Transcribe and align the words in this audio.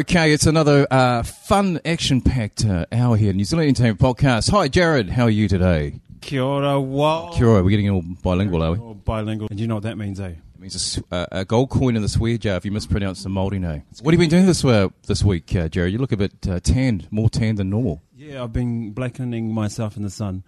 Okay, 0.00 0.32
it's 0.32 0.46
another 0.46 0.86
uh, 0.90 1.22
fun, 1.22 1.78
action-packed 1.84 2.64
uh, 2.64 2.86
hour 2.90 3.18
here, 3.18 3.32
in 3.32 3.36
New 3.36 3.44
Zealand 3.44 3.68
Entertainment 3.68 4.00
Podcast. 4.00 4.50
Hi, 4.50 4.66
Jared. 4.66 5.10
How 5.10 5.24
are 5.24 5.30
you 5.30 5.46
today? 5.46 6.00
Kia 6.22 6.42
ora, 6.42 6.80
wow. 6.80 7.30
Kia 7.34 7.46
ora. 7.46 7.62
We're 7.62 7.68
getting 7.68 7.90
all 7.90 8.02
bilingual, 8.22 8.62
are 8.62 8.72
we? 8.72 8.78
Or 8.78 8.94
bilingual. 8.94 9.48
And 9.50 9.60
you 9.60 9.66
know 9.66 9.74
what 9.74 9.82
that 9.82 9.98
means, 9.98 10.18
eh? 10.18 10.28
It 10.28 10.58
means 10.58 10.98
a, 11.10 11.14
uh, 11.14 11.26
a 11.32 11.44
gold 11.44 11.68
coin 11.68 11.96
in 11.96 12.02
the 12.02 12.08
swear 12.08 12.38
jar 12.38 12.56
if 12.56 12.64
you 12.64 12.72
mispronounce 12.72 13.22
the 13.24 13.28
Māori 13.28 13.60
name. 13.60 13.82
What 14.00 14.14
have 14.14 14.18
you 14.18 14.26
been 14.26 14.30
doing 14.30 14.46
this 14.46 14.64
uh, 14.64 14.88
this 15.06 15.22
week, 15.22 15.54
uh, 15.54 15.68
Jared? 15.68 15.92
You 15.92 15.98
look 15.98 16.12
a 16.12 16.16
bit 16.16 16.48
uh, 16.48 16.60
tanned, 16.60 17.06
more 17.12 17.28
tanned 17.28 17.58
than 17.58 17.68
normal. 17.68 18.00
Yeah, 18.16 18.42
I've 18.42 18.54
been 18.54 18.92
blackening 18.92 19.52
myself 19.52 19.98
in 19.98 20.02
the 20.02 20.08
sun. 20.08 20.44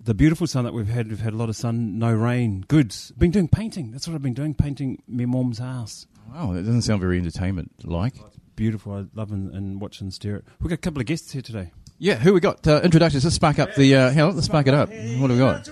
The 0.00 0.14
beautiful 0.14 0.46
sun 0.46 0.64
that 0.64 0.72
we've 0.72 0.88
had, 0.88 1.10
we've 1.10 1.20
had 1.20 1.34
a 1.34 1.36
lot 1.36 1.50
of 1.50 1.56
sun, 1.56 1.98
no 1.98 2.10
rain. 2.10 2.64
Good. 2.68 2.96
Been 3.18 3.32
doing 3.32 3.48
painting. 3.48 3.90
That's 3.90 4.08
what 4.08 4.14
I've 4.14 4.22
been 4.22 4.32
doing, 4.32 4.54
painting 4.54 5.02
my 5.06 5.26
mom's 5.26 5.58
house. 5.58 6.06
Wow, 6.32 6.54
that 6.54 6.62
doesn't 6.62 6.82
sound 6.82 7.02
very 7.02 7.18
entertainment-like. 7.18 8.14
Beautiful. 8.56 8.92
I 8.92 9.04
love 9.14 9.32
and, 9.32 9.52
and 9.52 9.80
watch 9.80 10.00
and 10.00 10.12
stare 10.12 10.36
it. 10.36 10.44
We've 10.60 10.68
got 10.68 10.74
a 10.74 10.78
couple 10.78 11.00
of 11.00 11.06
guests 11.06 11.32
here 11.32 11.42
today. 11.42 11.72
Yeah, 11.98 12.16
who 12.16 12.32
we 12.32 12.40
got? 12.40 12.66
Uh, 12.66 12.80
introductions. 12.82 13.24
Let's 13.24 13.36
spark 13.36 13.58
up 13.58 13.74
the... 13.74 13.94
Uh, 13.94 14.10
hang 14.10 14.22
on, 14.22 14.34
let's 14.34 14.46
spark 14.46 14.66
it 14.66 14.74
up. 14.74 14.88
What 14.88 14.96
have 14.96 15.30
we 15.30 15.38
got? 15.38 15.68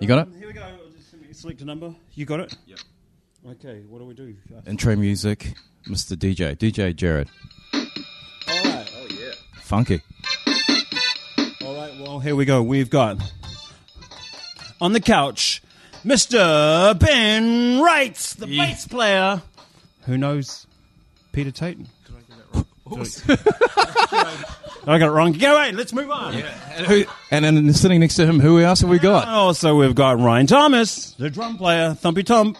You 0.00 0.08
got 0.08 0.28
it? 0.28 0.34
Here 0.38 0.48
we 0.48 0.52
go. 0.52 0.62
Just 1.26 1.40
select 1.40 1.60
a 1.60 1.64
number. 1.64 1.94
You 2.14 2.24
got 2.24 2.40
it? 2.40 2.56
Yep. 2.66 2.78
Okay, 3.52 3.82
what 3.88 4.00
do 4.00 4.04
we 4.06 4.14
do? 4.14 4.34
Intro 4.66 4.96
music, 4.96 5.54
Mr. 5.88 6.16
DJ. 6.16 6.56
DJ 6.56 6.94
Jared. 6.94 7.28
All 7.72 7.80
right. 8.48 8.90
Oh, 8.96 9.06
yeah. 9.10 9.32
Funky. 9.60 10.02
All 11.64 11.76
right, 11.76 11.92
well, 12.00 12.18
here 12.18 12.34
we 12.34 12.44
go. 12.44 12.62
We've 12.62 12.90
got 12.90 13.18
on 14.80 14.92
the 14.92 15.00
couch 15.00 15.62
Mr. 16.04 16.96
Ben 16.98 17.80
Wright, 17.80 18.14
the 18.38 18.46
bass 18.46 18.86
player. 18.86 19.42
Who 20.02 20.16
knows 20.16 20.66
Peter 21.36 21.50
Tate? 21.50 21.76
I 24.86 24.98
got 24.98 25.02
it 25.02 25.10
wrong. 25.10 25.32
Go 25.32 25.54
away. 25.54 25.72
Let's 25.72 25.92
move 25.92 26.10
on. 26.10 26.34
And, 26.34 26.86
who, 26.86 27.04
and 27.30 27.44
then 27.44 27.74
sitting 27.74 28.00
next 28.00 28.14
to 28.14 28.24
him, 28.24 28.40
who 28.40 28.58
else 28.58 28.80
have 28.80 28.88
we 28.88 28.98
got? 28.98 29.28
Oh, 29.28 29.48
also, 29.48 29.76
we've 29.76 29.94
got 29.94 30.18
Ryan 30.18 30.46
Thomas, 30.46 31.10
the 31.12 31.28
drum 31.28 31.58
player, 31.58 31.90
Thumpy 31.90 32.26
Thump, 32.26 32.56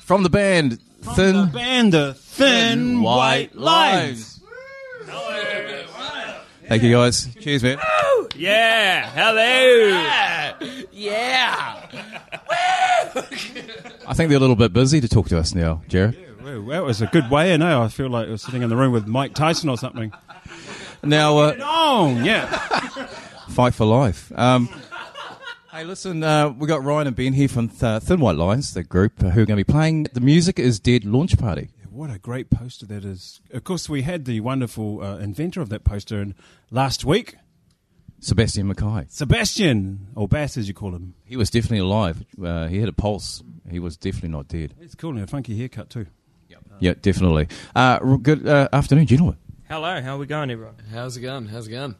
From 0.00 0.24
the 0.24 0.28
band, 0.28 0.80
from 1.02 1.14
Thin... 1.14 1.36
the 1.36 1.46
band, 1.46 1.92
the 1.92 2.14
Thin, 2.14 3.00
White 3.00 3.54
Lines. 3.54 4.40
Thank 6.66 6.82
you, 6.82 6.90
guys. 6.90 7.32
Cheers, 7.36 7.62
man. 7.62 7.78
Yeah, 8.34 9.08
hello. 9.14 10.82
Yeah. 10.90 11.86
I 14.08 14.14
think 14.14 14.30
they're 14.30 14.36
a 14.36 14.40
little 14.40 14.56
bit 14.56 14.72
busy 14.72 15.00
to 15.00 15.08
talk 15.08 15.28
to 15.28 15.38
us 15.38 15.54
now, 15.54 15.82
Jared. 15.86 16.27
Well, 16.56 16.80
that 16.80 16.84
was 16.84 17.02
a 17.02 17.06
good 17.06 17.30
way 17.30 17.52
in. 17.52 17.62
eh? 17.62 17.78
I 17.80 17.88
feel 17.88 18.08
like 18.08 18.28
I 18.28 18.30
was 18.30 18.42
sitting 18.42 18.62
in 18.62 18.68
the 18.70 18.76
room 18.76 18.92
with 18.92 19.06
Mike 19.06 19.34
Tyson 19.34 19.68
or 19.68 19.76
something. 19.76 20.12
Now, 21.02 21.38
uh, 21.38 21.56
Oh, 21.60 22.20
yeah. 22.22 22.46
fight 23.50 23.74
for 23.74 23.84
life. 23.86 24.32
Um, 24.34 24.68
hey, 25.72 25.84
listen, 25.84 26.22
uh, 26.22 26.50
we 26.50 26.66
got 26.66 26.82
Ryan 26.82 27.08
and 27.08 27.16
Ben 27.16 27.32
here 27.34 27.48
from 27.48 27.68
Th- 27.68 28.02
Thin 28.02 28.20
White 28.20 28.36
Lines, 28.36 28.74
the 28.74 28.82
group 28.82 29.22
uh, 29.22 29.30
who 29.30 29.42
are 29.42 29.46
going 29.46 29.58
to 29.58 29.64
be 29.64 29.70
playing 29.72 30.04
the 30.12 30.20
Music 30.20 30.58
is 30.58 30.80
Dead 30.80 31.04
launch 31.04 31.36
party. 31.38 31.70
What 31.90 32.10
a 32.10 32.18
great 32.18 32.48
poster 32.50 32.86
that 32.86 33.04
is. 33.04 33.40
Of 33.52 33.64
course, 33.64 33.88
we 33.88 34.02
had 34.02 34.24
the 34.24 34.40
wonderful 34.40 35.02
uh, 35.02 35.18
inventor 35.18 35.60
of 35.60 35.68
that 35.70 35.82
poster 35.84 36.20
in 36.22 36.34
last 36.70 37.04
week, 37.04 37.34
Sebastian 38.20 38.68
Mackay. 38.68 39.06
Sebastian, 39.08 40.08
or 40.14 40.28
Bass 40.28 40.56
as 40.56 40.68
you 40.68 40.74
call 40.74 40.94
him. 40.94 41.14
He 41.24 41.36
was 41.36 41.50
definitely 41.50 41.78
alive. 41.78 42.24
Uh, 42.42 42.66
he 42.68 42.78
had 42.78 42.88
a 42.88 42.92
pulse. 42.92 43.42
He 43.70 43.78
was 43.80 43.96
definitely 43.96 44.30
not 44.30 44.48
dead. 44.48 44.74
It's 44.80 44.94
cool 44.94 45.10
and 45.10 45.20
a 45.20 45.26
funky 45.26 45.56
haircut 45.58 45.90
too. 45.90 46.06
Yeah, 46.80 46.94
definitely. 47.00 47.48
Uh, 47.74 47.98
good 48.16 48.46
uh, 48.46 48.68
afternoon, 48.72 49.06
gentlemen. 49.06 49.36
Hello, 49.68 50.00
how 50.00 50.14
are 50.14 50.18
we 50.18 50.26
going, 50.26 50.50
everyone? 50.50 50.76
How's 50.92 51.16
it 51.16 51.20
going? 51.20 51.46
How's 51.46 51.66
it 51.66 51.72
going? 51.72 51.96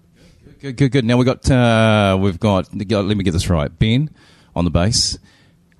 Good, 0.60 0.76
good, 0.76 0.92
good. 0.92 1.04
Now 1.04 1.16
we 1.16 1.24
got 1.24 1.50
uh, 1.50 2.16
we've 2.20 2.38
got. 2.38 2.72
Let 2.74 3.04
me 3.16 3.24
get 3.24 3.32
this 3.32 3.50
right. 3.50 3.76
Ben 3.76 4.10
on 4.54 4.64
the 4.64 4.70
bass, 4.70 5.18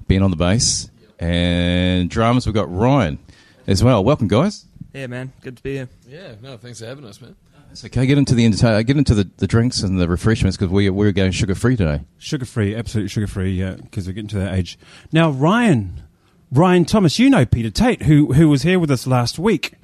Ben 0.06 0.22
on 0.22 0.30
the 0.30 0.36
bass, 0.36 0.90
and 1.18 2.10
drums. 2.10 2.46
We've 2.46 2.54
got 2.54 2.72
Ryan 2.72 3.18
as 3.66 3.82
well. 3.82 4.02
Welcome, 4.04 4.28
guys. 4.28 4.66
Yeah, 4.92 5.06
man, 5.06 5.32
good 5.42 5.56
to 5.56 5.62
be 5.62 5.74
here. 5.74 5.88
Yeah, 6.08 6.34
no, 6.42 6.56
thanks 6.56 6.80
for 6.80 6.86
having 6.86 7.04
us, 7.04 7.20
man. 7.20 7.36
It's 7.70 7.84
okay. 7.84 8.06
Get 8.06 8.18
into 8.18 8.34
the 8.34 8.44
entertain- 8.44 8.84
get 8.84 8.96
into 8.96 9.14
the, 9.14 9.30
the 9.36 9.46
drinks 9.46 9.82
and 9.82 10.00
the 10.00 10.08
refreshments 10.08 10.56
because 10.56 10.72
we 10.72 10.90
we're 10.90 11.12
going 11.12 11.32
sugar 11.32 11.54
free 11.54 11.76
today. 11.76 12.02
Sugar 12.18 12.46
free, 12.46 12.74
absolutely 12.74 13.08
sugar 13.08 13.26
free, 13.26 13.52
yeah, 13.52 13.74
because 13.74 14.06
we're 14.06 14.12
getting 14.12 14.28
to 14.28 14.38
that 14.38 14.54
age. 14.54 14.78
Now, 15.12 15.30
Ryan, 15.30 16.02
Ryan 16.50 16.84
Thomas, 16.84 17.18
you 17.18 17.28
know 17.28 17.44
Peter 17.44 17.70
Tate, 17.70 18.02
who 18.02 18.32
who 18.32 18.48
was 18.48 18.62
here 18.62 18.78
with 18.78 18.90
us 18.90 19.06
last 19.06 19.38
week. 19.38 19.74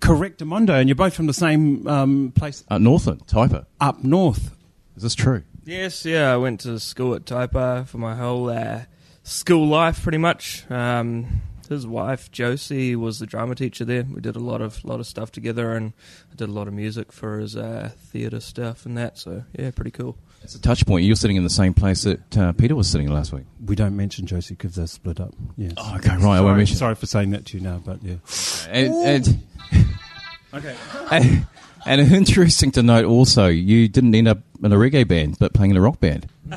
Correct, 0.00 0.38
Correctamundo, 0.40 0.70
and 0.78 0.88
you're 0.88 0.96
both 0.96 1.14
from 1.14 1.26
the 1.26 1.32
same 1.34 1.86
um, 1.86 2.32
place 2.34 2.64
Uh, 2.68 2.78
Northland, 2.78 3.26
Taipa. 3.26 3.66
up 3.80 4.02
north. 4.04 4.54
Is 4.96 5.04
this 5.04 5.14
true? 5.14 5.42
Yes, 5.64 6.04
yeah, 6.04 6.32
I 6.32 6.36
went 6.36 6.60
to 6.60 6.78
school 6.80 7.14
at 7.14 7.24
Taipa 7.24 7.86
for 7.86 7.98
my 7.98 8.16
whole 8.16 8.50
uh, 8.50 8.82
school 9.22 9.66
life, 9.68 10.02
pretty 10.02 10.18
much. 10.18 10.68
Um, 10.70 11.40
his 11.68 11.86
wife 11.86 12.30
Josie 12.30 12.94
was 12.96 13.18
the 13.20 13.26
drama 13.26 13.54
teacher 13.54 13.84
there. 13.84 14.02
We 14.02 14.20
did 14.20 14.36
a 14.36 14.40
lot 14.40 14.60
of 14.60 14.84
lot 14.84 15.00
of 15.00 15.06
stuff 15.06 15.32
together, 15.32 15.72
and 15.72 15.92
I 16.30 16.34
did 16.34 16.48
a 16.48 16.52
lot 16.52 16.68
of 16.68 16.74
music 16.74 17.12
for 17.12 17.38
his 17.38 17.56
uh, 17.56 17.92
theatre 17.96 18.40
stuff 18.40 18.84
and 18.84 18.98
that. 18.98 19.16
So 19.18 19.44
yeah, 19.58 19.70
pretty 19.70 19.92
cool. 19.92 20.18
It's 20.44 20.54
a 20.54 20.60
touch 20.60 20.84
point. 20.86 21.04
You're 21.04 21.16
sitting 21.16 21.36
in 21.36 21.44
the 21.44 21.50
same 21.50 21.72
place 21.74 22.02
that 22.02 22.36
uh, 22.38 22.52
Peter 22.52 22.74
was 22.74 22.88
sitting 22.88 23.08
last 23.10 23.32
week. 23.32 23.44
We 23.64 23.76
don't 23.76 23.96
mention 23.96 24.26
Josie 24.26 24.54
because 24.54 24.74
they're 24.74 24.86
split 24.86 25.20
up. 25.20 25.34
Yes. 25.56 25.72
Oh, 25.76 25.96
okay, 25.96 26.10
right. 26.16 26.38
I 26.38 26.40
won't 26.40 26.46
Sorry, 26.48 26.56
mention. 26.56 26.76
sorry 26.76 26.94
for 26.96 27.06
saying 27.06 27.30
that 27.30 27.46
to 27.46 27.58
you 27.58 27.62
now, 27.62 27.80
but 27.84 28.02
yeah. 28.02 28.16
And, 28.70 28.94
and, 28.94 29.44
Okay. 30.54 30.76
and, 31.10 31.46
and 31.86 32.12
interesting 32.12 32.70
to 32.72 32.82
note 32.82 33.04
also, 33.06 33.46
you 33.46 33.88
didn't 33.88 34.14
end 34.14 34.28
up 34.28 34.38
in 34.62 34.70
a 34.72 34.76
reggae 34.76 35.06
band, 35.08 35.38
but 35.38 35.52
playing 35.54 35.70
in 35.70 35.76
a 35.76 35.80
rock 35.80 35.98
band. 36.00 36.26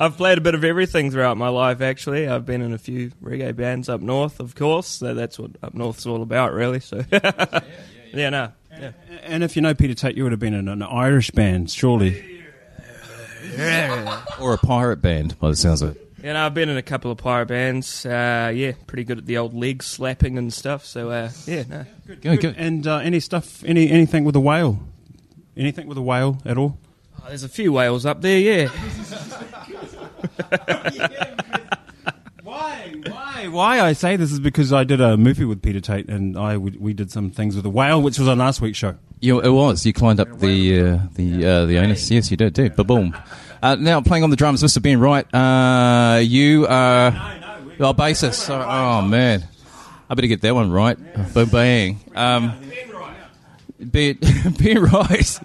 I've 0.00 0.16
played 0.16 0.38
a 0.38 0.40
bit 0.40 0.54
of 0.54 0.62
everything 0.62 1.10
throughout 1.10 1.36
my 1.36 1.48
life. 1.48 1.80
Actually, 1.80 2.28
I've 2.28 2.46
been 2.46 2.62
in 2.62 2.72
a 2.72 2.78
few 2.78 3.10
reggae 3.22 3.54
bands 3.56 3.88
up 3.88 4.00
north, 4.00 4.38
of 4.38 4.54
course. 4.54 4.86
So 4.86 5.14
that's 5.14 5.38
what 5.38 5.50
up 5.62 5.74
north's 5.74 6.06
all 6.06 6.22
about, 6.22 6.52
really. 6.52 6.78
So 6.80 7.02
yeah, 7.10 8.30
no, 8.30 8.52
yeah. 8.70 8.92
And 9.24 9.42
if 9.42 9.56
you 9.56 9.62
know 9.62 9.74
Peter 9.74 9.94
Tate, 9.94 10.16
you 10.16 10.22
would 10.22 10.32
have 10.32 10.38
been 10.40 10.54
in 10.54 10.68
an 10.68 10.82
Irish 10.82 11.32
band, 11.32 11.70
surely. 11.70 12.29
Or 14.40 14.54
a 14.54 14.58
pirate 14.58 15.02
band, 15.02 15.38
by 15.38 15.50
the 15.50 15.56
sounds 15.56 15.82
of 15.82 15.96
it. 15.96 16.12
Yeah, 16.22 16.34
no, 16.34 16.46
I've 16.46 16.54
been 16.54 16.68
in 16.68 16.76
a 16.76 16.82
couple 16.82 17.10
of 17.10 17.18
pirate 17.18 17.46
bands. 17.46 18.04
Uh, 18.04 18.52
yeah, 18.54 18.72
pretty 18.86 19.04
good 19.04 19.18
at 19.18 19.26
the 19.26 19.38
old 19.38 19.54
leg 19.54 19.82
slapping 19.82 20.36
and 20.38 20.52
stuff. 20.52 20.84
So 20.84 21.10
uh, 21.10 21.30
yeah, 21.46 21.64
no. 21.68 21.84
Good, 22.06 22.40
good. 22.40 22.54
And 22.58 22.86
uh, 22.86 22.98
any 22.98 23.20
stuff, 23.20 23.62
any 23.64 23.90
anything 23.90 24.24
with 24.24 24.36
a 24.36 24.40
whale? 24.40 24.80
Anything 25.56 25.86
with 25.86 25.98
a 25.98 26.02
whale 26.02 26.38
at 26.44 26.58
all? 26.58 26.78
Oh, 27.22 27.24
there's 27.28 27.44
a 27.44 27.48
few 27.48 27.72
whales 27.72 28.04
up 28.06 28.20
there. 28.22 28.38
Yeah, 28.38 28.68
Why? 32.42 32.94
Why? 33.06 33.48
Why 33.48 33.80
I 33.80 33.92
say 33.92 34.16
this 34.16 34.32
is 34.32 34.40
because 34.40 34.72
I 34.72 34.84
did 34.84 35.00
a 35.00 35.16
movie 35.16 35.44
with 35.44 35.62
Peter 35.62 35.80
Tate, 35.80 36.08
and 36.08 36.36
I 36.38 36.56
we, 36.56 36.72
we 36.72 36.92
did 36.92 37.10
some 37.10 37.30
things 37.30 37.56
with 37.56 37.64
a 37.66 37.70
whale, 37.70 38.00
which 38.02 38.18
was 38.18 38.28
on 38.28 38.38
last 38.38 38.60
week's 38.60 38.78
show. 38.78 38.96
You, 39.20 39.40
it 39.40 39.50
was. 39.50 39.84
You 39.84 39.92
climbed 39.92 40.20
up 40.20 40.38
the 40.38 40.80
uh, 40.80 40.98
the 41.14 41.46
uh, 41.46 41.66
the 41.66 41.76
anus. 41.76 42.10
Yes, 42.10 42.30
you 42.30 42.36
did. 42.36 42.54
Did. 42.54 42.76
Ba 42.76 42.84
boom. 42.84 43.14
Uh, 43.62 43.74
now 43.74 44.00
playing 44.00 44.24
on 44.24 44.30
the 44.30 44.36
drums, 44.36 44.62
Mr. 44.62 44.80
Ben 44.80 44.98
Wright. 45.00 45.26
Uh, 45.34 46.18
you 46.18 46.66
are 46.66 47.08
oh, 47.78 47.92
bassist. 47.92 48.48
Oh, 48.48 49.02
man, 49.02 49.46
I 50.08 50.14
better 50.14 50.28
get 50.28 50.40
that 50.42 50.54
one 50.54 50.70
right. 50.70 50.96
Ba 51.34 51.44
bang. 51.44 52.00
Um, 52.14 52.54
Ben 52.60 52.90
Wright. 52.90 54.20
Ben 54.58 54.82
Wright. 54.82 55.40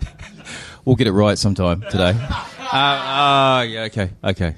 we'll 0.85 0.95
get 0.95 1.07
it 1.07 1.12
right 1.12 1.38
sometime 1.38 1.81
today. 1.81 2.15
Uh, 2.71 2.77
uh, 2.77 3.62
yeah, 3.67 3.81
okay, 3.83 4.09
okay. 4.23 4.56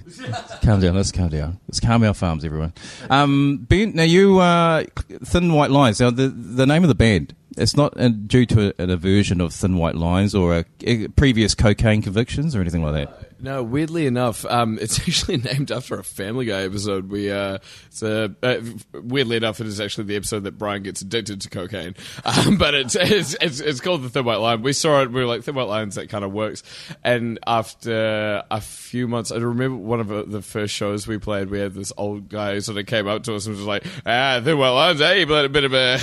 calm 0.61 0.79
down. 0.79 0.95
Let's 0.95 1.11
calm 1.11 1.29
down. 1.29 1.59
Let's 1.67 1.79
calm 1.79 2.03
our 2.03 2.13
farms, 2.13 2.45
everyone. 2.45 2.73
Um, 3.09 3.65
ben, 3.67 3.95
now 3.95 4.03
you 4.03 4.39
uh, 4.39 4.85
Thin 5.25 5.53
White 5.53 5.71
Lines. 5.71 5.99
Now 5.99 6.11
the 6.11 6.27
the 6.29 6.65
name 6.65 6.83
of 6.83 6.89
the 6.89 6.95
band. 6.95 7.33
It's 7.57 7.75
not 7.75 7.99
uh, 7.99 8.09
due 8.09 8.45
to 8.45 8.73
an 8.79 8.91
aversion 8.91 9.41
of 9.41 9.51
Thin 9.51 9.77
White 9.77 9.95
Lines 9.95 10.35
or 10.35 10.57
a, 10.57 10.65
a 10.83 11.07
previous 11.09 11.55
cocaine 11.55 12.03
convictions 12.03 12.55
or 12.55 12.61
anything 12.61 12.83
like 12.83 12.93
that. 12.93 13.26
No, 13.39 13.61
weirdly 13.61 14.07
enough, 14.07 14.45
um, 14.45 14.79
it's 14.81 14.99
actually 15.07 15.37
named 15.37 15.71
after 15.71 15.95
a 15.99 16.03
Family 16.03 16.45
Guy 16.45 16.61
episode. 16.63 17.09
We, 17.09 17.31
uh, 17.31 17.59
it's 17.87 18.01
a, 18.01 18.33
uh, 18.41 18.61
weirdly 18.93 19.37
enough, 19.37 19.59
it 19.61 19.67
is 19.67 19.79
actually 19.79 20.05
the 20.05 20.15
episode 20.15 20.43
that 20.45 20.57
Brian 20.57 20.83
gets 20.83 21.01
addicted 21.01 21.41
to 21.41 21.49
cocaine. 21.49 21.95
Um, 22.27 22.57
but 22.57 22.73
it's, 22.75 22.95
it's 22.95 23.35
it's 23.39 23.59
it's 23.61 23.79
called 23.79 24.03
the 24.03 24.09
Thin 24.09 24.25
White 24.25 24.37
Line. 24.37 24.61
We 24.61 24.73
saw 24.73 25.01
it. 25.01 25.11
We 25.11 25.21
were 25.21 25.25
like 25.25 25.43
Thin 25.43 25.55
White 25.55 25.67
Lines. 25.69 25.95
That 25.95 26.09
kind 26.09 26.25
of 26.25 26.33
works. 26.33 26.61
And 27.03 27.39
after 27.47 28.43
a 28.51 28.59
few 28.59 29.07
months, 29.07 29.31
I 29.31 29.37
remember 29.37 29.77
one 29.77 29.99
of 30.01 30.07
the- 30.09 30.23
the 30.25 30.41
first 30.41 30.73
shows 30.73 31.07
we 31.07 31.17
played. 31.17 31.49
We 31.49 31.59
had 31.59 31.73
this 31.73 31.93
old 31.97 32.27
guy 32.29 32.53
who 32.55 32.61
sort 32.61 32.77
of 32.77 32.85
came 32.85 33.07
up 33.07 33.23
to 33.23 33.35
us 33.35 33.45
and 33.47 33.55
was 33.55 33.65
like, 33.65 33.85
"Ah, 34.05 34.41
Thin 34.43 34.57
White 34.57 34.69
Lines. 34.69 34.99
Hey, 34.99 35.23
but 35.23 35.45
a 35.45 35.49
bit 35.49 35.63
of 35.63 35.73
a 35.73 35.97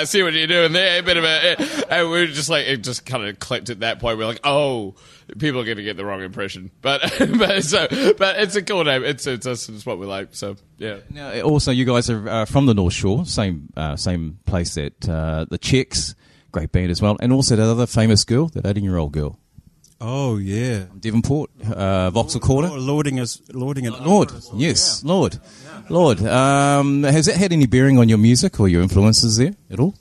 see 0.06 0.22
what 0.22 0.32
you're 0.32 0.46
doing 0.46 0.72
there. 0.72 1.00
A 1.00 1.02
bit 1.02 1.16
of 1.16 1.24
a." 1.24 1.92
And 1.92 2.10
we 2.10 2.20
were 2.20 2.26
just 2.26 2.48
like, 2.48 2.66
it 2.66 2.78
just 2.78 3.04
kind 3.04 3.24
of 3.26 3.38
clicked 3.40 3.68
at 3.70 3.80
that 3.80 3.98
point. 3.98 4.16
We 4.18 4.24
are 4.24 4.28
like, 4.28 4.40
oh 4.44 4.94
people 5.38 5.60
are 5.60 5.64
going 5.64 5.76
to 5.76 5.82
get 5.82 5.94
the 5.98 6.04
wrong 6.06 6.22
impression. 6.22 6.57
But 6.82 7.00
but 7.38 7.62
so 7.64 7.86
but 8.18 8.38
it's 8.40 8.56
a 8.56 8.62
cool 8.62 8.84
name. 8.84 9.04
It's 9.04 9.26
it's, 9.26 9.46
it's, 9.46 9.68
it's 9.68 9.86
what 9.86 9.98
we 9.98 10.06
like. 10.06 10.28
So 10.32 10.56
yeah. 10.78 10.98
Now, 11.10 11.40
also, 11.42 11.70
you 11.70 11.84
guys 11.84 12.10
are 12.10 12.28
uh, 12.28 12.44
from 12.44 12.66
the 12.66 12.74
North 12.74 12.94
Shore, 12.94 13.24
same 13.26 13.68
uh, 13.76 13.96
same 13.96 14.38
place 14.46 14.74
that 14.74 15.08
uh, 15.08 15.46
the 15.48 15.58
Chicks, 15.58 16.14
great 16.52 16.72
band 16.72 16.90
as 16.90 17.00
well, 17.02 17.16
and 17.20 17.32
also 17.32 17.56
that 17.56 17.70
other 17.70 17.86
famous 17.86 18.24
girl, 18.24 18.48
that 18.48 18.66
18 18.66 18.84
year 18.84 18.96
old 18.96 19.12
girl, 19.12 19.38
Oh 20.00 20.36
yeah. 20.36 20.84
Devonport, 20.98 21.50
uh, 21.72 22.10
Vauxhall 22.10 22.40
Quarter. 22.40 22.68
Oh, 22.72 22.76
lording 22.76 23.18
us, 23.18 23.42
lording 23.52 23.84
it. 23.84 23.92
Lord, 24.00 24.30
yes, 24.54 25.02
Lord, 25.02 25.38
Lord. 25.88 26.22
Um, 26.22 27.02
has 27.02 27.26
that 27.26 27.36
had 27.36 27.52
any 27.52 27.66
bearing 27.66 27.98
on 27.98 28.08
your 28.08 28.18
music 28.18 28.60
or 28.60 28.68
your 28.68 28.82
influences 28.82 29.36
there 29.38 29.54
at 29.70 29.80
all 29.80 29.94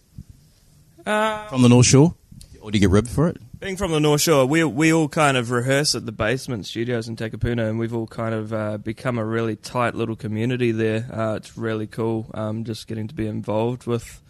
Uh, 1.06 1.48
from 1.48 1.63
the 1.63 1.69
North 1.69 1.88
Shore, 1.88 2.13
or 2.62 2.69
do 2.69 2.77
you 2.77 2.81
get 2.81 2.92
ribbed 2.92 3.09
for 3.09 3.27
it? 3.27 3.38
Being 3.59 3.77
from 3.77 3.92
the 3.92 4.00
North 4.00 4.21
Shore, 4.21 4.45
we 4.45 4.63
we 4.63 4.94
all 4.94 5.07
kind 5.07 5.38
of 5.38 5.51
rehearse 5.51 5.95
at 5.95 6.06
the 6.06 6.12
basement 6.12 6.65
studios 6.65 7.07
in 7.07 7.15
Takapuna, 7.15 7.69
and 7.69 7.80
we've 7.80 7.94
all 7.94 8.07
kind 8.07 8.33
of 8.33 8.54
uh, 8.54 8.77
become 8.77 9.18
a 9.18 9.25
really 9.25 9.56
tight 9.56 9.95
little 9.95 10.15
community 10.15 10.71
there. 10.71 11.07
Uh, 11.12 11.36
it's 11.36 11.57
really 11.57 11.88
cool, 11.88 12.30
um, 12.33 12.63
just 12.63 12.88
getting 12.88 13.07
to 13.07 13.15
be 13.15 13.27
involved 13.27 13.88
with 13.88 14.21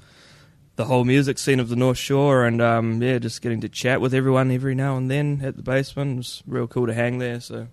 the 0.76 0.86
whole 0.86 1.04
music 1.04 1.40
scene 1.40 1.60
of 1.60 1.70
the 1.70 1.76
North 1.76 1.98
Shore, 1.98 2.46
and 2.46 2.62
um, 2.62 3.02
yeah, 3.02 3.20
just 3.20 3.42
getting 3.42 3.62
to 3.62 3.70
chat 3.70 4.00
with 4.00 4.14
everyone 4.14 4.52
every 4.52 4.76
now 4.76 4.98
and 4.98 5.12
then 5.12 5.42
at 5.44 5.58
the 5.58 5.64
basement. 5.64 6.20
It's 6.20 6.44
real 6.48 6.68
cool 6.68 6.88
to 6.88 6.94
hang 6.94 7.18
there. 7.18 7.40
So 7.40 7.68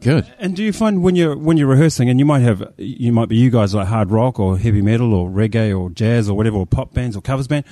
Good. 0.00 0.32
And 0.38 0.54
do 0.54 0.62
you 0.62 0.72
find 0.72 1.02
when 1.02 1.16
you're 1.16 1.36
when 1.36 1.56
you're 1.56 1.68
rehearsing, 1.68 2.08
and 2.08 2.18
you 2.18 2.26
might 2.26 2.40
have 2.40 2.72
you 2.76 3.12
might 3.12 3.28
be 3.28 3.36
you 3.36 3.50
guys 3.50 3.74
like 3.74 3.88
hard 3.88 4.10
rock 4.10 4.38
or 4.38 4.58
heavy 4.58 4.82
metal 4.82 5.12
or 5.14 5.28
reggae 5.28 5.78
or 5.78 5.90
jazz 5.90 6.28
or 6.28 6.36
whatever 6.36 6.58
or 6.58 6.66
pop 6.66 6.92
bands 6.94 7.16
or 7.16 7.22
covers 7.22 7.48
band, 7.48 7.64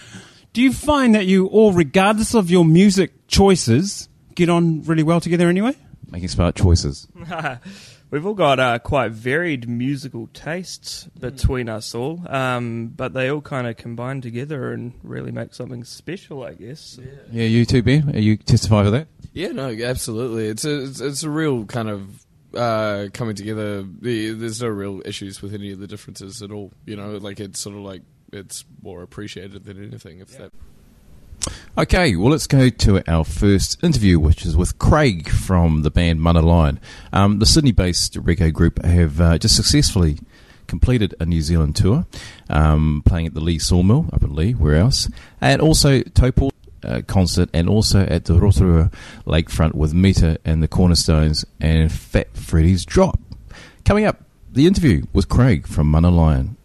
do 0.57 0.63
you 0.63 0.73
find 0.73 1.15
that 1.15 1.27
you 1.27 1.49
all, 1.49 1.75
regardless 1.75 2.35
of 2.35 2.51
your 2.51 2.65
music 2.65 3.27
choices, 3.29 4.09
get 4.35 4.49
on 4.49 4.81
really 4.85 5.03
well 5.03 5.21
together 5.21 5.51
anyway? 5.51 5.75
Making 6.11 6.29
smart 6.29 6.55
choices. 6.55 7.07
We've 8.11 8.25
all 8.25 8.33
got 8.33 8.59
uh, 8.59 8.79
quite 8.79 9.13
varied 9.13 9.69
musical 9.69 10.31
tastes 10.33 11.11
between 11.21 11.69
us 11.69 11.95
all, 11.95 12.23
um, 12.31 12.87
but 12.87 13.13
they 13.13 13.31
all 13.31 13.43
kind 13.43 13.67
of 13.67 13.77
combine 13.77 14.23
together 14.23 14.73
and 14.73 14.95
really 15.03 15.31
make 15.31 15.53
something 15.53 15.85
special, 15.85 16.43
I 16.43 16.55
guess. 16.55 16.99
Yeah, 17.31 17.45
you 17.45 17.67
too, 17.67 17.83
Ben. 17.83 18.17
Are 18.17 18.19
you 18.19 18.39
testify 18.39 18.85
for 18.85 18.91
that? 18.93 19.09
Yeah, 19.35 19.49
no, 19.49 19.69
absolutely. 19.69 20.47
It's 20.47 20.65
a 20.65 20.85
it's, 20.85 21.03
it's 21.03 21.23
a 21.23 21.29
real 21.29 21.67
kind 21.67 21.91
of 21.91 22.25
uh, 22.55 23.09
coming 23.13 23.35
together. 23.35 23.83
The, 23.83 24.31
there's 24.31 24.63
no 24.63 24.69
real 24.69 25.03
issues 25.05 25.43
with 25.43 25.53
any 25.53 25.73
of 25.73 25.81
the 25.81 25.87
differences 25.87 26.41
at 26.41 26.51
all. 26.51 26.73
You 26.87 26.97
know, 26.97 27.19
like 27.19 27.41
it's 27.41 27.61
sort 27.61 27.77
of 27.77 27.83
like 27.83 28.01
it's 28.33 28.65
more 28.83 29.03
appreciated 29.03 29.65
than 29.65 29.83
anything. 29.83 30.21
If 30.21 30.37
that 30.39 30.53
Okay, 31.79 32.17
well, 32.17 32.31
let's 32.31 32.47
go 32.47 32.71
to 32.71 33.03
our 33.11 33.23
first 33.23 33.83
interview, 33.85 34.19
which 34.19 34.47
is 34.47 34.57
with 34.57 34.79
Craig 34.79 35.29
from 35.29 35.83
the 35.83 35.91
band 35.91 36.21
Mana 36.21 36.41
Lion. 36.41 36.81
Um, 37.13 37.39
the 37.39 37.47
Sydney 37.47 37.73
based 37.73 38.15
reggae 38.15 38.53
group 38.53 38.83
have 38.83 39.21
uh, 39.21 39.39
just 39.39 39.57
successfully 39.57 40.19
completed 40.67 41.15
a 41.21 41.27
New 41.27 41.43
Zealand 41.43 41.77
tour, 41.77 42.07
um, 42.49 43.03
playing 43.05 43.27
at 43.27 43.35
the 43.35 43.41
Leigh 43.41 43.59
Sawmill 43.59 44.09
up 44.13 44.23
in 44.23 44.35
Leigh, 44.35 44.53
where 44.53 44.77
else, 44.77 45.09
and 45.41 45.61
also 45.61 46.01
Topol. 46.01 46.51
Uh, 46.85 47.01
concert 47.09 47.49
and 47.53 47.69
also 47.69 48.03
at 48.03 48.27
the 48.27 48.35
Rotorua 48.35 48.93
lakefront 49.27 49.75
with 49.75 49.93
Meta 49.93 50.39
and 50.45 50.63
the 50.63 50.69
Cornerstones 50.69 51.45
and 51.59 51.91
Fat 51.91 52.37
Freddy's 52.37 52.85
Drop. 52.85 53.19
Coming 53.85 54.05
up, 54.05 54.21
the 54.53 54.69
interview 54.69 55.05
with 55.13 55.29
Craig 55.29 55.67
from 55.67 55.91
Mana 55.91 56.11
Lion. 56.11 56.57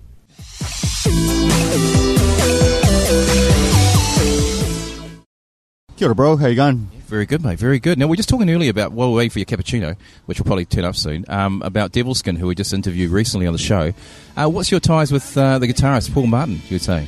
Kia 6.02 6.08
ora, 6.08 6.16
bro. 6.16 6.36
How 6.36 6.48
you 6.48 6.56
going? 6.56 6.90
Very 7.06 7.28
good, 7.28 7.44
mate. 7.44 7.60
Very 7.60 7.78
good. 7.78 8.00
Now, 8.00 8.08
we 8.08 8.12
were 8.12 8.16
just 8.16 8.28
talking 8.28 8.50
earlier 8.50 8.72
about, 8.72 8.92
while 8.92 9.12
we're 9.12 9.18
waiting 9.18 9.30
for 9.30 9.38
your 9.38 9.46
cappuccino, 9.46 9.96
which 10.26 10.40
will 10.40 10.46
probably 10.46 10.66
turn 10.66 10.84
up 10.84 10.96
soon, 10.96 11.26
um, 11.28 11.62
about 11.62 11.92
Devilskin, 11.92 12.40
who 12.40 12.48
we 12.48 12.56
just 12.56 12.74
interviewed 12.74 13.12
recently 13.12 13.46
on 13.46 13.54
the 13.54 13.60
show. 13.60 13.94
Uh, 14.36 14.50
what's 14.50 14.72
your 14.72 14.80
ties 14.80 15.12
with 15.12 15.38
uh, 15.38 15.60
the 15.60 15.68
guitarist, 15.68 16.12
Paul 16.12 16.26
Martin, 16.26 16.56
you 16.56 16.72
would 16.72 16.82
say? 16.82 17.08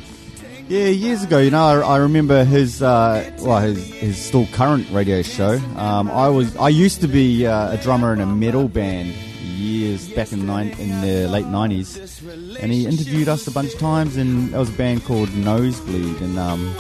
Yeah, 0.68 0.90
years 0.90 1.24
ago, 1.24 1.40
you 1.40 1.50
know, 1.50 1.64
I, 1.64 1.80
I 1.80 1.98
remember 1.98 2.44
his, 2.44 2.84
uh, 2.84 3.36
well, 3.40 3.62
his, 3.62 3.84
his 3.84 4.16
still 4.24 4.46
current 4.54 4.88
radio 4.92 5.24
show. 5.24 5.58
Um, 5.76 6.12
I 6.12 6.28
was, 6.30 6.56
I 6.58 6.70
used 6.70 7.02
to 7.02 7.08
be 7.08 7.48
uh, 7.48 7.72
a 7.72 7.78
drummer 7.78 8.14
in 8.14 8.22
a 8.22 8.28
metal 8.28 8.68
band 8.68 9.16
years 9.42 10.08
back 10.10 10.32
in, 10.32 10.46
nine, 10.46 10.70
in 10.78 11.02
the 11.02 11.28
late 11.30 11.48
nineties, 11.48 12.22
and 12.60 12.72
he 12.72 12.86
interviewed 12.86 13.28
us 13.28 13.48
a 13.48 13.52
bunch 13.52 13.74
of 13.74 13.80
times. 13.80 14.18
And 14.18 14.50
there 14.52 14.60
was 14.60 14.70
a 14.70 14.78
band 14.78 15.04
called 15.04 15.34
Nosebleed, 15.34 16.22
and 16.22 16.38
um, 16.38 16.76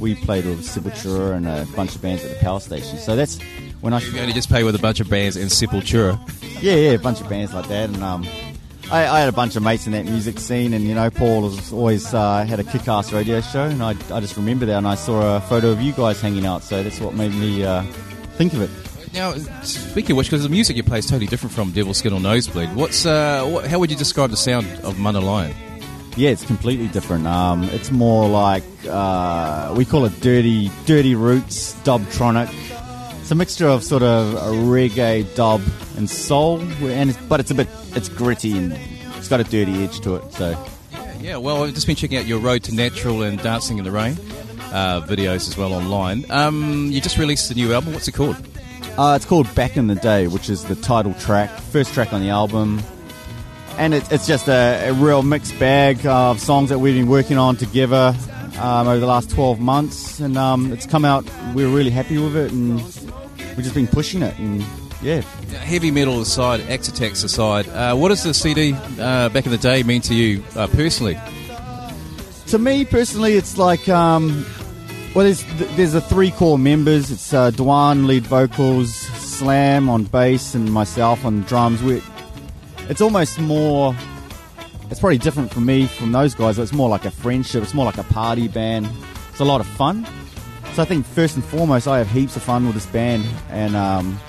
we 0.00 0.14
played 0.14 0.44
with 0.46 0.60
Sepultura 0.60 1.36
and 1.36 1.46
a 1.46 1.66
bunch 1.76 1.94
of 1.94 2.02
bands 2.02 2.24
at 2.24 2.30
the 2.30 2.42
power 2.42 2.60
station. 2.60 2.98
So 2.98 3.14
that's 3.14 3.38
when 3.80 3.92
I 3.92 4.00
You 4.00 4.20
only 4.20 4.32
just 4.32 4.48
play 4.48 4.64
with 4.64 4.74
a 4.74 4.78
bunch 4.78 5.00
of 5.00 5.08
bands 5.08 5.36
in 5.36 5.48
Sepultura. 5.48 6.18
Yeah, 6.62 6.74
yeah, 6.74 6.90
a 6.90 6.98
bunch 6.98 7.20
of 7.20 7.28
bands 7.28 7.54
like 7.54 7.68
that, 7.68 7.88
and 7.88 8.02
um, 8.02 8.26
I, 8.90 9.06
I 9.06 9.20
had 9.20 9.28
a 9.28 9.32
bunch 9.32 9.56
of 9.56 9.62
mates 9.62 9.86
in 9.86 9.92
that 9.92 10.04
music 10.04 10.38
scene, 10.38 10.74
and 10.74 10.84
you 10.84 10.94
know, 10.94 11.10
Paul 11.10 11.48
has 11.48 11.72
always 11.72 12.12
uh, 12.12 12.44
had 12.44 12.60
a 12.60 12.64
kick-ass 12.64 13.12
radio 13.12 13.40
show, 13.40 13.64
and 13.64 13.82
I, 13.82 13.90
I 14.10 14.20
just 14.20 14.36
remember 14.36 14.66
that, 14.66 14.78
and 14.78 14.86
I 14.88 14.96
saw 14.96 15.36
a 15.36 15.40
photo 15.40 15.70
of 15.70 15.80
you 15.80 15.92
guys 15.92 16.20
hanging 16.20 16.44
out, 16.44 16.62
so 16.62 16.82
that's 16.82 17.00
what 17.00 17.14
made 17.14 17.32
me 17.32 17.64
uh, 17.64 17.82
think 18.36 18.52
of 18.52 18.62
it. 18.62 18.70
Now, 19.14 19.32
speaking 19.62 20.12
of 20.12 20.18
which, 20.18 20.28
because 20.28 20.42
the 20.42 20.48
music 20.48 20.76
you 20.76 20.82
play 20.82 20.98
is 20.98 21.06
totally 21.06 21.26
different 21.26 21.54
from 21.54 21.72
Devilskin 21.72 22.12
or 22.12 22.20
Nosebleed, 22.20 22.74
what's, 22.74 23.06
uh, 23.06 23.44
what, 23.44 23.66
how 23.66 23.78
would 23.78 23.90
you 23.90 23.96
describe 23.96 24.30
the 24.30 24.36
sound 24.36 24.66
of 24.82 24.98
Mana 24.98 25.20
Lion? 25.20 25.54
Yeah, 26.16 26.30
it's 26.30 26.44
completely 26.44 26.88
different. 26.88 27.26
Um, 27.26 27.64
it's 27.64 27.90
more 27.90 28.28
like 28.28 28.64
uh, 28.88 29.74
we 29.76 29.84
call 29.84 30.04
it 30.04 30.20
dirty, 30.20 30.70
dirty 30.86 31.14
roots, 31.14 31.74
dubtronic. 31.84 32.50
It's 33.20 33.30
a 33.30 33.34
mixture 33.34 33.68
of 33.68 33.84
sort 33.84 34.02
of 34.02 34.34
a 34.34 34.56
reggae, 34.66 35.34
dub, 35.34 35.62
and 35.96 36.10
soul, 36.10 36.60
and 36.60 37.10
it's, 37.10 37.18
but 37.28 37.40
it's 37.40 37.50
a 37.50 37.54
bit, 37.54 37.68
it's 37.94 38.08
gritty 38.08 38.58
and 38.58 38.72
it's 39.16 39.28
got 39.28 39.40
a 39.40 39.44
dirty 39.44 39.84
edge 39.84 40.00
to 40.00 40.16
it. 40.16 40.32
So 40.32 40.58
Yeah, 41.20 41.36
well, 41.36 41.62
I've 41.62 41.74
just 41.74 41.86
been 41.86 41.96
checking 41.96 42.18
out 42.18 42.26
your 42.26 42.40
Road 42.40 42.64
to 42.64 42.74
Natural 42.74 43.22
and 43.22 43.40
Dancing 43.40 43.78
in 43.78 43.84
the 43.84 43.90
Rain 43.92 44.16
uh, 44.72 45.00
videos 45.02 45.48
as 45.48 45.56
well 45.56 45.72
online. 45.72 46.24
Um, 46.30 46.88
you 46.90 47.00
just 47.00 47.18
released 47.18 47.50
a 47.50 47.54
new 47.54 47.72
album. 47.72 47.92
What's 47.92 48.08
it 48.08 48.12
called? 48.12 48.36
Uh, 48.98 49.14
it's 49.16 49.24
called 49.24 49.52
Back 49.54 49.76
in 49.76 49.86
the 49.86 49.94
Day, 49.94 50.26
which 50.26 50.50
is 50.50 50.64
the 50.64 50.74
title 50.74 51.14
track, 51.14 51.50
first 51.50 51.94
track 51.94 52.12
on 52.12 52.20
the 52.20 52.30
album. 52.30 52.82
And 53.80 53.94
it, 53.94 54.12
it's 54.12 54.26
just 54.26 54.46
a, 54.46 54.90
a 54.90 54.92
real 54.92 55.22
mixed 55.22 55.58
bag 55.58 56.06
of 56.06 56.38
songs 56.38 56.68
that 56.68 56.78
we've 56.78 56.94
been 56.94 57.08
working 57.08 57.38
on 57.38 57.56
together 57.56 58.14
um, 58.60 58.86
over 58.86 59.00
the 59.00 59.06
last 59.06 59.30
12 59.30 59.58
months. 59.58 60.20
And 60.20 60.36
um, 60.36 60.72
it's 60.72 60.86
come 60.86 61.04
out, 61.04 61.24
we're 61.54 61.68
really 61.68 61.90
happy 61.90 62.18
with 62.18 62.36
it, 62.36 62.52
and 62.52 62.76
we've 62.76 63.64
just 63.64 63.74
been 63.74 63.88
pushing 63.88 64.22
it. 64.22 64.38
And 64.38 64.64
yeah, 65.02 65.22
Heavy 65.62 65.90
metal 65.90 66.20
aside, 66.20 66.60
Attacks 66.60 67.24
aside, 67.24 67.68
uh, 67.68 67.96
what 67.96 68.10
does 68.10 68.22
the 68.22 68.34
CD 68.34 68.74
uh, 69.00 69.30
back 69.30 69.46
in 69.46 69.50
the 69.50 69.58
day 69.58 69.82
mean 69.82 70.02
to 70.02 70.14
you 70.14 70.44
uh, 70.54 70.66
personally? 70.68 71.18
to 72.50 72.58
me 72.58 72.84
personally, 72.84 73.34
it's 73.34 73.56
like 73.56 73.88
um, 73.88 74.44
well, 75.14 75.24
there's 75.24 75.44
there's 75.76 75.92
the 75.92 76.00
three 76.00 76.32
core 76.32 76.58
members. 76.58 77.10
It's 77.10 77.32
uh, 77.32 77.52
Dwan 77.52 78.06
lead 78.06 78.26
vocals, 78.26 78.92
Slam 78.92 79.88
on 79.88 80.04
bass, 80.04 80.54
and 80.54 80.72
myself 80.72 81.24
on 81.24 81.42
drums. 81.42 81.82
We 81.82 82.02
it's 82.90 83.00
almost 83.00 83.40
more. 83.40 83.94
It's 84.90 85.00
probably 85.00 85.18
different 85.18 85.52
for 85.52 85.60
me 85.60 85.86
from 85.86 86.10
those 86.10 86.34
guys. 86.34 86.58
It's 86.58 86.72
more 86.72 86.88
like 86.88 87.04
a 87.04 87.10
friendship. 87.10 87.62
It's 87.62 87.72
more 87.74 87.84
like 87.84 87.98
a 87.98 88.02
party 88.02 88.48
band. 88.48 88.88
It's 89.30 89.40
a 89.40 89.44
lot 89.44 89.60
of 89.60 89.66
fun. 89.66 90.04
So 90.74 90.82
I 90.82 90.84
think 90.84 91.06
first 91.06 91.36
and 91.36 91.44
foremost, 91.44 91.86
I 91.88 91.98
have 91.98 92.10
heaps 92.10 92.36
of 92.36 92.42
fun 92.42 92.66
with 92.66 92.74
this 92.74 92.86
band, 92.86 93.24
and 93.50 93.74
um, 93.76 94.20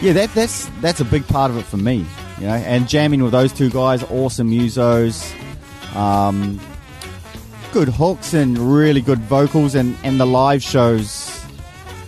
yeah, 0.00 0.12
that, 0.14 0.34
that's 0.34 0.68
that's 0.80 1.00
a 1.00 1.04
big 1.04 1.26
part 1.28 1.50
of 1.50 1.58
it 1.58 1.64
for 1.64 1.76
me. 1.76 2.04
You 2.40 2.46
know, 2.46 2.54
and 2.54 2.88
jamming 2.88 3.22
with 3.22 3.32
those 3.32 3.52
two 3.52 3.70
guys, 3.70 4.02
awesome 4.04 4.50
musos. 4.50 5.32
Um, 5.94 6.60
good 7.72 7.88
hooks 7.88 8.32
and 8.32 8.56
really 8.58 9.02
good 9.02 9.18
vocals 9.20 9.74
and, 9.74 9.96
and 10.02 10.18
the 10.18 10.26
live 10.26 10.62
shows 10.62 11.44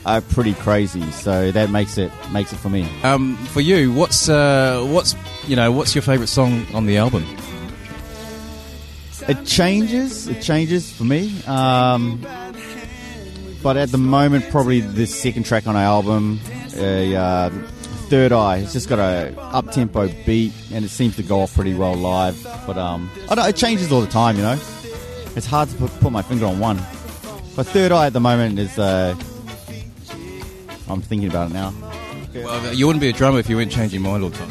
are 0.06 0.22
pretty 0.22 0.54
crazy 0.54 1.02
so 1.10 1.52
that 1.52 1.68
makes 1.68 1.98
it 1.98 2.10
makes 2.32 2.52
it 2.52 2.56
for 2.56 2.70
me 2.70 2.88
Um, 3.02 3.37
for 3.48 3.60
you, 3.60 3.92
what's 3.92 4.28
uh, 4.30 4.82
what's 4.88 5.14
you 5.48 5.56
know 5.56 5.72
what's 5.72 5.94
your 5.94 6.02
favourite 6.02 6.28
song 6.28 6.66
on 6.74 6.86
the 6.86 6.96
album? 6.98 7.24
it 9.28 9.44
changes 9.44 10.26
it 10.28 10.40
changes 10.40 10.90
for 10.90 11.04
me 11.04 11.42
um, 11.46 12.20
but 13.62 13.76
at 13.76 13.90
the 13.90 13.98
moment 13.98 14.48
probably 14.50 14.80
the 14.80 15.06
second 15.06 15.44
track 15.44 15.66
on 15.66 15.76
our 15.76 15.82
album 15.82 16.40
a 16.76 17.14
uh, 17.14 17.50
third 18.08 18.32
eye 18.32 18.58
it's 18.58 18.72
just 18.72 18.88
got 18.88 18.98
a 18.98 19.38
up 19.38 19.70
tempo 19.72 20.08
beat 20.24 20.52
and 20.72 20.84
it 20.84 20.88
seems 20.88 21.16
to 21.16 21.22
go 21.22 21.40
off 21.40 21.54
pretty 21.54 21.74
well 21.74 21.94
live 21.94 22.42
but 22.66 22.78
um, 22.78 23.10
I 23.28 23.34
don't, 23.34 23.48
it 23.48 23.56
changes 23.56 23.92
all 23.92 24.00
the 24.00 24.06
time 24.06 24.36
you 24.36 24.42
know 24.42 24.58
it's 25.36 25.46
hard 25.46 25.68
to 25.68 25.76
put, 25.76 25.90
put 26.00 26.12
my 26.12 26.22
finger 26.22 26.46
on 26.46 26.58
one 26.58 26.76
but 27.56 27.66
third 27.66 27.92
eye 27.92 28.06
at 28.06 28.12
the 28.12 28.20
moment 28.20 28.58
is 28.58 28.78
uh, 28.78 29.14
I'm 30.88 31.02
thinking 31.02 31.28
about 31.28 31.50
it 31.50 31.54
now 31.54 31.74
Well, 32.34 32.74
you 32.74 32.86
wouldn't 32.86 33.00
be 33.00 33.08
a 33.08 33.12
drummer 33.12 33.38
if 33.40 33.48
you 33.48 33.56
weren't 33.56 33.72
changing 33.72 34.02
mind 34.02 34.22
all 34.22 34.30
the 34.30 34.38
time. 34.38 34.50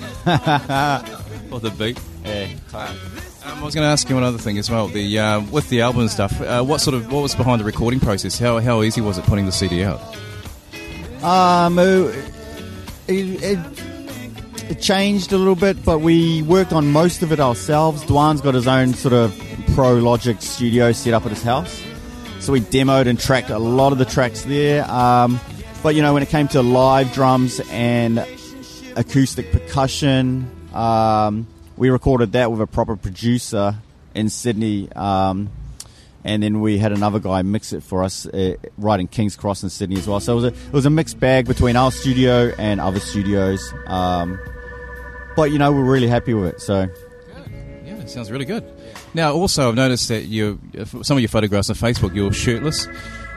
Or 1.52 1.60
the 1.60 1.72
beat. 1.78 2.00
yeah. 2.26 2.48
Um, 2.74 2.98
I 3.46 3.64
was 3.64 3.74
going 3.74 3.86
to 3.86 3.90
ask 3.90 4.10
you 4.10 4.16
one 4.16 4.24
other 4.24 4.38
thing 4.38 4.58
as 4.58 4.70
well. 4.70 4.88
The 4.88 5.20
uh, 5.20 5.42
with 5.52 5.70
the 5.70 5.82
album 5.82 6.02
and 6.02 6.12
stuff, 6.12 6.40
uh, 6.42 6.64
what 6.64 6.82
sort 6.82 6.96
of 6.96 7.12
what 7.12 7.22
was 7.22 7.34
behind 7.34 7.62
the 7.62 7.66
recording 7.66 8.00
process? 8.00 8.38
How 8.38 8.60
how 8.60 8.82
easy 8.84 9.02
was 9.02 9.18
it 9.18 9.26
putting 9.26 9.46
the 9.46 9.52
CD 9.52 9.84
out? 9.84 10.02
Um, 11.24 11.80
it, 11.80 12.16
it, 13.08 13.60
it 14.70 14.82
changed 14.82 15.32
a 15.32 15.38
little 15.38 15.56
bit, 15.56 15.84
but 15.84 16.00
we 16.00 16.42
worked 16.44 16.74
on 16.74 16.92
most 16.92 17.24
of 17.24 17.32
it 17.32 17.40
ourselves. 17.40 18.04
Dwan's 18.04 18.42
got 18.42 18.54
his 18.54 18.68
own 18.68 18.94
sort 18.94 19.14
of 19.14 19.40
Pro 19.74 19.96
Logic 19.96 20.42
studio 20.42 20.92
set 20.92 21.14
up 21.14 21.26
at 21.26 21.32
his 21.32 21.42
house. 21.42 21.82
so 22.40 22.52
we 22.52 22.60
demoed 22.60 23.08
and 23.08 23.20
tracked 23.20 23.50
a 23.50 23.60
lot 23.60 23.94
of 23.94 23.98
the 23.98 24.06
tracks 24.06 24.44
there. 24.44 24.90
Um, 24.92 25.40
but 25.82 25.96
you 25.96 26.02
know, 26.02 26.14
when 26.14 26.22
it 26.22 26.30
came 26.30 26.48
to 26.50 26.62
live 26.62 27.14
drums 27.14 27.62
and 27.72 28.20
acoustic 28.98 29.52
percussion, 29.52 30.52
um, 30.74 31.48
we 31.78 31.90
recorded 31.90 32.34
that 32.34 32.52
with 32.52 32.60
a 32.60 32.68
proper 32.68 32.96
producer 32.96 33.76
in 34.14 34.30
Sydney. 34.30 34.92
Um, 34.92 35.50
and 36.24 36.44
then 36.44 36.60
we 36.60 36.78
had 36.78 36.92
another 36.92 37.20
guy 37.20 37.42
mix 37.44 37.72
it 37.72 37.84
for 37.84 38.04
us 38.04 38.26
uh, 38.26 38.56
right 38.78 39.00
in 39.00 39.08
King's 39.08 39.38
Cross 39.38 39.64
in 39.64 39.70
Sydney 39.70 39.98
as 39.98 40.08
well. 40.08 40.20
So 40.20 40.34
it 40.34 40.36
was 40.36 40.44
a, 40.44 40.48
it 40.48 40.74
was 40.74 40.86
a 40.86 40.90
mixed 40.90 41.20
bag 41.20 41.48
between 41.48 41.76
our 41.78 41.92
studio 41.92 42.52
and 42.58 42.82
other 42.82 43.00
studios. 43.00 43.74
Um, 43.86 44.38
but 45.38 45.52
you 45.52 45.60
know, 45.60 45.72
we're 45.72 45.86
really 45.86 46.08
happy 46.08 46.34
with 46.34 46.56
it. 46.56 46.62
So 46.62 46.90
Yeah, 47.86 47.94
it 47.94 48.10
sounds 48.10 48.30
really 48.32 48.46
good. 48.46 48.66
Now, 49.14 49.34
also, 49.34 49.70
I've 49.70 49.76
noticed 49.76 50.10
that 50.10 50.26
you, 50.26 50.60
some 51.02 51.18
of 51.18 51.22
your 51.22 51.30
photographs 51.30 51.70
on 51.70 51.76
Facebook, 51.76 52.14
you're 52.14 52.34
shirtless, 52.34 52.88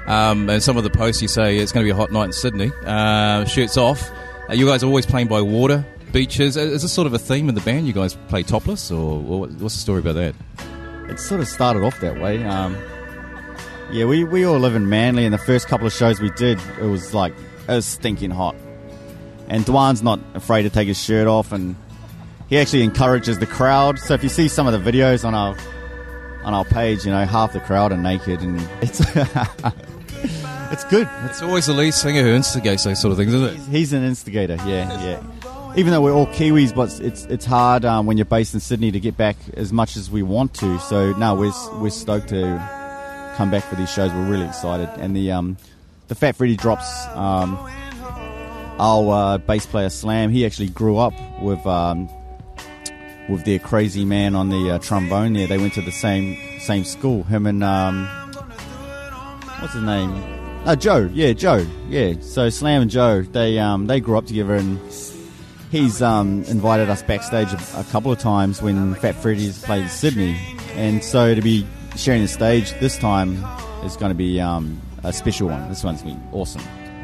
um, 0.06 0.50
and 0.50 0.62
some 0.62 0.76
of 0.76 0.82
the 0.82 0.90
posts 0.90 1.22
you 1.22 1.28
say 1.28 1.58
it's 1.58 1.70
going 1.72 1.84
to 1.84 1.86
be 1.86 1.92
a 1.92 1.96
hot 1.96 2.10
night 2.10 2.24
in 2.24 2.32
Sydney. 2.32 2.72
Uh, 2.84 3.44
shirts 3.44 3.76
off. 3.76 4.10
Uh, 4.50 4.54
you 4.54 4.66
guys 4.66 4.82
are 4.82 4.86
always 4.86 5.06
playing 5.06 5.28
by 5.28 5.40
water, 5.40 5.86
beaches. 6.12 6.56
Uh, 6.56 6.62
Is 6.62 6.82
this 6.82 6.92
sort 6.92 7.06
of 7.06 7.14
a 7.14 7.18
theme 7.18 7.48
in 7.48 7.54
the 7.54 7.60
band? 7.60 7.86
You 7.86 7.92
guys 7.92 8.16
play 8.26 8.42
topless, 8.42 8.90
or, 8.90 9.22
or 9.22 9.40
what's 9.46 9.54
the 9.58 9.70
story 9.70 10.00
about 10.00 10.14
that? 10.14 10.34
it 11.08 11.18
sort 11.18 11.40
of 11.40 11.48
started 11.48 11.82
off 11.82 12.00
that 12.00 12.20
way. 12.20 12.42
Um, 12.44 12.76
yeah, 13.92 14.04
we, 14.04 14.24
we 14.24 14.44
all 14.44 14.58
live 14.58 14.74
in 14.74 14.88
Manly, 14.88 15.24
and 15.24 15.34
the 15.34 15.38
first 15.38 15.68
couple 15.68 15.86
of 15.86 15.92
shows 15.92 16.20
we 16.20 16.30
did, 16.30 16.58
it 16.80 16.86
was 16.86 17.14
like 17.14 17.32
it 17.68 17.72
was 17.72 17.86
stinking 17.86 18.30
hot. 18.30 18.56
And 19.48 19.64
Dwan's 19.64 20.02
not 20.02 20.20
afraid 20.34 20.62
to 20.62 20.70
take 20.70 20.88
his 20.88 21.00
shirt 21.00 21.26
off, 21.28 21.52
and 21.52 21.76
he 22.48 22.58
actually 22.58 22.82
encourages 22.82 23.38
the 23.38 23.46
crowd. 23.46 23.98
So 24.00 24.14
if 24.14 24.22
you 24.22 24.28
see 24.28 24.48
some 24.48 24.66
of 24.66 24.72
the 24.72 24.90
videos 24.90 25.24
on 25.24 25.34
our 25.34 25.56
on 26.44 26.54
our 26.54 26.64
page, 26.64 27.04
you 27.04 27.12
know, 27.12 27.24
half 27.24 27.52
the 27.52 27.60
crowd 27.60 27.92
are 27.92 27.96
naked, 27.96 28.40
and 28.40 28.60
it's 28.80 29.00
it's 30.70 30.84
good. 30.84 31.08
It's, 31.24 31.30
It's 31.32 31.42
always 31.42 31.66
the 31.66 31.72
lead 31.74 31.94
singer 31.94 32.22
who 32.22 32.28
instigates 32.30 32.84
those 32.84 33.00
sort 33.00 33.12
of 33.12 33.18
things, 33.18 33.34
isn't 33.34 33.56
it? 33.56 33.60
he's 33.70 33.92
an 33.92 34.02
instigator. 34.04 34.56
Yeah, 34.66 35.00
yeah. 35.02 35.22
Even 35.76 35.92
though 35.92 36.00
we're 36.00 36.12
all 36.12 36.26
Kiwis, 36.26 36.74
but 36.74 36.98
it's 37.00 37.24
it's 37.26 37.44
hard 37.44 37.84
um, 37.84 38.06
when 38.06 38.16
you're 38.18 38.24
based 38.24 38.54
in 38.54 38.60
Sydney 38.60 38.90
to 38.90 38.98
get 38.98 39.16
back 39.16 39.36
as 39.54 39.72
much 39.72 39.96
as 39.96 40.10
we 40.10 40.22
want 40.22 40.52
to. 40.54 40.78
So 40.80 41.12
no, 41.12 41.34
we're 41.34 41.52
we're 41.80 41.90
stoked 41.90 42.28
to 42.30 42.58
come 43.36 43.50
back 43.52 43.62
for 43.64 43.76
these 43.76 43.90
shows. 43.90 44.10
We're 44.12 44.28
really 44.28 44.46
excited, 44.46 44.88
and 44.98 45.14
the 45.14 45.30
um, 45.30 45.56
the 46.08 46.14
Fat 46.16 46.34
Freddy 46.36 46.56
drops. 46.56 47.06
Um, 47.14 47.56
our 48.80 49.12
uh, 49.34 49.38
bass 49.38 49.66
player 49.66 49.90
Slam, 49.90 50.30
he 50.30 50.46
actually 50.46 50.70
grew 50.70 50.96
up 50.96 51.12
with 51.40 51.64
um, 51.66 52.08
with 53.28 53.44
their 53.44 53.58
crazy 53.58 54.04
man 54.04 54.34
on 54.34 54.48
the 54.48 54.70
uh, 54.72 54.78
trombone. 54.78 55.34
There, 55.34 55.46
they 55.46 55.58
went 55.58 55.74
to 55.74 55.82
the 55.82 55.92
same 55.92 56.36
same 56.60 56.84
school. 56.84 57.22
Him 57.24 57.46
and 57.46 57.62
um, 57.62 58.06
what's 59.60 59.74
his 59.74 59.82
name? 59.82 60.10
Uh, 60.64 60.76
Joe. 60.76 61.08
Yeah, 61.12 61.32
Joe. 61.32 61.66
Yeah. 61.88 62.14
So 62.20 62.50
Slam 62.50 62.82
and 62.82 62.90
Joe, 62.90 63.22
they 63.22 63.58
um, 63.58 63.86
they 63.86 63.98
grew 64.00 64.18
up 64.18 64.26
together, 64.26 64.54
and 64.54 64.78
he's 65.70 66.02
um, 66.02 66.44
invited 66.44 66.90
us 66.90 67.02
backstage 67.02 67.52
a, 67.52 67.80
a 67.80 67.84
couple 67.84 68.12
of 68.12 68.18
times 68.18 68.60
when 68.60 68.94
Fat 68.96 69.12
Freddy's 69.14 69.62
played 69.62 69.82
in 69.82 69.88
Sydney, 69.88 70.36
and 70.74 71.02
so 71.02 71.34
to 71.34 71.40
be 71.40 71.66
sharing 71.96 72.22
the 72.22 72.28
stage 72.28 72.72
this 72.80 72.98
time 72.98 73.42
is 73.84 73.96
going 73.96 74.10
to 74.10 74.16
be 74.16 74.40
um, 74.40 74.80
a 75.02 75.12
special 75.12 75.48
one. 75.48 75.68
This 75.68 75.82
one's 75.82 76.02
going 76.02 76.16
to 76.16 76.20
be 76.20 76.26
awesome. 76.32 76.62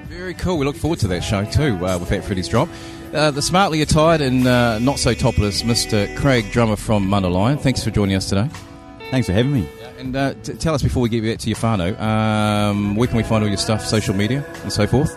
Very 0.08 0.34
cool. 0.34 0.58
We 0.58 0.66
look 0.66 0.76
forward 0.76 0.98
to 1.00 1.08
that 1.08 1.25
show 1.25 1.44
too 1.44 1.84
uh, 1.84 1.98
with 1.98 2.08
Fat 2.08 2.25
Freddy's 2.25 2.48
drop. 2.48 2.68
Uh, 3.14 3.30
the 3.30 3.40
smartly 3.42 3.80
attired 3.82 4.20
and 4.20 4.46
uh, 4.46 4.78
not 4.80 4.98
so 4.98 5.14
topless 5.14 5.62
Mr. 5.62 6.14
Craig, 6.18 6.50
drummer 6.52 6.76
from 6.76 7.08
Lion. 7.10 7.56
Thanks 7.56 7.82
for 7.82 7.90
joining 7.90 8.16
us 8.16 8.28
today. 8.28 8.48
Thanks 9.10 9.26
for 9.26 9.32
having 9.32 9.52
me. 9.52 9.68
And 9.99 10.15
uh, 10.15 10.35
t- 10.43 10.55
tell 10.55 10.75
us 10.75 10.83
before 10.83 11.03
we 11.03 11.09
get 11.09 11.23
back 11.25 11.38
to 11.38 11.49
your 11.49 11.57
Fano, 11.57 11.99
um, 11.99 12.97
where 12.97 13.09
can 13.09 13.17
we 13.17 13.23
find 13.23 13.43
all 13.43 13.49
your 13.49 13.57
stuff, 13.59 13.85
social 13.85 14.15
media 14.15 14.45
and 14.62 14.73
so 14.73 14.87
forth? 14.87 15.17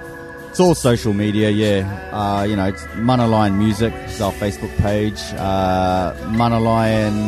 It's 0.49 0.59
all 0.59 0.73
social 0.73 1.13
media, 1.13 1.49
yeah. 1.49 2.09
Uh, 2.11 2.43
you 2.43 2.55
know, 2.55 2.67
it's 2.67 2.85
Mana 2.95 3.27
Music 3.57 3.93
is 3.93 4.19
our 4.19 4.31
Facebook 4.33 4.75
page. 4.77 5.21
Uh, 5.33 6.15
Mana 6.31 6.59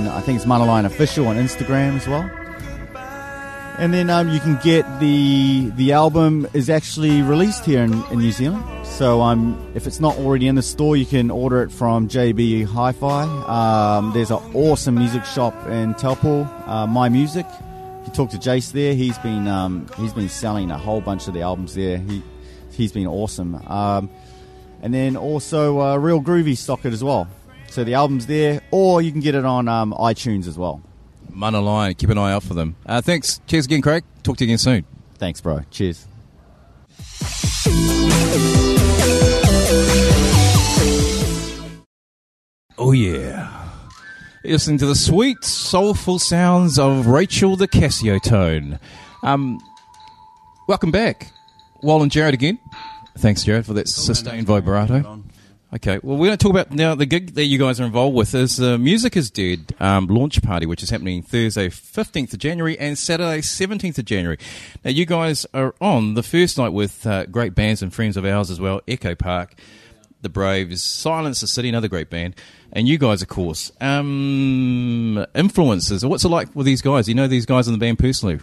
I 0.09 0.21
think 0.21 0.37
it's 0.37 0.45
Mana 0.45 0.65
Lion 0.65 0.85
Official 0.85 1.27
on 1.27 1.35
Instagram 1.35 1.97
as 1.97 2.07
well. 2.07 2.29
And 3.81 3.91
then 3.91 4.11
um, 4.11 4.29
you 4.29 4.39
can 4.39 4.59
get 4.63 4.85
the 4.99 5.71
the 5.71 5.93
album 5.93 6.47
is 6.53 6.69
actually 6.69 7.23
released 7.23 7.65
here 7.65 7.81
in, 7.81 7.91
in 8.11 8.19
New 8.19 8.31
Zealand. 8.31 8.63
So 8.85 9.21
um, 9.21 9.57
if 9.73 9.87
it's 9.87 9.99
not 9.99 10.15
already 10.17 10.47
in 10.47 10.53
the 10.53 10.61
store, 10.61 10.95
you 10.95 11.07
can 11.07 11.31
order 11.31 11.63
it 11.63 11.71
from 11.71 12.07
JB 12.07 12.65
Hi-Fi. 12.67 13.23
Um, 13.23 14.13
there's 14.13 14.29
an 14.29 14.37
awesome 14.53 14.93
music 14.93 15.25
shop 15.25 15.55
in 15.65 15.95
Taupo, 15.95 16.43
uh, 16.67 16.85
My 16.85 17.09
Music. 17.09 17.47
You 18.05 18.13
talk 18.13 18.29
to 18.29 18.37
Jace 18.37 18.71
there. 18.71 18.93
He's 18.93 19.17
been 19.17 19.47
um, 19.47 19.87
he's 19.97 20.13
been 20.13 20.29
selling 20.29 20.69
a 20.69 20.77
whole 20.77 21.01
bunch 21.01 21.27
of 21.27 21.33
the 21.33 21.41
albums 21.41 21.73
there. 21.73 21.97
He 21.97 22.21
he's 22.71 22.91
been 22.91 23.07
awesome. 23.07 23.55
Um, 23.65 24.11
and 24.83 24.93
then 24.93 25.17
also 25.17 25.81
uh, 25.81 25.95
Real 25.97 26.21
Groovy 26.21 26.55
Socket 26.55 26.93
as 26.93 27.03
well. 27.03 27.27
So 27.71 27.83
the 27.83 27.95
album's 27.95 28.27
there, 28.27 28.61
or 28.69 29.01
you 29.01 29.11
can 29.11 29.21
get 29.21 29.33
it 29.33 29.43
on 29.43 29.67
um, 29.67 29.91
iTunes 29.93 30.45
as 30.47 30.55
well. 30.55 30.83
Mana 31.31 31.61
Lion, 31.61 31.93
keep 31.95 32.09
an 32.09 32.17
eye 32.17 32.33
out 32.33 32.43
for 32.43 32.53
them. 32.53 32.75
Uh, 32.85 33.01
thanks. 33.01 33.41
Cheers 33.47 33.65
again, 33.65 33.81
Craig. 33.81 34.03
Talk 34.23 34.37
to 34.37 34.45
you 34.45 34.49
again 34.49 34.57
soon. 34.57 34.85
Thanks, 35.15 35.41
bro. 35.41 35.61
Cheers. 35.71 36.07
Oh, 42.77 42.91
yeah. 42.93 43.69
You're 44.43 44.53
listening 44.53 44.79
to 44.79 44.87
the 44.87 44.95
sweet, 44.95 45.43
soulful 45.43 46.17
sounds 46.17 46.79
of 46.79 47.05
Rachel 47.05 47.55
the 47.55 47.67
Casio 47.67 48.19
tone. 48.21 48.79
Um, 49.21 49.59
welcome 50.67 50.89
back. 50.89 51.31
Wall 51.83 52.01
and 52.01 52.11
Jared 52.11 52.33
again. 52.33 52.57
Thanks, 53.19 53.43
Jared, 53.43 53.67
for 53.67 53.73
that 53.73 53.87
sustained 53.87 54.47
vibrato. 54.47 55.20
Okay, 55.73 56.01
well, 56.03 56.17
we're 56.17 56.27
going 56.27 56.37
to 56.37 56.43
talk 56.43 56.51
about 56.51 56.71
now 56.71 56.95
the 56.95 57.05
gig 57.05 57.33
that 57.35 57.45
you 57.45 57.57
guys 57.57 57.79
are 57.79 57.85
involved 57.85 58.13
with 58.13 58.35
is 58.35 58.57
the 58.57 58.77
Music 58.77 59.15
is 59.15 59.31
Dead 59.31 59.73
um, 59.79 60.07
launch 60.07 60.41
party, 60.41 60.65
which 60.65 60.83
is 60.83 60.89
happening 60.89 61.23
Thursday, 61.23 61.69
15th 61.69 62.33
of 62.33 62.39
January 62.39 62.77
and 62.77 62.97
Saturday, 62.97 63.39
17th 63.39 63.97
of 63.97 64.03
January. 64.03 64.37
Now, 64.83 64.91
you 64.91 65.05
guys 65.05 65.45
are 65.53 65.73
on 65.79 66.15
the 66.15 66.23
first 66.23 66.57
night 66.57 66.73
with 66.73 67.07
uh, 67.07 67.25
great 67.27 67.55
bands 67.55 67.81
and 67.81 67.93
friends 67.93 68.17
of 68.17 68.25
ours 68.25 68.51
as 68.51 68.59
well 68.59 68.81
Echo 68.85 69.15
Park, 69.15 69.55
The 70.21 70.27
Braves, 70.27 70.83
Silence 70.83 71.39
the 71.39 71.47
City, 71.47 71.69
another 71.69 71.87
great 71.87 72.09
band, 72.09 72.35
and 72.73 72.85
you 72.85 72.97
guys, 72.97 73.21
of 73.21 73.29
course. 73.29 73.71
Um, 73.79 75.25
influences. 75.33 76.05
What's 76.05 76.25
it 76.25 76.29
like 76.29 76.53
with 76.53 76.65
these 76.65 76.81
guys? 76.81 77.07
You 77.07 77.15
know 77.15 77.27
these 77.29 77.45
guys 77.45 77.69
in 77.69 77.73
the 77.73 77.79
band 77.79 77.97
personally? 77.97 78.41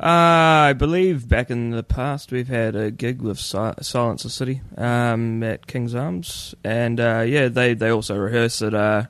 Uh, 0.00 0.70
I 0.70 0.72
believe 0.74 1.28
back 1.28 1.50
in 1.50 1.70
the 1.70 1.82
past 1.82 2.30
we've 2.30 2.46
had 2.48 2.76
a 2.76 2.90
gig 2.92 3.20
with 3.20 3.38
si- 3.40 3.72
Silence 3.80 4.22
the 4.22 4.30
City 4.30 4.60
um, 4.76 5.42
at 5.42 5.66
King's 5.66 5.94
Arms, 5.94 6.54
and 6.62 7.00
uh, 7.00 7.24
yeah, 7.26 7.48
they, 7.48 7.74
they 7.74 7.88
also 7.90 8.16
rehearse 8.16 8.62
at 8.62 8.74
uh, 8.74 9.06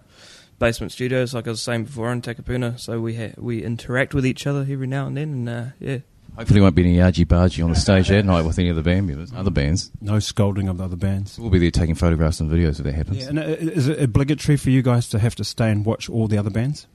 Basement 0.59 0.91
Studios, 0.93 1.35
like 1.35 1.47
I 1.47 1.51
was 1.51 1.61
saying 1.61 1.85
before, 1.85 2.11
in 2.11 2.23
Takapuna. 2.23 2.81
So 2.81 3.01
we 3.01 3.17
ha- 3.17 3.35
we 3.37 3.63
interact 3.63 4.15
with 4.15 4.25
each 4.25 4.47
other 4.47 4.61
every 4.61 4.87
now 4.87 5.07
and 5.07 5.17
then, 5.19 5.29
and 5.33 5.49
uh, 5.49 5.65
yeah, 5.79 5.99
Hopefully, 6.39 6.61
won't 6.61 6.77
be 6.77 6.85
any 6.85 7.03
argy 7.03 7.25
bargy 7.25 7.65
on 7.65 7.71
the 7.71 7.77
stage 7.77 8.09
that 8.09 8.25
night 8.25 8.43
with 8.47 8.59
any 8.61 8.69
of 8.69 8.77
the 8.77 8.83
band 8.83 9.09
members, 9.09 9.33
other 9.35 9.51
bands. 9.51 9.91
No 10.01 10.21
scolding 10.21 10.69
of 10.69 10.79
the 10.79 10.85
other 10.85 10.95
bands. 10.97 11.37
We'll 11.37 11.51
be 11.51 11.59
there 11.59 11.71
taking 11.73 11.97
photographs 11.97 12.39
and 12.39 12.49
videos 12.51 12.79
if 12.79 12.85
that 12.85 12.95
happens. 12.95 13.19
Yeah, 13.19 13.29
and 13.31 13.39
uh, 13.41 13.43
is 13.43 13.89
it 13.89 14.01
obligatory 14.01 14.57
for 14.57 14.71
you 14.71 14.81
guys 14.81 15.09
to 15.09 15.19
have 15.19 15.35
to 15.35 15.45
stay 15.45 15.71
and 15.71 15.85
watch 15.85 16.09
all 16.09 16.29
the 16.29 16.39
other 16.39 16.51
bands? 16.51 16.87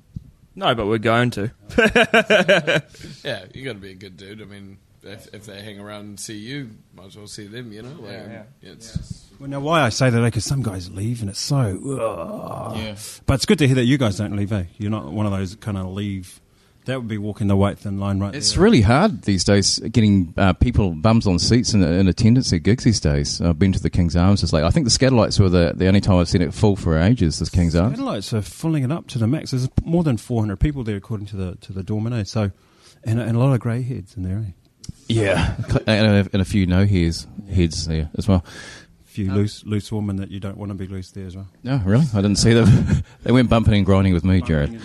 No, 0.55 0.75
but 0.75 0.87
we're 0.87 0.97
going 0.99 1.31
to. 1.31 1.51
Yeah, 3.23 3.45
you 3.53 3.63
got 3.63 3.73
to 3.73 3.79
be 3.79 3.91
a 3.91 3.95
good 3.95 4.17
dude. 4.17 4.41
I 4.41 4.45
mean, 4.45 4.77
if, 5.03 5.33
if 5.33 5.45
they 5.45 5.61
hang 5.61 5.79
around 5.79 6.01
and 6.01 6.19
see 6.19 6.37
you, 6.37 6.71
might 6.95 7.07
as 7.07 7.17
well 7.17 7.27
see 7.27 7.47
them. 7.47 7.71
You 7.71 7.83
know, 7.83 7.89
like, 8.01 8.11
Yeah, 8.11 8.43
yeah. 8.61 8.71
It's, 8.71 9.29
Well, 9.39 9.49
now 9.49 9.59
why 9.61 9.81
I 9.81 9.89
say 9.89 10.09
that 10.09 10.21
because 10.21 10.45
some 10.45 10.61
guys 10.61 10.89
leave 10.91 11.21
and 11.21 11.29
it's 11.29 11.39
so. 11.39 11.57
ugh. 11.59 12.77
Yeah. 12.77 12.95
But 13.25 13.35
it's 13.35 13.45
good 13.45 13.59
to 13.59 13.67
hear 13.67 13.75
that 13.75 13.85
you 13.85 13.97
guys 13.97 14.17
don't 14.17 14.35
leave. 14.35 14.51
Eh? 14.51 14.65
You're 14.77 14.91
not 14.91 15.11
one 15.11 15.25
of 15.25 15.31
those 15.31 15.55
kind 15.55 15.77
of 15.77 15.87
leave. 15.87 16.39
That 16.85 16.99
would 16.99 17.07
be 17.07 17.17
walking 17.17 17.47
the 17.47 17.55
white 17.55 17.79
thin 17.79 17.97
line 17.97 18.19
right 18.19 18.35
It's 18.35 18.53
there. 18.53 18.63
really 18.63 18.81
hard 18.81 19.21
these 19.21 19.43
days 19.45 19.79
getting 19.79 20.33
uh, 20.35 20.51
people 20.53 20.91
bums 20.91 21.25
on 21.25 21.39
seats 21.39 21.73
in, 21.73 21.81
in 21.81 22.07
attendance 22.09 22.51
at 22.51 22.63
gigs 22.63 22.83
these 22.83 22.99
days. 22.99 23.39
I've 23.39 23.57
been 23.57 23.71
to 23.71 23.79
the 23.79 23.89
King's 23.89 24.17
Arms. 24.17 24.43
It's 24.43 24.51
like 24.51 24.63
I 24.65 24.69
think 24.69 24.85
the 24.85 24.91
Scatterlights 24.91 25.39
were 25.39 25.47
the, 25.49 25.71
the 25.75 25.87
only 25.87 26.01
time 26.01 26.17
I've 26.17 26.27
seen 26.27 26.41
it 26.41 26.53
full 26.53 26.75
for 26.75 26.97
ages. 26.99 27.39
This 27.39 27.49
King's 27.49 27.73
Arms. 27.75 27.97
Satellites 27.97 28.33
are 28.33 28.41
filling 28.41 28.83
it 28.83 28.91
up 28.91 29.07
to 29.07 29.17
the 29.19 29.27
max. 29.27 29.51
There's 29.51 29.69
more 29.85 30.03
than 30.03 30.17
400 30.17 30.59
people 30.59 30.83
there, 30.83 30.97
according 30.97 31.27
to 31.27 31.37
the 31.37 31.55
to 31.61 31.71
the 31.71 31.83
doorman. 31.83 32.11
eh? 32.13 32.23
So, 32.25 32.51
and, 33.05 33.19
and 33.19 33.37
a 33.37 33.39
lot 33.39 33.53
of 33.53 33.59
grey 33.61 33.81
heads 33.81 34.17
in 34.17 34.23
there. 34.23 34.39
Eh? 34.39 34.51
Yeah, 35.07 35.55
and 35.87 36.27
a, 36.27 36.29
and 36.33 36.41
a 36.41 36.45
few 36.45 36.65
no 36.65 36.85
hairs 36.85 37.27
heads 37.49 37.87
there 37.87 38.09
as 38.17 38.27
well. 38.27 38.43
A 39.05 39.07
few 39.07 39.31
loose 39.31 39.63
loose 39.63 39.89
women 39.89 40.17
that 40.17 40.31
you 40.31 40.41
don't 40.41 40.57
want 40.57 40.69
to 40.71 40.75
be 40.75 40.87
loose 40.87 41.11
there 41.11 41.27
as 41.27 41.35
well. 41.37 41.47
No, 41.63 41.81
really, 41.85 42.05
I 42.13 42.17
didn't 42.21 42.39
see 42.39 42.53
them. 42.53 43.03
they 43.23 43.31
went 43.31 43.49
bumping 43.49 43.73
and 43.75 43.85
grinding 43.85 44.13
with 44.13 44.25
me, 44.25 44.41
Jared. 44.41 44.81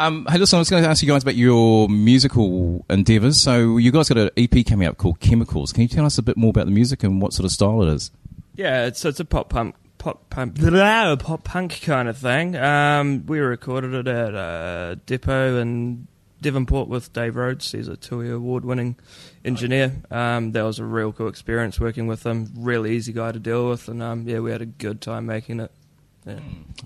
Um, 0.00 0.26
hey, 0.30 0.38
listen, 0.38 0.56
I 0.56 0.60
was 0.60 0.70
going 0.70 0.82
to 0.82 0.88
ask 0.88 1.02
you 1.02 1.08
guys 1.08 1.22
about 1.22 1.34
your 1.34 1.86
musical 1.86 2.86
endeavours. 2.88 3.38
So, 3.38 3.76
you 3.76 3.92
guys 3.92 4.08
got 4.08 4.16
an 4.16 4.30
EP 4.34 4.64
coming 4.64 4.88
up 4.88 4.96
called 4.96 5.20
Chemicals. 5.20 5.74
Can 5.74 5.82
you 5.82 5.88
tell 5.88 6.06
us 6.06 6.16
a 6.16 6.22
bit 6.22 6.38
more 6.38 6.48
about 6.48 6.64
the 6.64 6.70
music 6.72 7.04
and 7.04 7.20
what 7.20 7.34
sort 7.34 7.44
of 7.44 7.50
style 7.50 7.82
it 7.82 7.92
is? 7.92 8.10
Yeah, 8.54 8.86
it's 8.86 9.04
it's 9.04 9.20
a 9.20 9.26
pop 9.26 9.50
punk 9.50 9.74
pop 9.98 10.30
punk 10.30 10.54
blah, 10.54 11.16
pop 11.16 11.44
punk 11.44 11.82
kind 11.82 12.08
of 12.08 12.16
thing. 12.16 12.56
Um, 12.56 13.26
we 13.26 13.40
recorded 13.40 13.92
it 13.92 14.08
at 14.08 14.34
a 14.34 14.98
depot 15.04 15.58
in 15.58 16.06
Devonport 16.40 16.88
with 16.88 17.12
Dave 17.12 17.36
Rhodes. 17.36 17.70
He's 17.70 17.86
a 17.86 17.96
TUI 17.98 18.30
award-winning 18.30 18.96
engineer. 19.44 19.96
Um, 20.10 20.52
that 20.52 20.62
was 20.62 20.78
a 20.78 20.84
real 20.86 21.12
cool 21.12 21.28
experience 21.28 21.78
working 21.78 22.06
with 22.06 22.24
him. 22.24 22.50
Really 22.56 22.96
easy 22.96 23.12
guy 23.12 23.32
to 23.32 23.38
deal 23.38 23.68
with, 23.68 23.86
and 23.86 24.02
um, 24.02 24.26
yeah, 24.26 24.38
we 24.38 24.50
had 24.50 24.62
a 24.62 24.66
good 24.66 25.02
time 25.02 25.26
making 25.26 25.60
it. 25.60 25.70
Yeah. 26.26 26.38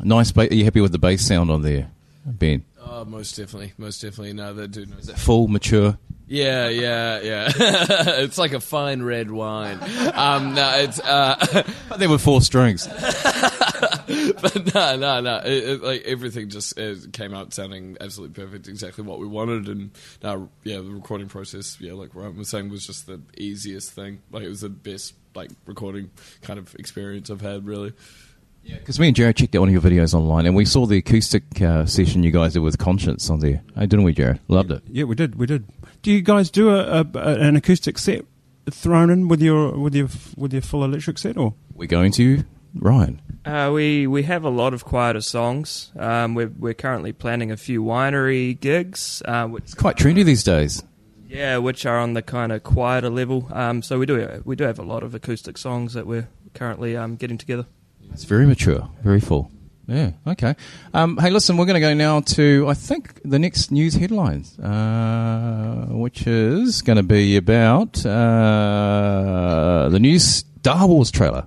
Nice. 0.02 0.32
Ba- 0.32 0.50
are 0.50 0.54
you 0.54 0.64
happy 0.64 0.80
with 0.80 0.90
the 0.90 0.98
bass 0.98 1.24
sound 1.24 1.52
on 1.52 1.62
there, 1.62 1.92
Ben? 2.24 2.64
Oh, 2.86 3.04
most 3.04 3.36
definitely, 3.36 3.72
most 3.78 4.02
definitely. 4.02 4.34
No, 4.34 4.52
that 4.54 4.68
dude 4.68 4.90
knows. 4.90 5.06
That. 5.06 5.18
Full, 5.18 5.48
mature. 5.48 5.98
Yeah, 6.26 6.68
yeah, 6.68 7.20
yeah. 7.20 7.52
it's 8.20 8.38
like 8.38 8.52
a 8.52 8.60
fine 8.60 9.02
red 9.02 9.30
wine. 9.30 9.78
Um, 10.14 10.54
no, 10.54 10.70
it's 10.78 10.98
uh, 11.00 11.64
but 11.88 11.98
There 11.98 12.08
were 12.08 12.18
four 12.18 12.40
strings. 12.40 12.86
but 12.88 14.74
no, 14.74 14.96
no, 14.96 15.20
no. 15.20 15.36
It, 15.44 15.64
it, 15.64 15.82
like 15.82 16.02
everything 16.04 16.48
just 16.48 16.78
it 16.78 17.12
came 17.12 17.34
out 17.34 17.52
sounding 17.52 17.98
absolutely 18.00 18.42
perfect, 18.42 18.68
exactly 18.68 19.04
what 19.04 19.18
we 19.18 19.26
wanted. 19.26 19.68
And 19.68 19.90
uh, 20.22 20.40
yeah, 20.62 20.76
the 20.76 20.90
recording 20.90 21.28
process, 21.28 21.76
yeah, 21.80 21.92
like 21.92 22.14
Ryan 22.14 22.38
was 22.38 22.48
saying, 22.48 22.70
was 22.70 22.86
just 22.86 23.06
the 23.06 23.20
easiest 23.36 23.92
thing. 23.92 24.22
Like 24.30 24.44
it 24.44 24.48
was 24.48 24.62
the 24.62 24.70
best 24.70 25.14
like 25.34 25.50
recording 25.66 26.10
kind 26.42 26.58
of 26.58 26.74
experience 26.76 27.28
I've 27.30 27.42
had, 27.42 27.66
really. 27.66 27.92
Because 28.66 28.98
me 29.00 29.08
and 29.08 29.16
Jared 29.16 29.36
checked 29.36 29.54
out 29.56 29.60
one 29.60 29.68
of 29.68 29.72
your 29.72 29.82
videos 29.82 30.14
online, 30.14 30.46
and 30.46 30.54
we 30.56 30.64
saw 30.64 30.86
the 30.86 30.98
acoustic 30.98 31.60
uh, 31.62 31.86
session 31.86 32.22
you 32.22 32.30
guys 32.30 32.52
did 32.54 32.60
with 32.60 32.78
Conscience 32.78 33.30
on 33.30 33.40
there. 33.40 33.62
Hey, 33.74 33.86
didn't 33.86 34.04
we, 34.04 34.12
Jared? 34.12 34.40
Loved 34.48 34.70
it. 34.72 34.82
Yeah, 34.88 35.04
we 35.04 35.14
did. 35.14 35.36
We 35.36 35.46
did. 35.46 35.64
Do 36.02 36.10
you 36.12 36.22
guys 36.22 36.50
do 36.50 36.70
a, 36.70 37.00
a, 37.00 37.06
a 37.14 37.34
an 37.40 37.56
acoustic 37.56 37.98
set 37.98 38.24
thrown 38.70 39.10
in 39.10 39.28
with 39.28 39.40
your 39.42 39.72
with 39.78 39.94
your 39.94 40.08
with 40.36 40.52
your 40.52 40.62
full 40.62 40.84
electric 40.84 41.18
set, 41.18 41.36
or 41.36 41.54
We're 41.74 41.86
going 41.88 42.12
to 42.12 42.44
Ryan. 42.74 43.20
Uh, 43.44 43.70
we 43.72 44.06
we 44.06 44.22
have 44.24 44.44
a 44.44 44.48
lot 44.50 44.74
of 44.74 44.84
quieter 44.84 45.20
songs. 45.20 45.92
Um, 45.98 46.34
we're 46.34 46.52
we're 46.58 46.74
currently 46.74 47.12
planning 47.12 47.50
a 47.50 47.56
few 47.56 47.82
winery 47.82 48.58
gigs, 48.58 49.22
uh, 49.26 49.46
which 49.46 49.64
It's 49.64 49.74
quite 49.74 49.96
trendy 49.96 50.24
these 50.24 50.42
days. 50.44 50.82
yeah, 51.28 51.58
which 51.58 51.84
are 51.86 51.98
on 51.98 52.14
the 52.14 52.22
kind 52.22 52.52
of 52.52 52.62
quieter 52.62 53.10
level. 53.10 53.48
Um, 53.52 53.82
so 53.82 53.98
we 53.98 54.06
do 54.06 54.42
we 54.44 54.56
do 54.56 54.64
have 54.64 54.78
a 54.78 54.82
lot 54.84 55.02
of 55.02 55.14
acoustic 55.14 55.58
songs 55.58 55.94
that 55.94 56.06
we're 56.06 56.28
currently 56.54 56.96
um, 56.96 57.16
getting 57.16 57.38
together. 57.38 57.66
It's 58.12 58.24
very 58.24 58.46
mature, 58.46 58.88
very 59.02 59.20
full. 59.20 59.50
Yeah, 59.86 60.12
okay. 60.26 60.56
Um, 60.94 61.18
hey, 61.18 61.30
listen, 61.30 61.56
we're 61.56 61.66
going 61.66 61.74
to 61.74 61.80
go 61.80 61.92
now 61.92 62.20
to, 62.20 62.66
I 62.68 62.74
think, 62.74 63.20
the 63.22 63.38
next 63.38 63.70
news 63.70 63.94
headlines, 63.94 64.58
uh, 64.58 65.88
which 65.90 66.26
is 66.26 66.80
going 66.80 66.96
to 66.96 67.02
be 67.02 67.36
about 67.36 68.04
uh, 68.06 69.88
the 69.90 69.98
new 69.98 70.18
Star 70.18 70.86
Wars 70.86 71.10
trailer. 71.10 71.46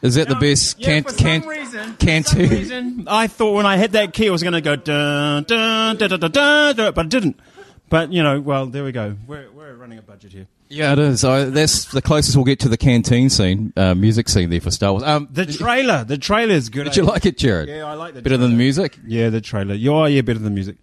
Is 0.00 0.14
that 0.14 0.28
the 0.28 0.36
best 0.36 0.80
can't, 0.80 1.04
can, 1.16 1.42
reason, 1.42 1.96
canteen? 1.96 2.48
reason, 2.48 3.04
I 3.08 3.26
thought 3.26 3.54
when 3.54 3.66
I 3.66 3.78
hit 3.78 3.92
that 3.92 4.12
key, 4.12 4.28
I 4.28 4.30
was 4.30 4.44
going 4.44 4.52
to 4.52 4.60
go 4.60 4.76
dun 4.76 5.42
dun 5.42 5.96
dun 5.96 6.08
dun 6.08 6.20
dun, 6.20 6.30
dun, 6.30 6.76
dun, 6.76 6.94
but 6.94 7.06
it 7.06 7.10
didn't. 7.10 7.40
But 7.88 8.12
you 8.12 8.22
know, 8.22 8.40
well, 8.40 8.66
there 8.66 8.84
we 8.84 8.92
go. 8.92 9.16
We're 9.26 9.50
we're 9.50 9.74
running 9.74 9.98
a 9.98 10.02
budget 10.02 10.32
here. 10.32 10.46
Yeah, 10.68 10.92
it 10.92 10.98
is. 10.98 11.24
I, 11.24 11.44
that's 11.44 11.86
the 11.86 12.02
closest 12.02 12.36
we'll 12.36 12.44
get 12.44 12.60
to 12.60 12.68
the 12.68 12.76
canteen 12.76 13.30
scene, 13.30 13.72
uh, 13.76 13.94
music 13.94 14.28
scene 14.28 14.50
there 14.50 14.60
for 14.60 14.70
Star 14.70 14.92
Wars. 14.92 15.02
Um, 15.02 15.26
The 15.30 15.46
trailer, 15.46 16.04
the 16.04 16.18
trailer 16.18 16.52
is 16.52 16.68
good. 16.68 16.84
did 16.84 16.96
you 16.96 17.04
like 17.04 17.24
it, 17.24 17.38
Jared? 17.38 17.70
Yeah, 17.70 17.86
I 17.86 17.94
like 17.94 18.12
the 18.12 18.20
Better 18.20 18.36
than 18.36 18.50
the 18.50 18.56
music? 18.56 18.98
Yeah, 19.06 19.30
the 19.30 19.40
trailer. 19.40 19.74
Yeah, 19.74 20.06
yeah, 20.06 20.20
better 20.20 20.38
than 20.38 20.44
the 20.44 20.54
music. 20.54 20.76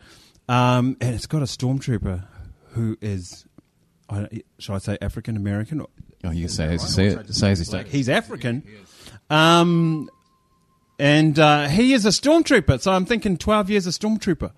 Um, 0.49 0.97
and 1.01 1.13
it's 1.13 1.27
got 1.27 1.43
a 1.43 1.45
stormtrooper 1.45 2.25
who 2.71 2.97
is, 2.99 3.45
I, 4.09 4.41
shall 4.57 4.73
I 4.75 4.79
say, 4.79 4.97
African 5.03 5.37
American? 5.37 5.81
Oh, 5.81 6.31
you 6.31 6.41
can 6.41 6.49
say 6.49 6.65
as 6.73 6.81
you 6.81 6.89
see 6.89 7.05
it. 7.05 7.35
Say 7.35 7.51
as 7.51 7.59
you 7.59 7.65
say 7.65 7.81
it. 7.81 7.87
He's 7.87 8.09
African. 8.09 8.63
Um, 9.29 10.09
and 10.97 11.37
uh, 11.37 11.67
he 11.67 11.93
is 11.93 12.05
a 12.07 12.09
stormtrooper. 12.09 12.81
So 12.81 12.91
I'm 12.91 13.05
thinking 13.05 13.37
12 13.37 13.69
years 13.69 13.85
a 13.85 13.91
stormtrooper. 13.91 14.51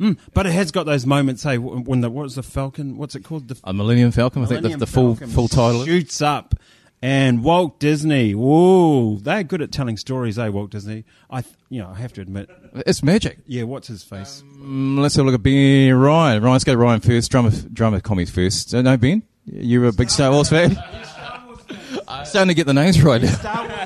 Mm. 0.00 0.16
But 0.32 0.46
it 0.46 0.52
has 0.52 0.70
got 0.70 0.86
those 0.86 1.04
moments. 1.04 1.42
Hey, 1.42 1.56
w- 1.56 1.80
when 1.82 2.00
the 2.00 2.08
what's 2.10 2.34
the 2.34 2.42
Falcon? 2.42 2.96
What's 2.96 3.14
it 3.14 3.22
called? 3.22 3.48
The 3.48 3.58
A 3.64 3.72
Millennium 3.74 4.10
Falcon, 4.12 4.42
I 4.42 4.46
think 4.46 4.62
the, 4.62 4.76
the 4.78 4.86
full 4.86 5.14
full 5.14 5.46
title. 5.48 5.84
shoots 5.84 6.22
up, 6.22 6.54
and 7.02 7.44
Walt 7.44 7.78
Disney. 7.78 8.34
Whoa, 8.34 9.16
they're 9.16 9.42
good 9.44 9.60
at 9.60 9.72
telling 9.72 9.96
stories, 9.98 10.38
eh? 10.38 10.48
Walt 10.48 10.70
Disney. 10.70 11.04
I, 11.28 11.42
th- 11.42 11.54
you 11.68 11.82
know, 11.82 11.88
I 11.90 11.98
have 12.00 12.12
to 12.14 12.22
admit. 12.22 12.48
It's 12.86 13.02
magic. 13.02 13.38
Yeah, 13.46 13.64
what's 13.64 13.88
his 13.88 14.02
face? 14.02 14.42
Mm, 14.56 14.98
let's 15.00 15.16
have 15.16 15.24
a 15.24 15.30
look 15.30 15.34
at 15.34 15.42
Ben 15.42 15.92
Ryan. 15.94 16.42
Ryan, 16.42 16.52
let's 16.52 16.64
go 16.64 16.74
Ryan 16.74 17.00
first. 17.00 17.30
Drummer, 17.30 17.50
drummer 17.72 18.00
commies 18.00 18.30
first. 18.30 18.72
Uh, 18.74 18.80
no, 18.82 18.96
Ben, 18.96 19.22
you're 19.44 19.84
a 19.86 19.92
big 19.92 20.08
Star 20.10 20.30
Wars 20.32 20.48
fan. 20.48 20.76
Starting 22.24 22.48
to 22.48 22.54
get 22.54 22.66
the 22.66 22.74
names 22.74 23.00
right 23.02 23.22
now. 23.22 23.79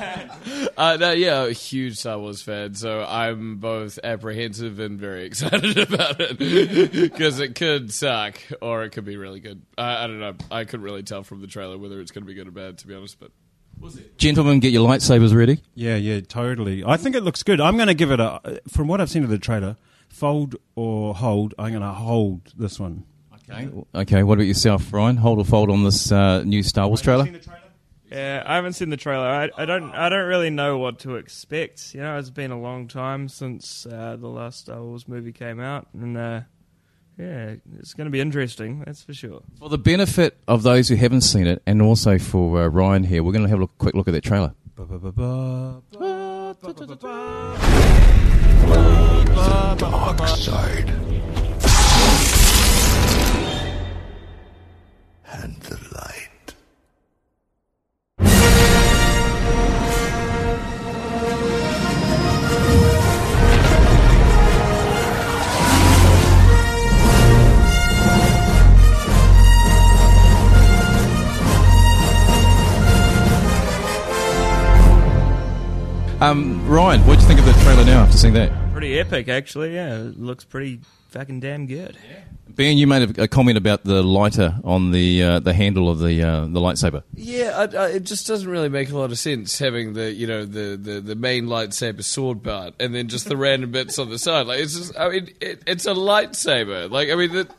Uh, 0.77 0.97
no, 0.99 1.13
yeah, 1.13 1.45
a 1.45 1.53
huge 1.53 1.97
Star 1.99 2.19
Wars 2.19 2.43
fan, 2.43 2.75
so 2.75 3.05
I'm 3.05 3.57
both 3.59 3.99
apprehensive 4.03 4.81
and 4.81 4.99
very 4.99 5.25
excited 5.27 5.79
about 5.79 6.21
it 6.21 6.39
because 6.93 7.41
it 7.41 7.55
could 7.55 7.93
suck 7.93 8.41
or 8.61 8.85
it 8.85 8.91
could 8.91 9.05
be 9.05 9.17
really 9.17 9.41
good. 9.41 9.63
I, 9.79 10.05
I 10.05 10.07
don't 10.07 10.21
know. 10.21 10.35
I 10.51 10.65
couldn't 10.65 10.85
really 10.85 11.03
tell 11.03 11.23
from 11.23 11.41
the 11.41 11.47
trailer 11.47 11.79
whether 11.79 12.01
it's 12.01 12.11
going 12.11 12.25
to 12.25 12.27
be 12.27 12.35
good 12.35 12.49
or 12.49 12.53
bad, 12.53 12.79
to 12.79 12.87
be 12.87 12.95
honest. 12.95 13.19
But 13.21 13.31
Gentlemen, 14.17 14.61
get 14.61 14.73
your 14.73 14.89
lightsabers 14.89 15.35
ready. 15.35 15.61
Yeah, 15.75 15.97
yeah, 15.97 16.21
totally. 16.21 16.85
I 16.85 16.97
think 16.97 17.17
it 17.17 17.23
looks 17.23 17.43
good. 17.43 17.61
I'm 17.61 17.77
going 17.77 17.89
to 17.89 17.95
give 17.95 18.11
it 18.11 18.21
a. 18.21 18.61
From 18.69 18.89
what 18.89 19.01
I've 19.01 19.11
seen 19.11 19.25
of 19.25 19.31
the 19.31 19.39
trailer, 19.39 19.77
fold 20.09 20.57
or 20.75 21.15
hold. 21.15 21.55
I'm 21.59 21.71
going 21.71 21.83
to 21.83 21.89
hold 21.89 22.53
this 22.57 22.81
one. 22.81 23.05
Okay. 23.51 23.69
Okay. 23.95 24.23
What 24.23 24.35
about 24.35 24.47
yourself, 24.47 24.93
Ryan? 24.93 25.17
Hold 25.17 25.39
or 25.39 25.45
fold 25.45 25.71
on 25.71 25.85
this 25.85 26.11
uh, 26.11 26.43
new 26.45 26.63
Star 26.63 26.87
Wars 26.89 27.03
trailer? 27.03 27.27
Yeah, 28.15 28.45
I 28.47 28.55
haven't 28.55 28.75
seen 28.75 28.91
the 28.91 28.97
trailer. 28.97 29.27
I, 29.27 29.51
I 29.57 29.65
don't 29.65 29.91
I 29.91 30.09
don't 30.09 30.29
really 30.29 30.51
know 30.51 30.79
what 30.79 31.01
to 31.01 31.17
expect. 31.17 31.97
You 31.97 32.01
know, 32.03 32.17
it's 32.17 32.31
been 32.31 32.53
a 32.53 32.61
long 32.61 32.87
time 32.87 33.29
since 33.29 33.87
uh, 33.87 34.17
the 34.17 34.29
last 34.29 34.61
Star 34.61 34.81
Wars 34.81 35.09
movie 35.09 35.33
came 35.33 35.59
out, 35.59 35.89
and 35.93 36.17
uh, 36.17 36.41
yeah, 37.19 37.57
it's 37.77 37.93
going 37.93 38.05
to 38.05 38.13
be 38.13 38.21
interesting. 38.21 38.85
That's 38.87 39.03
for 39.03 39.15
sure. 39.15 39.43
For 39.59 39.69
the 39.69 39.79
benefit 39.79 40.37
of 40.47 40.63
those 40.63 40.89
who 40.89 40.95
haven't 40.95 41.23
seen 41.23 41.49
it, 41.49 41.61
and 41.67 41.83
also 41.83 42.19
for 42.19 42.63
uh, 42.63 42.69
Ryan 42.69 43.03
here, 43.03 43.25
we're 43.25 43.33
going 43.33 43.43
to 43.43 43.51
have 43.51 43.59
a 43.59 43.63
look, 43.63 43.77
quick 43.79 43.97
look 43.97 44.07
at 44.07 44.13
that 44.13 44.23
trailer. 44.23 44.55
dark 49.77 50.29
side. 50.29 50.89
And 55.33 55.57
the 55.63 55.84
Um, 76.25 76.67
Ryan, 76.67 77.07
what 77.07 77.17
do 77.17 77.21
you 77.21 77.29
think 77.29 77.39
of 77.39 77.45
the 77.45 77.53
trailer 77.65 77.85
now 77.85 78.03
after 78.03 78.17
seeing 78.17 78.33
that? 78.33 78.51
Pretty 78.73 78.99
epic, 78.99 79.29
actually. 79.29 79.75
Yeah, 79.75 79.97
it 79.97 80.19
looks 80.19 80.43
pretty 80.43 80.81
fucking 81.11 81.41
damn 81.41 81.67
good. 81.67 81.99
Ben, 82.49 82.79
you 82.79 82.87
made 82.87 83.19
a, 83.19 83.25
a 83.25 83.29
comment 83.29 83.59
about 83.59 83.85
the 83.85 84.03
lighter 84.03 84.59
on 84.65 84.91
the 84.91 85.23
uh, 85.23 85.41
the 85.41 85.53
handle 85.53 85.91
of 85.91 85.99
the 85.99 86.23
uh, 86.23 86.41
the 86.47 86.61
lightsaber. 86.61 87.03
yeah, 87.13 87.69
I, 87.71 87.77
I, 87.77 87.89
it 87.91 88.05
just 88.05 88.27
doesn't 88.27 88.49
really 88.49 88.71
make 88.71 88.89
a 88.89 88.97
lot 88.97 89.13
of 89.13 89.19
sense 89.19 89.59
having 89.59 89.93
the 89.93 90.13
you 90.13 90.27
know 90.27 90.47
the, 90.47 90.79
the, 90.81 91.03
the 91.03 91.15
main 91.15 91.45
lightsaber 91.45 92.03
sword 92.03 92.43
part 92.43 92.73
and 92.81 92.95
then 92.95 93.09
just 93.09 93.29
the 93.29 93.37
random 93.37 93.71
bits 93.71 93.99
on 93.99 94.09
the 94.09 94.19
side. 94.19 94.47
Like 94.47 94.61
it's 94.61 94.79
just, 94.79 94.99
I 94.99 95.11
mean, 95.11 95.29
it, 95.43 95.63
it's 95.67 95.85
a 95.85 95.93
lightsaber. 95.93 96.91
Like 96.91 97.11
I 97.11 97.17
mean 97.17 97.35
that. 97.35 97.51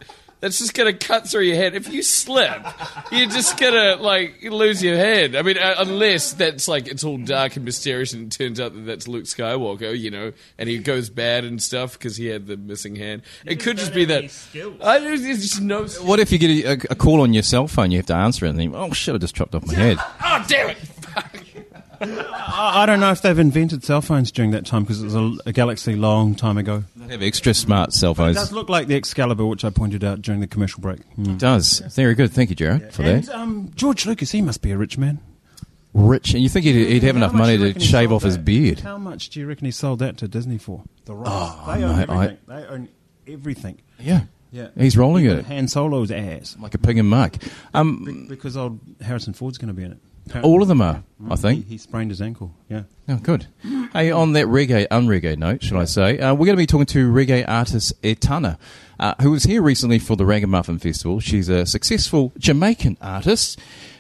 That's 0.42 0.60
just 0.60 0.74
gonna 0.74 0.94
cut 0.94 1.28
through 1.28 1.44
your 1.44 1.56
head. 1.56 1.76
If 1.76 1.92
you 1.92 2.04
slip, 2.04 2.64
you're 3.12 3.30
just 3.30 3.60
gonna 3.60 3.96
like 3.96 4.44
lose 4.44 4.84
your 4.84 4.96
head. 4.96 5.36
I 5.36 5.42
mean, 5.42 5.58
uh, 5.58 5.76
unless 5.80 6.34
that's 6.34 6.68
like 6.68 6.88
it's 6.88 7.04
all 7.04 7.18
dark 7.18 7.56
and 7.56 7.66
mysterious, 7.66 8.14
and 8.14 8.32
it 8.32 8.38
turns 8.38 8.60
out 8.60 8.74
that 8.74 8.82
that's 8.82 9.08
Luke 9.08 9.26
Skywalker, 9.26 9.98
you 9.98 10.12
know, 10.12 10.34
and 10.58 10.70
he 10.70 10.78
goes 10.78 11.10
bad 11.10 11.46
and 11.46 11.62
stuff 11.62 11.94
because 11.94 12.18
he 12.18 12.28
had 12.28 12.48
the 12.48 12.58
missing 12.58 12.96
hand. 12.96 13.24
It 13.46 13.60
could 13.60 13.78
just 13.78 13.94
be 13.94 14.06
that. 14.06 14.26
I 14.84 15.00
there's 15.00 15.22
just 15.24 15.62
no. 15.62 15.86
What 15.86 16.20
if 16.20 16.32
you 16.32 16.38
get 16.38 16.84
a, 16.84 16.92
a 16.92 16.96
call 16.96 17.22
on 17.22 17.34
your 17.34 17.44
cell 17.44 17.68
phone? 17.68 17.92
You 17.92 17.98
have 17.98 18.06
to 18.08 18.16
answer 18.16 18.46
it, 18.46 18.50
and 18.50 18.58
think, 18.58 18.74
"Oh 18.76 18.92
shit! 18.92 19.16
I 19.16 19.18
just 19.18 19.36
chopped 19.36 19.56
off 19.56 19.66
my 19.66 19.74
head." 19.74 19.98
Oh 20.24 20.46
damn 20.48 20.70
it! 20.72 20.78
I, 22.02 22.84
I 22.84 22.86
don't 22.86 23.00
know 23.00 23.12
if 23.12 23.22
they've 23.22 23.38
invented 23.38 23.84
cell 23.84 24.02
phones 24.02 24.32
during 24.32 24.52
that 24.52 24.66
time 24.66 24.84
because 24.84 25.02
it 25.02 25.06
was 25.06 25.16
a, 25.16 25.32
a 25.48 25.52
galaxy 25.54 25.96
long 25.96 26.36
time 26.36 26.58
ago. 26.58 26.84
They 26.96 27.14
have 27.14 27.22
extra 27.22 27.54
smart 27.54 27.94
cell 27.94 28.14
phones. 28.14 28.36
It 28.36 28.40
phones. 28.40 28.50
does 28.50 28.56
look 28.56 28.70
like 28.70 28.88
the 28.88 28.96
Excalibur, 28.96 29.46
which 29.46 29.64
I 29.66 29.70
pointed 29.70 30.04
out 30.04 30.22
during 30.22 30.42
the 30.42 30.48
commercial 30.48 30.82
break. 30.82 31.00
Mm. 31.18 31.34
It 31.34 31.38
does. 31.40 31.80
Very 31.96 32.16
good. 32.16 32.32
Thank 32.32 32.50
you, 32.50 32.56
Jared, 32.56 32.94
for 32.94 33.04
And 33.04 33.24
that. 33.24 33.36
um, 33.36 33.72
George 33.76 34.06
Lucas, 34.06 34.32
he 34.32 34.42
must 34.42 34.62
be 34.62 34.72
a 34.72 34.78
rich 34.78 34.98
man. 34.98 35.20
Rich, 35.94 36.34
and 36.34 36.44
you 36.44 36.50
think 36.50 36.66
he'd, 36.66 36.76
he'd 36.90 37.04
have 37.04 37.16
How 37.16 37.22
enough 37.24 37.34
money 37.34 37.58
to 37.58 37.80
shave 37.80 38.10
sold 38.10 38.12
off 38.18 38.24
his 38.24 38.38
beard? 38.38 38.82
How 38.82 38.98
much 38.98 39.30
do 39.30 39.40
you 39.40 39.48
reckon 39.48 39.64
he 39.66 39.72
sold 39.72 40.00
that 40.00 40.18
to 40.18 40.28
Disney 40.28 40.58
for? 40.58 40.84
The 41.06 41.16
rights. 41.16 41.56
they 41.68 41.78
mate, 41.78 41.84
own 41.86 41.92
I- 41.92 42.02
everything. 42.04 42.38
They 42.48 42.66
own 42.66 42.90
everything. 43.28 43.82
Yeah, 44.00 44.22
Yeah, 44.52 44.68
he's 44.78 44.98
rolling 44.98 45.24
He 45.24 45.30
in 45.30 45.36
got 45.38 45.46
it 45.46 45.54
Han 45.54 45.68
Solo's 45.70 46.12
ass 46.12 46.58
like 46.60 46.74
a 46.74 46.78
pig 46.78 46.98
in 46.98 47.06
muck. 47.06 47.36
Um, 47.74 48.26
because 48.28 48.58
old 48.58 48.80
Harrison 49.02 49.34
Ford's 49.34 49.58
going 49.58 49.70
to 49.70 49.74
be 49.74 49.84
in 49.84 49.94
it. 49.94 49.98
All 50.44 50.62
of 50.62 50.68
them 50.68 50.82
are, 50.82 51.04
I 51.30 51.36
think. 51.36 51.68
he 51.68 51.78
sprained 51.78 52.10
his 52.12 52.22
ankle. 52.22 52.54
Yeah. 52.70 52.84
Oh, 53.08 53.18
good. 53.18 53.46
Hey, 53.94 54.10
on 54.12 54.34
that 54.34 54.48
reggae, 54.48 54.88
unreggae 54.88 55.38
note, 55.38 55.64
should 55.64 55.78
I 55.78 55.86
say, 55.86 56.18
uh, 56.20 56.34
we're 56.34 56.48
going 56.48 56.58
to 56.58 56.62
be 56.62 56.66
talking 56.66 56.88
to 56.88 57.12
reggae 57.12 57.46
artist 57.48 57.94
Etana, 58.04 58.58
uh, 59.00 59.14
who 59.22 59.32
was 59.32 59.44
here 59.44 59.62
recently 59.62 60.00
for 60.00 60.16
the 60.16 60.26
Ragamuffin 60.26 60.80
Festival. 60.80 61.20
She's 61.20 61.48
a 61.48 61.66
successful 61.66 62.34
Jamaican 62.40 62.98
artist, 63.02 63.60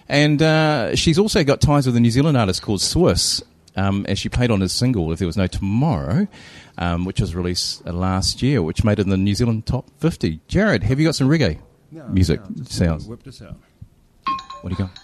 and 0.09 0.41
uh, 0.41 0.95
she's 0.95 1.19
also 1.19 1.43
got 1.43 1.61
ties 1.61 1.85
with 1.85 1.95
a 1.95 1.99
New 1.99 2.09
Zealand 2.11 2.37
artist 2.37 2.61
called 2.63 2.81
Swiss, 2.81 3.43
um, 3.75 4.05
as 4.07 4.17
she 4.17 4.27
played 4.29 4.49
on 4.49 4.61
his 4.61 4.71
single, 4.73 5.11
If 5.11 5.19
There 5.19 5.27
Was 5.27 5.37
No 5.37 5.47
Tomorrow, 5.47 6.27
um, 6.79 7.05
which 7.05 7.21
was 7.21 7.35
released 7.35 7.85
uh, 7.85 7.93
last 7.93 8.41
year, 8.41 8.63
which 8.63 8.83
made 8.83 8.97
it 8.97 9.03
in 9.03 9.09
the 9.09 9.17
New 9.17 9.35
Zealand 9.35 9.67
top 9.67 9.87
50. 9.99 10.39
Jared, 10.47 10.81
have 10.83 10.99
you 10.99 11.05
got 11.05 11.15
some 11.15 11.29
reggae 11.29 11.59
music 12.09 12.41
sounds? 12.65 13.05
Whip 13.05 13.21
this 13.23 13.41
out. 13.43 13.55
What 14.61 14.69
do 14.75 14.83
you 14.83 14.89
got? 14.89 14.97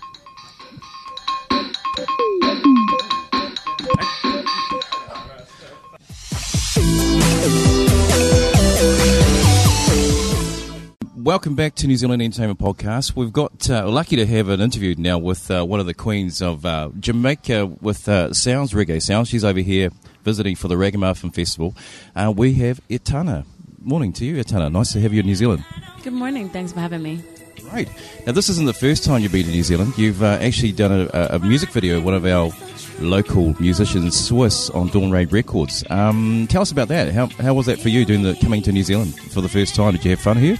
Welcome 11.24 11.54
back 11.54 11.76
to 11.76 11.86
New 11.86 11.98
Zealand 11.98 12.24
Entertainment 12.24 12.58
Podcast. 12.58 13.16
We've 13.16 13.32
got 13.32 13.70
uh, 13.70 13.88
lucky 13.88 14.16
to 14.16 14.26
have 14.26 14.50
an 14.50 14.60
interview 14.60 14.96
now 14.98 15.20
with 15.20 15.52
uh, 15.52 15.64
one 15.64 15.80
of 15.80 15.86
the 15.86 15.94
queens 15.94 16.42
of 16.42 16.66
uh, 16.66 16.90
Jamaica 17.00 17.68
with 17.68 18.10
uh, 18.10 18.34
Sounds 18.34 18.74
Reggae 18.74 19.00
Sounds. 19.00 19.30
She's 19.30 19.44
over 19.44 19.60
here 19.60 19.92
visiting 20.24 20.56
for 20.56 20.68
the 20.68 20.78
Ragamuffin 20.78 21.30
Festival. 21.30 21.76
Uh, 22.16 22.34
we 22.36 22.54
have 22.56 22.82
Etana. 22.90 23.46
Morning 23.84 24.14
to 24.14 24.26
you, 24.26 24.40
Etana. 24.40 24.72
Nice 24.72 24.94
to 24.94 25.02
have 25.02 25.14
you 25.14 25.20
in 25.20 25.28
New 25.28 25.36
Zealand. 25.36 25.64
Good 26.04 26.14
morning. 26.14 26.50
Thanks 26.50 26.74
for 26.74 26.80
having 26.80 27.04
me. 27.04 27.22
Great. 27.70 27.88
Now, 28.26 28.32
this 28.32 28.50
isn't 28.50 28.66
the 28.66 28.74
first 28.74 29.04
time 29.04 29.22
you've 29.22 29.32
been 29.32 29.46
to 29.46 29.52
New 29.52 29.62
Zealand. 29.62 29.96
You've 30.00 30.24
uh, 30.24 30.40
actually 30.42 30.72
done 30.72 31.08
a, 31.14 31.28
a 31.34 31.40
music 31.40 31.70
video, 31.70 31.98
with 31.98 32.06
one 32.06 32.16
of 32.16 32.26
our 32.26 32.52
local 33.00 33.54
musicians, 33.62 34.20
Swiss, 34.20 34.72
on 34.72 34.88
Dawn 34.88 35.12
Raid 35.12 35.32
Records. 35.32 35.84
Um, 35.92 36.48
tell 36.50 36.64
us 36.64 36.72
about 36.72 36.88
that. 36.88 37.14
How, 37.14 37.28
how 37.28 37.54
was 37.54 37.68
that 37.68 37.80
for 37.80 37.90
you, 37.90 38.06
doing 38.06 38.24
the 38.24 38.34
coming 38.42 38.64
to 38.64 38.72
New 38.72 38.84
Zealand 38.84 39.16
for 39.32 39.42
the 39.42 39.50
first 39.50 39.76
time? 39.76 39.92
Did 39.92 40.04
you 40.04 40.10
have 40.10 40.20
fun 40.20 40.38
here? 40.38 40.58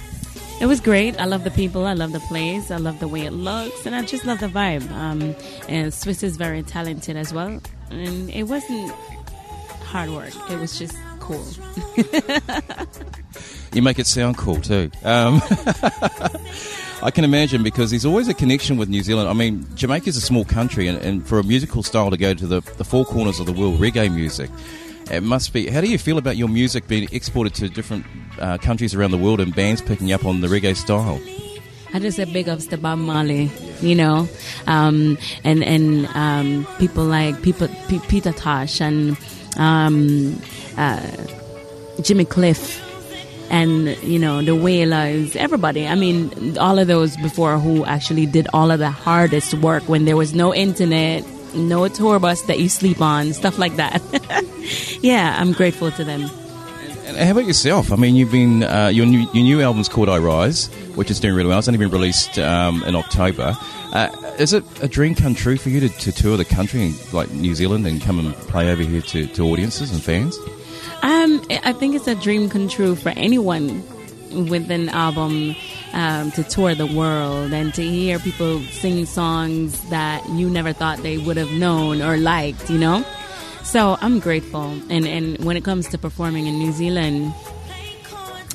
It 0.62 0.68
was 0.68 0.80
great. 0.80 1.20
I 1.20 1.26
love 1.26 1.44
the 1.44 1.52
people. 1.52 1.86
I 1.88 1.94
love 1.94 2.12
the 2.12 2.20
place. 2.20 2.70
I 2.70 2.78
love 2.78 3.00
the 3.00 3.08
way 3.08 3.26
it 3.26 3.34
looks, 3.34 3.86
and 3.86 3.96
I 3.96 4.04
just 4.04 4.26
love 4.26 4.40
the 4.40 4.48
vibe. 4.48 4.90
Um, 4.92 5.36
and 5.68 5.92
Swiss 5.92 6.22
is 6.22 6.38
very 6.38 6.62
talented 6.62 7.18
as 7.18 7.34
well. 7.34 7.60
And 7.90 8.30
it 8.30 8.44
wasn't 8.44 8.92
hard 9.84 10.12
work. 10.12 10.34
It 10.52 10.60
was 10.60 10.78
just 10.78 10.96
cool. 11.20 11.44
You 13.74 13.82
make 13.82 14.00
it 14.00 14.08
sound 14.08 14.38
cool 14.38 14.60
too. 14.60 14.92
Um, 15.04 15.42
I 17.02 17.10
can 17.10 17.24
imagine 17.24 17.64
because 17.64 17.92
there's 17.92 18.06
always 18.06 18.28
a 18.28 18.34
connection 18.34 18.76
with 18.76 18.90
New 18.90 19.02
Zealand. 19.02 19.30
I 19.30 19.34
mean, 19.34 19.66
Jamaica's 19.76 20.18
a 20.18 20.22
small 20.22 20.44
country, 20.44 20.88
and, 20.88 20.98
and 20.98 21.26
for 21.26 21.40
a 21.40 21.44
musical 21.44 21.82
style 21.82 22.12
to 22.12 22.18
go 22.18 22.34
to 22.34 22.46
the, 22.46 22.60
the 22.78 22.84
four 22.84 23.06
corners 23.06 23.40
of 23.40 23.46
the 23.46 23.54
world, 23.54 23.80
reggae 23.80 24.14
music, 24.14 24.50
it 25.10 25.24
must 25.24 25.54
be. 25.54 25.68
How 25.68 25.80
do 25.80 25.90
you 25.90 25.98
feel 25.98 26.18
about 26.18 26.36
your 26.36 26.50
music 26.50 26.88
being 26.90 27.08
exported 27.14 27.54
to 27.56 27.70
different 27.70 28.06
uh, 28.40 28.58
countries 28.58 28.94
around 28.96 29.12
the 29.12 29.18
world 29.18 29.40
and 29.40 29.56
bands 29.56 29.82
picking 29.82 30.12
up 30.12 30.26
on 30.26 30.42
the 30.42 30.48
reggae 30.48 30.76
style? 30.76 31.20
I 31.94 32.00
just 32.00 32.18
say 32.18 32.26
big 32.26 32.48
ups 32.48 32.68
to 32.68 32.78
Bob 32.78 33.00
Marley, 33.00 33.52
you 33.82 33.96
know, 33.96 34.28
um, 34.66 35.18
and 35.44 35.64
and 35.64 36.08
um, 36.16 36.68
people 36.80 37.04
like 37.04 37.42
people, 37.42 37.68
P- 37.90 38.00
Peter 38.08 38.32
Tosh 38.32 38.80
and 38.80 39.18
um, 39.58 40.42
uh, 40.78 41.06
Jimmy 42.02 42.24
Cliff, 42.24 42.82
and 43.50 43.88
you 44.04 44.20
know 44.20 44.42
the 44.42 44.56
Wailers, 44.56 45.36
everybody. 45.36 45.86
I 45.86 45.96
mean, 45.96 46.58
all 46.58 46.80
of 46.80 46.88
those 46.88 47.18
before 47.18 47.60
who 47.60 47.84
actually 47.84 48.26
did 48.26 48.48
all 48.54 48.72
of 48.72 48.80
the 48.80 48.90
hardest 48.90 49.54
work 49.56 49.84
when 49.90 50.06
there 50.06 50.16
was 50.16 50.34
no 50.34 50.56
internet, 50.56 51.26
no 51.54 51.90
tour 51.90 52.20
bus 52.20 52.42
that 52.44 52.60
you 52.60 52.70
sleep 52.70 53.02
on, 53.02 53.34
stuff 53.34 53.60
like 53.60 53.76
that. 53.76 54.02
yeah, 55.02 55.36
I'm 55.38 55.52
grateful 55.52 55.92
to 55.92 56.06
them. 56.06 56.30
And 57.16 57.28
how 57.28 57.32
about 57.32 57.46
yourself? 57.46 57.92
I 57.92 57.98
mean, 57.98 58.16
you've 58.16 58.32
been 58.32 58.64
uh, 58.64 58.88
your 58.88 59.06
new 59.06 59.28
your 59.34 59.44
new 59.44 59.62
album's 59.62 59.90
called 59.90 60.08
I 60.08 60.18
Rise, 60.18 60.68
which 60.96 61.12
is 61.12 61.20
doing 61.20 61.36
really 61.36 61.50
well. 61.50 61.60
It's 61.60 61.68
only 61.68 61.78
been 61.78 61.90
released 61.90 62.40
um, 62.40 62.84
in 62.84 62.96
October. 62.96 63.56
Uh, 63.92 64.10
is 64.40 64.54
it 64.54 64.64
a 64.82 64.88
dream 64.88 65.14
come 65.14 65.36
true 65.36 65.58
for 65.58 65.70
you 65.70 65.82
to, 65.82 65.90
to 65.90 66.12
tour 66.14 66.38
the 66.38 66.46
country, 66.46 66.86
and, 66.86 67.14
like 67.14 67.30
New 67.32 67.54
Zealand, 67.54 67.86
and 67.86 68.02
come 68.02 68.18
and 68.18 68.34
play 68.34 68.72
over 68.72 68.82
here 68.82 69.02
to, 69.02 69.28
to 69.28 69.44
audiences 69.44 69.92
and 69.92 70.02
fans? 70.02 70.38
Um, 71.02 71.42
I 71.64 71.74
think 71.74 71.96
it's 71.96 72.08
a 72.08 72.16
dream 72.16 72.50
come 72.50 72.70
true 72.70 72.96
for 72.96 73.10
anyone 73.10 73.84
with 74.32 74.72
an 74.72 74.88
album 74.90 75.56
um, 75.92 76.32
to 76.32 76.44
tour 76.44 76.74
the 76.76 76.88
world 76.88 77.52
and 77.52 77.74
to 77.74 77.84
hear 77.84 78.20
people 78.20 78.62
sing 78.62 79.06
songs 79.06 79.82
that 79.90 80.28
you 80.30 80.50
never 80.50 80.72
thought 80.72 81.00
they 81.00 81.18
would 81.18 81.36
have 81.36 81.52
known 81.52 82.02
or 82.02 82.16
liked, 82.16 82.70
you 82.70 82.78
know? 82.78 83.06
So 83.64 83.98
I'm 84.02 84.20
grateful. 84.20 84.64
And, 84.90 85.08
and 85.08 85.44
when 85.46 85.58
it 85.58 85.64
comes 85.64 85.88
to 85.90 85.98
performing 85.98 86.48
in 86.48 86.58
New 86.58 86.72
Zealand, 86.72 87.34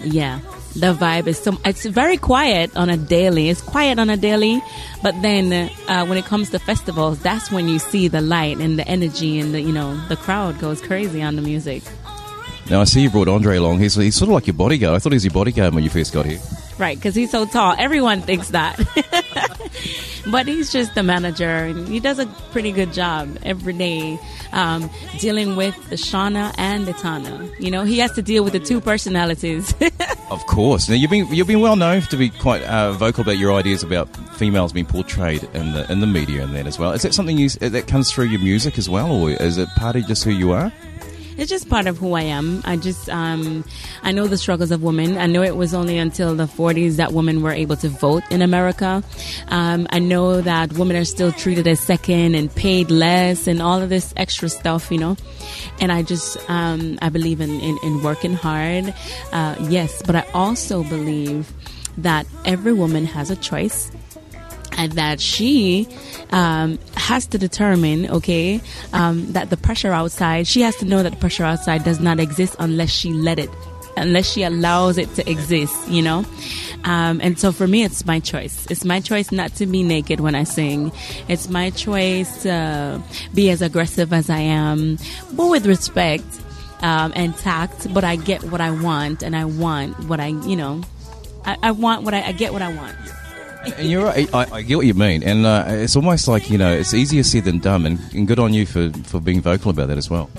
yeah, 0.02 0.40
the 0.74 0.92
vibe 0.92 1.26
is 1.26 1.38
so, 1.38 1.56
it's 1.64 1.86
very 1.86 2.16
quiet 2.16 2.76
on 2.76 2.90
a 2.90 2.96
daily. 2.96 3.48
It's 3.48 3.62
quiet 3.62 3.98
on 3.98 4.10
a 4.10 4.16
daily, 4.16 4.62
but 5.02 5.14
then 5.22 5.70
uh, 5.88 6.04
when 6.06 6.18
it 6.18 6.26
comes 6.26 6.50
to 6.50 6.58
festivals, 6.58 7.18
that's 7.20 7.50
when 7.50 7.68
you 7.68 7.78
see 7.78 8.08
the 8.08 8.20
light 8.20 8.58
and 8.58 8.78
the 8.78 8.86
energy 8.86 9.38
and 9.38 9.54
the, 9.54 9.60
you 9.60 9.72
know, 9.72 9.96
the 10.08 10.16
crowd 10.16 10.58
goes 10.58 10.82
crazy 10.82 11.22
on 11.22 11.36
the 11.36 11.42
music. 11.42 11.82
Now 12.68 12.80
I 12.80 12.84
see 12.84 13.02
you 13.02 13.10
brought 13.10 13.28
Andre 13.28 13.56
along. 13.56 13.78
He's, 13.78 13.94
he's 13.94 14.16
sort 14.16 14.28
of 14.28 14.34
like 14.34 14.46
your 14.46 14.54
bodyguard. 14.54 14.96
I 14.96 14.98
thought 14.98 15.12
he 15.12 15.16
was 15.16 15.24
your 15.24 15.32
bodyguard 15.32 15.72
when 15.74 15.84
you 15.84 15.90
first 15.90 16.12
got 16.12 16.26
here. 16.26 16.40
Right, 16.78 16.98
because 16.98 17.14
he's 17.14 17.30
so 17.30 17.46
tall. 17.46 17.74
Everyone 17.78 18.20
thinks 18.20 18.50
that. 18.50 18.78
but 20.30 20.46
he's 20.46 20.72
just 20.72 20.94
the 20.94 21.02
manager, 21.02 21.48
and 21.48 21.88
he 21.88 22.00
does 22.00 22.18
a 22.18 22.26
pretty 22.52 22.72
good 22.72 22.92
job 22.92 23.38
every 23.42 23.72
day 23.72 24.18
um, 24.52 24.90
dealing 25.18 25.56
with 25.56 25.74
the 25.90 25.96
Shauna 25.96 26.54
and 26.58 26.86
the 26.86 26.92
Tana. 26.94 27.48
You 27.58 27.70
know, 27.70 27.84
he 27.84 27.98
has 27.98 28.12
to 28.12 28.22
deal 28.22 28.44
with 28.44 28.52
the 28.52 28.60
two 28.60 28.80
personalities. 28.80 29.74
Of 30.28 30.44
course. 30.46 30.88
Now 30.88 30.96
you've 30.96 31.10
been 31.10 31.32
you've 31.32 31.46
been 31.46 31.60
well 31.60 31.76
known 31.76 32.02
to 32.02 32.16
be 32.16 32.30
quite 32.30 32.62
uh, 32.64 32.90
vocal 32.92 33.22
about 33.22 33.38
your 33.38 33.52
ideas 33.52 33.84
about 33.84 34.08
females 34.34 34.72
being 34.72 34.84
portrayed 34.86 35.44
in 35.54 35.72
the 35.72 35.90
in 35.90 36.00
the 36.00 36.06
media 36.06 36.42
and 36.42 36.52
that 36.56 36.66
as 36.66 36.80
well. 36.80 36.90
Is 36.90 37.02
that 37.02 37.14
something 37.14 37.38
you, 37.38 37.48
that 37.48 37.86
comes 37.86 38.10
through 38.10 38.24
your 38.24 38.40
music 38.40 38.76
as 38.76 38.88
well, 38.88 39.12
or 39.12 39.30
is 39.30 39.56
it 39.56 39.68
part 39.76 39.94
of 39.94 40.04
just 40.06 40.24
who 40.24 40.32
you 40.32 40.50
are? 40.50 40.72
It's 41.36 41.50
just 41.50 41.68
part 41.68 41.86
of 41.86 41.98
who 41.98 42.14
I 42.14 42.22
am. 42.22 42.62
I 42.64 42.76
just, 42.76 43.08
um, 43.10 43.64
I 44.02 44.12
know 44.12 44.26
the 44.26 44.38
struggles 44.38 44.70
of 44.70 44.82
women. 44.82 45.18
I 45.18 45.26
know 45.26 45.42
it 45.42 45.56
was 45.56 45.74
only 45.74 45.98
until 45.98 46.34
the 46.34 46.46
40s 46.46 46.96
that 46.96 47.12
women 47.12 47.42
were 47.42 47.52
able 47.52 47.76
to 47.76 47.88
vote 47.88 48.22
in 48.30 48.42
America. 48.42 49.02
Um, 49.48 49.86
I 49.90 49.98
know 49.98 50.40
that 50.40 50.72
women 50.74 50.96
are 50.96 51.04
still 51.04 51.32
treated 51.32 51.66
as 51.68 51.80
second 51.80 52.34
and 52.34 52.54
paid 52.54 52.90
less 52.90 53.46
and 53.46 53.60
all 53.60 53.82
of 53.82 53.88
this 53.88 54.12
extra 54.16 54.48
stuff, 54.48 54.90
you 54.90 54.98
know. 54.98 55.16
And 55.80 55.92
I 55.92 56.02
just, 56.02 56.38
um, 56.48 56.98
I 57.02 57.08
believe 57.08 57.40
in, 57.40 57.50
in, 57.60 57.78
in 57.82 58.02
working 58.02 58.34
hard. 58.34 58.94
Uh, 59.32 59.56
yes, 59.68 60.02
but 60.06 60.16
I 60.16 60.24
also 60.32 60.82
believe 60.84 61.52
that 61.98 62.26
every 62.44 62.72
woman 62.72 63.04
has 63.06 63.30
a 63.30 63.36
choice 63.36 63.90
and 64.76 64.92
that 64.92 65.20
she 65.20 65.88
um, 66.30 66.78
has 66.96 67.26
to 67.28 67.38
determine, 67.38 68.10
okay, 68.10 68.60
um, 68.92 69.32
that 69.32 69.50
the 69.50 69.56
pressure 69.56 69.92
outside, 69.92 70.46
she 70.46 70.60
has 70.60 70.76
to 70.76 70.84
know 70.84 71.02
that 71.02 71.10
the 71.10 71.18
pressure 71.18 71.44
outside 71.44 71.84
does 71.84 72.00
not 72.00 72.20
exist 72.20 72.56
unless 72.58 72.90
she 72.90 73.12
let 73.12 73.38
it, 73.38 73.50
unless 73.96 74.30
she 74.30 74.42
allows 74.42 74.98
it 74.98 75.12
to 75.14 75.28
exist, 75.30 75.88
you 75.88 76.02
know? 76.02 76.24
Um, 76.84 77.20
and 77.22 77.38
so 77.38 77.52
for 77.52 77.66
me, 77.66 77.82
it's 77.82 78.06
my 78.06 78.20
choice. 78.20 78.66
It's 78.70 78.84
my 78.84 79.00
choice 79.00 79.32
not 79.32 79.54
to 79.56 79.66
be 79.66 79.82
naked 79.82 80.20
when 80.20 80.34
I 80.34 80.44
sing. 80.44 80.92
It's 81.26 81.48
my 81.48 81.70
choice 81.70 82.42
to 82.42 83.02
be 83.34 83.50
as 83.50 83.62
aggressive 83.62 84.12
as 84.12 84.30
I 84.30 84.40
am, 84.40 84.98
but 85.32 85.48
with 85.48 85.66
respect. 85.66 86.24
Um, 86.82 87.14
and 87.16 87.34
tact, 87.38 87.92
but 87.94 88.04
I 88.04 88.16
get 88.16 88.44
what 88.44 88.60
I 88.60 88.70
want, 88.70 89.22
and 89.22 89.34
I 89.34 89.46
want 89.46 89.98
what 90.10 90.20
I, 90.20 90.26
you 90.26 90.56
know, 90.56 90.82
I, 91.46 91.56
I 91.62 91.70
want 91.70 92.02
what 92.02 92.12
I, 92.12 92.22
I 92.22 92.32
get 92.32 92.52
what 92.52 92.60
I 92.60 92.70
want. 92.70 92.94
And 93.76 93.90
you're 93.90 94.04
right. 94.04 94.32
I, 94.34 94.46
I 94.52 94.62
get 94.62 94.76
what 94.76 94.86
you 94.86 94.94
mean, 94.94 95.22
and 95.22 95.44
uh, 95.44 95.64
it's 95.68 95.96
almost 95.96 96.28
like 96.28 96.50
you 96.50 96.58
know 96.58 96.72
it's 96.72 96.94
easier 96.94 97.22
said 97.22 97.44
than 97.44 97.58
done, 97.58 97.86
and, 97.86 97.98
and 98.14 98.26
good 98.26 98.38
on 98.38 98.54
you 98.54 98.66
for, 98.66 98.90
for 99.04 99.20
being 99.20 99.40
vocal 99.40 99.70
about 99.70 99.88
that 99.88 99.98
as 99.98 100.08
well. 100.08 100.30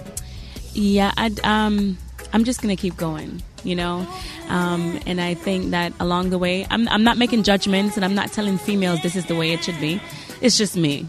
Yeah, 0.74 1.12
I'd, 1.18 1.44
um, 1.44 1.98
I'm 2.34 2.44
just 2.44 2.62
gonna 2.62 2.76
keep 2.76 2.96
going, 2.96 3.42
you 3.64 3.76
know, 3.76 4.08
um, 4.48 5.00
and 5.06 5.20
I 5.20 5.34
think 5.34 5.72
that 5.72 5.94
along 6.00 6.30
the 6.30 6.38
way, 6.38 6.66
I'm, 6.70 6.88
I'm 6.88 7.04
not 7.04 7.18
making 7.18 7.44
judgments, 7.44 7.96
and 7.96 8.06
I'm 8.06 8.16
not 8.16 8.32
telling 8.32 8.58
females 8.58 9.02
this 9.02 9.16
is 9.16 9.26
the 9.26 9.36
way 9.36 9.52
it 9.52 9.64
should 9.64 9.80
be. 9.80 10.00
It's 10.42 10.58
just 10.58 10.76
me. 10.78 11.08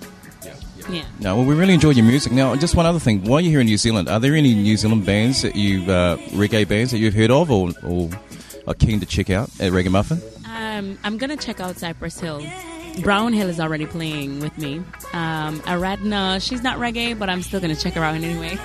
Yeah. 0.88 1.04
No, 1.20 1.36
well, 1.36 1.44
we 1.44 1.54
really 1.54 1.74
enjoyed 1.74 1.96
your 1.96 2.06
music. 2.06 2.32
Now, 2.32 2.56
just 2.56 2.74
one 2.74 2.86
other 2.86 2.98
thing. 2.98 3.24
While 3.24 3.40
you're 3.42 3.50
here 3.50 3.60
in 3.60 3.66
New 3.66 3.76
Zealand, 3.76 4.08
are 4.08 4.18
there 4.18 4.34
any 4.34 4.54
New 4.54 4.76
Zealand 4.78 5.04
bands 5.04 5.42
that 5.42 5.54
you 5.54 5.82
uh, 5.82 6.16
reggae 6.30 6.66
bands 6.66 6.92
that 6.92 6.98
you've 6.98 7.12
heard 7.12 7.30
of 7.30 7.50
or, 7.50 7.72
or 7.84 8.08
are 8.66 8.74
keen 8.74 8.98
to 9.00 9.06
check 9.06 9.28
out 9.28 9.50
at 9.60 9.72
Reggae 9.72 9.90
Muffin? 9.90 10.18
Um, 10.78 10.98
I'm 11.04 11.18
gonna 11.18 11.36
check 11.36 11.60
out 11.60 11.76
Cypress 11.76 12.18
Hill. 12.20 12.42
Brown 13.02 13.32
Hill 13.32 13.48
is 13.48 13.60
already 13.60 13.86
playing 13.86 14.40
with 14.40 14.56
me. 14.58 14.78
Um, 15.12 15.60
Aaradhna, 15.60 16.40
she's 16.46 16.62
not 16.62 16.78
reggae, 16.78 17.18
but 17.18 17.28
I'm 17.28 17.42
still 17.42 17.60
gonna 17.60 17.76
check 17.76 17.94
her 17.94 18.02
out 18.02 18.14
anyway. 18.14 18.52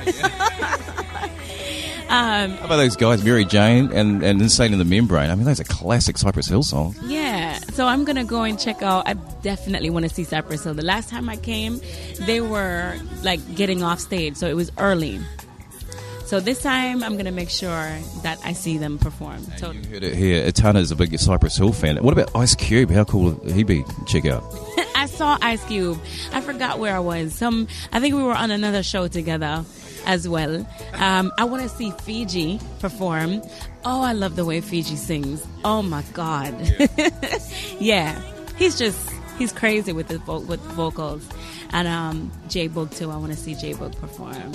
um, 2.09 2.51
How 2.51 2.65
about 2.65 2.77
those 2.77 2.95
guys, 2.95 3.23
Mary 3.23 3.45
Jane 3.45 3.91
and, 3.91 4.23
and 4.23 4.41
Insane 4.41 4.73
in 4.73 4.79
the 4.79 4.85
Membrane? 4.85 5.29
I 5.29 5.35
mean, 5.35 5.45
those 5.45 5.59
are 5.59 5.65
classic 5.65 6.17
Cypress 6.17 6.47
Hill 6.47 6.63
songs. 6.63 6.97
yeah, 7.03 7.59
so 7.73 7.87
I'm 7.87 8.05
gonna 8.05 8.25
go 8.25 8.43
and 8.43 8.59
check 8.59 8.81
out. 8.81 9.07
I 9.07 9.13
definitely 9.13 9.89
want 9.89 10.07
to 10.07 10.13
see 10.13 10.23
Cypress 10.23 10.63
Hill. 10.63 10.73
The 10.73 10.83
last 10.85 11.09
time 11.09 11.29
I 11.29 11.37
came, 11.37 11.79
they 12.21 12.41
were 12.41 12.95
like 13.23 13.55
getting 13.55 13.83
off 13.83 13.99
stage, 13.99 14.35
so 14.35 14.47
it 14.47 14.55
was 14.55 14.71
early. 14.77 15.19
So 16.33 16.39
this 16.39 16.63
time, 16.63 17.03
I'm 17.03 17.15
gonna 17.15 17.31
make 17.31 17.51
sure 17.51 17.95
that 18.23 18.39
I 18.43 18.53
see 18.53 18.79
them 18.79 18.97
perform. 18.97 19.43
So 19.57 19.69
You 19.69 19.83
heard 19.87 20.03
it 20.03 20.15
here. 20.15 20.43
A 20.47 20.95
big 20.95 21.19
Cypress 21.19 21.55
Hill 21.55 21.73
fan. 21.73 21.97
What 21.97 22.11
about 22.11 22.35
Ice 22.35 22.55
Cube? 22.55 22.89
How 22.89 23.03
cool 23.03 23.33
would 23.33 23.51
he 23.51 23.61
be? 23.61 23.85
Check 24.07 24.25
out. 24.25 24.43
I 24.95 25.05
saw 25.05 25.37
Ice 25.43 25.63
Cube. 25.65 25.99
I 26.31 26.41
forgot 26.41 26.79
where 26.79 26.95
I 26.95 26.99
was. 27.01 27.35
Some, 27.35 27.67
I 27.91 27.99
think 27.99 28.15
we 28.15 28.23
were 28.23 28.33
on 28.33 28.49
another 28.49 28.81
show 28.81 29.07
together 29.07 29.63
as 30.07 30.27
well. 30.27 30.67
Um, 30.93 31.31
I 31.37 31.43
want 31.43 31.61
to 31.61 31.69
see 31.69 31.91
Fiji 32.01 32.59
perform. 32.79 33.43
Oh, 33.85 34.01
I 34.01 34.13
love 34.13 34.35
the 34.35 34.43
way 34.43 34.59
Fiji 34.59 34.95
sings. 34.95 35.45
Oh 35.63 35.83
my 35.83 36.01
god. 36.13 36.55
Yeah, 37.79 38.19
he's 38.57 38.75
just 38.79 39.07
he's 39.37 39.53
crazy 39.53 39.93
with 39.93 40.07
the 40.07 40.17
vo- 40.17 40.39
with 40.39 40.61
vocals. 40.71 41.29
And 41.73 41.87
um, 41.87 42.31
J 42.47 42.69
Boog 42.69 42.95
too. 42.95 43.11
I 43.11 43.17
want 43.17 43.31
to 43.31 43.37
see 43.37 43.55
J 43.55 43.73
Boog 43.73 43.99
perform. 43.99 44.53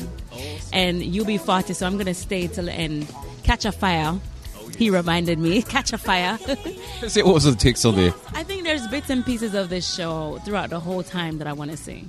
And 0.72 1.02
you'll 1.02 1.26
UB40, 1.26 1.74
so 1.74 1.86
I'm 1.86 1.98
gonna 1.98 2.14
stay 2.14 2.46
till 2.46 2.66
the 2.66 2.72
end. 2.72 3.12
Catch 3.42 3.64
a 3.64 3.72
fire. 3.72 4.18
He 4.78 4.90
reminded 4.90 5.38
me, 5.38 5.62
catch 5.74 5.92
a 5.92 5.98
fire. 5.98 6.38
What 7.00 7.34
was 7.34 7.44
the 7.44 7.54
text 7.54 7.84
on 7.86 7.94
there? 7.94 8.12
I 8.34 8.42
think 8.42 8.64
there's 8.64 8.86
bits 8.88 9.08
and 9.08 9.24
pieces 9.24 9.54
of 9.54 9.68
this 9.68 9.92
show 9.92 10.38
throughout 10.44 10.70
the 10.70 10.80
whole 10.80 11.02
time 11.02 11.38
that 11.38 11.46
I 11.46 11.52
want 11.52 11.70
to 11.70 11.76
see. 11.76 12.04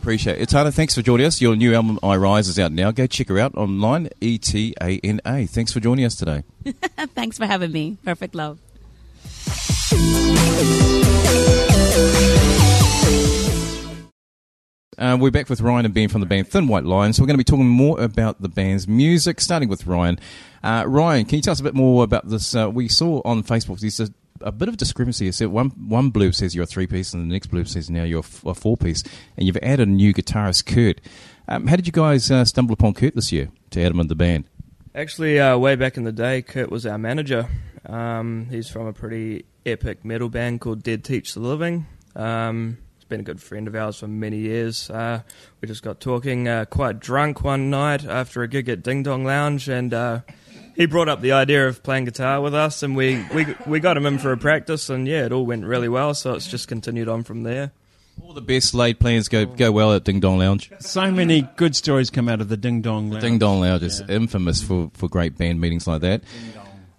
Appreciate 0.00 0.38
it. 0.40 0.42
Etana, 0.42 0.72
thanks 0.72 0.94
for 0.94 1.02
joining 1.02 1.26
us. 1.26 1.40
Your 1.40 1.54
new 1.54 1.74
album, 1.74 1.98
I 2.02 2.16
Rise, 2.16 2.48
is 2.48 2.58
out 2.58 2.72
now. 2.72 2.90
Go 2.92 3.06
check 3.06 3.28
her 3.28 3.38
out 3.38 3.54
online, 3.56 4.08
E 4.20 4.38
T 4.38 4.74
A 4.80 4.98
N 5.04 5.20
A. 5.26 5.46
Thanks 5.46 5.72
for 5.72 5.80
joining 5.80 6.04
us 6.04 6.14
today. 6.14 6.44
Thanks 7.14 7.36
for 7.36 7.46
having 7.46 7.72
me. 7.72 7.96
Perfect 8.04 8.34
love. 8.34 8.58
Uh, 14.98 15.16
we're 15.18 15.30
back 15.30 15.48
with 15.48 15.60
Ryan 15.60 15.84
and 15.84 15.94
Ben 15.94 16.08
from 16.08 16.20
the 16.20 16.26
band 16.26 16.48
Thin 16.48 16.66
White 16.66 16.82
Line. 16.82 17.12
So 17.12 17.22
we're 17.22 17.28
going 17.28 17.34
to 17.34 17.38
be 17.38 17.44
talking 17.44 17.68
more 17.68 18.00
about 18.00 18.42
the 18.42 18.48
band's 18.48 18.88
music, 18.88 19.40
starting 19.40 19.68
with 19.68 19.86
Ryan. 19.86 20.18
Uh, 20.60 20.82
Ryan, 20.88 21.24
can 21.24 21.36
you 21.36 21.42
tell 21.42 21.52
us 21.52 21.60
a 21.60 21.62
bit 21.62 21.74
more 21.74 22.02
about 22.02 22.28
this? 22.28 22.52
Uh, 22.52 22.68
we 22.68 22.88
saw 22.88 23.22
on 23.24 23.44
Facebook 23.44 23.78
there's 23.78 24.00
a, 24.00 24.08
a 24.40 24.50
bit 24.50 24.68
of 24.68 24.76
discrepancy. 24.76 25.30
Said 25.30 25.48
one 25.48 25.68
one 25.70 26.10
blurb 26.10 26.34
says 26.34 26.52
you're 26.52 26.64
a 26.64 26.66
three 26.66 26.88
piece, 26.88 27.14
and 27.14 27.22
the 27.22 27.32
next 27.32 27.48
blurb 27.48 27.68
says 27.68 27.88
now 27.88 28.02
you're 28.02 28.24
a 28.44 28.54
four 28.54 28.76
piece, 28.76 29.04
and 29.36 29.46
you've 29.46 29.56
added 29.58 29.86
a 29.86 29.90
new 29.90 30.12
guitarist, 30.12 30.66
Kurt. 30.66 31.00
Um, 31.46 31.68
how 31.68 31.76
did 31.76 31.86
you 31.86 31.92
guys 31.92 32.28
uh, 32.28 32.44
stumble 32.44 32.72
upon 32.72 32.94
Kurt 32.94 33.14
this 33.14 33.30
year 33.30 33.50
to 33.70 33.80
add 33.80 33.92
him 33.92 34.00
in 34.00 34.08
the 34.08 34.16
band? 34.16 34.46
Actually, 34.96 35.38
uh, 35.38 35.56
way 35.56 35.76
back 35.76 35.96
in 35.96 36.02
the 36.02 36.12
day, 36.12 36.42
Kurt 36.42 36.70
was 36.72 36.84
our 36.84 36.98
manager. 36.98 37.48
Um, 37.86 38.48
he's 38.50 38.68
from 38.68 38.88
a 38.88 38.92
pretty 38.92 39.44
epic 39.64 40.04
metal 40.04 40.28
band 40.28 40.60
called 40.60 40.82
Dead 40.82 41.04
Teach 41.04 41.34
the 41.34 41.40
Living. 41.40 41.86
Um, 42.16 42.78
been 43.08 43.20
a 43.20 43.24
good 43.24 43.40
friend 43.40 43.66
of 43.66 43.74
ours 43.74 43.98
for 43.98 44.08
many 44.08 44.38
years. 44.38 44.90
Uh, 44.90 45.22
we 45.60 45.68
just 45.68 45.82
got 45.82 46.00
talking 46.00 46.46
uh, 46.46 46.64
quite 46.66 47.00
drunk 47.00 47.42
one 47.42 47.70
night 47.70 48.04
after 48.04 48.42
a 48.42 48.48
gig 48.48 48.68
at 48.68 48.82
Ding 48.82 49.02
Dong 49.02 49.24
Lounge, 49.24 49.68
and 49.68 49.94
uh, 49.94 50.20
he 50.76 50.86
brought 50.86 51.08
up 51.08 51.20
the 51.20 51.32
idea 51.32 51.66
of 51.66 51.82
playing 51.82 52.04
guitar 52.04 52.40
with 52.40 52.54
us, 52.54 52.82
and 52.82 52.94
we, 52.96 53.24
we 53.34 53.46
we 53.66 53.80
got 53.80 53.96
him 53.96 54.06
in 54.06 54.18
for 54.18 54.32
a 54.32 54.36
practice, 54.36 54.90
and 54.90 55.08
yeah, 55.08 55.24
it 55.24 55.32
all 55.32 55.46
went 55.46 55.64
really 55.64 55.88
well. 55.88 56.14
So 56.14 56.34
it's 56.34 56.46
just 56.46 56.68
continued 56.68 57.08
on 57.08 57.24
from 57.24 57.42
there. 57.42 57.72
All 58.22 58.32
the 58.32 58.42
best 58.42 58.74
laid 58.74 58.98
plans 58.98 59.28
go 59.28 59.46
go 59.46 59.72
well 59.72 59.92
at 59.94 60.04
Ding 60.04 60.20
Dong 60.20 60.38
Lounge. 60.38 60.70
So 60.80 61.10
many 61.10 61.48
good 61.56 61.74
stories 61.76 62.10
come 62.10 62.28
out 62.28 62.40
of 62.40 62.48
the 62.48 62.56
Ding 62.56 62.82
Dong 62.82 63.10
Lounge. 63.10 63.22
Ding 63.22 63.38
Dong 63.38 63.60
Lounge 63.60 63.82
is 63.82 64.00
infamous 64.08 64.62
for, 64.62 64.90
for 64.94 65.08
great 65.08 65.38
band 65.38 65.60
meetings 65.60 65.86
like 65.86 66.00
that. 66.02 66.22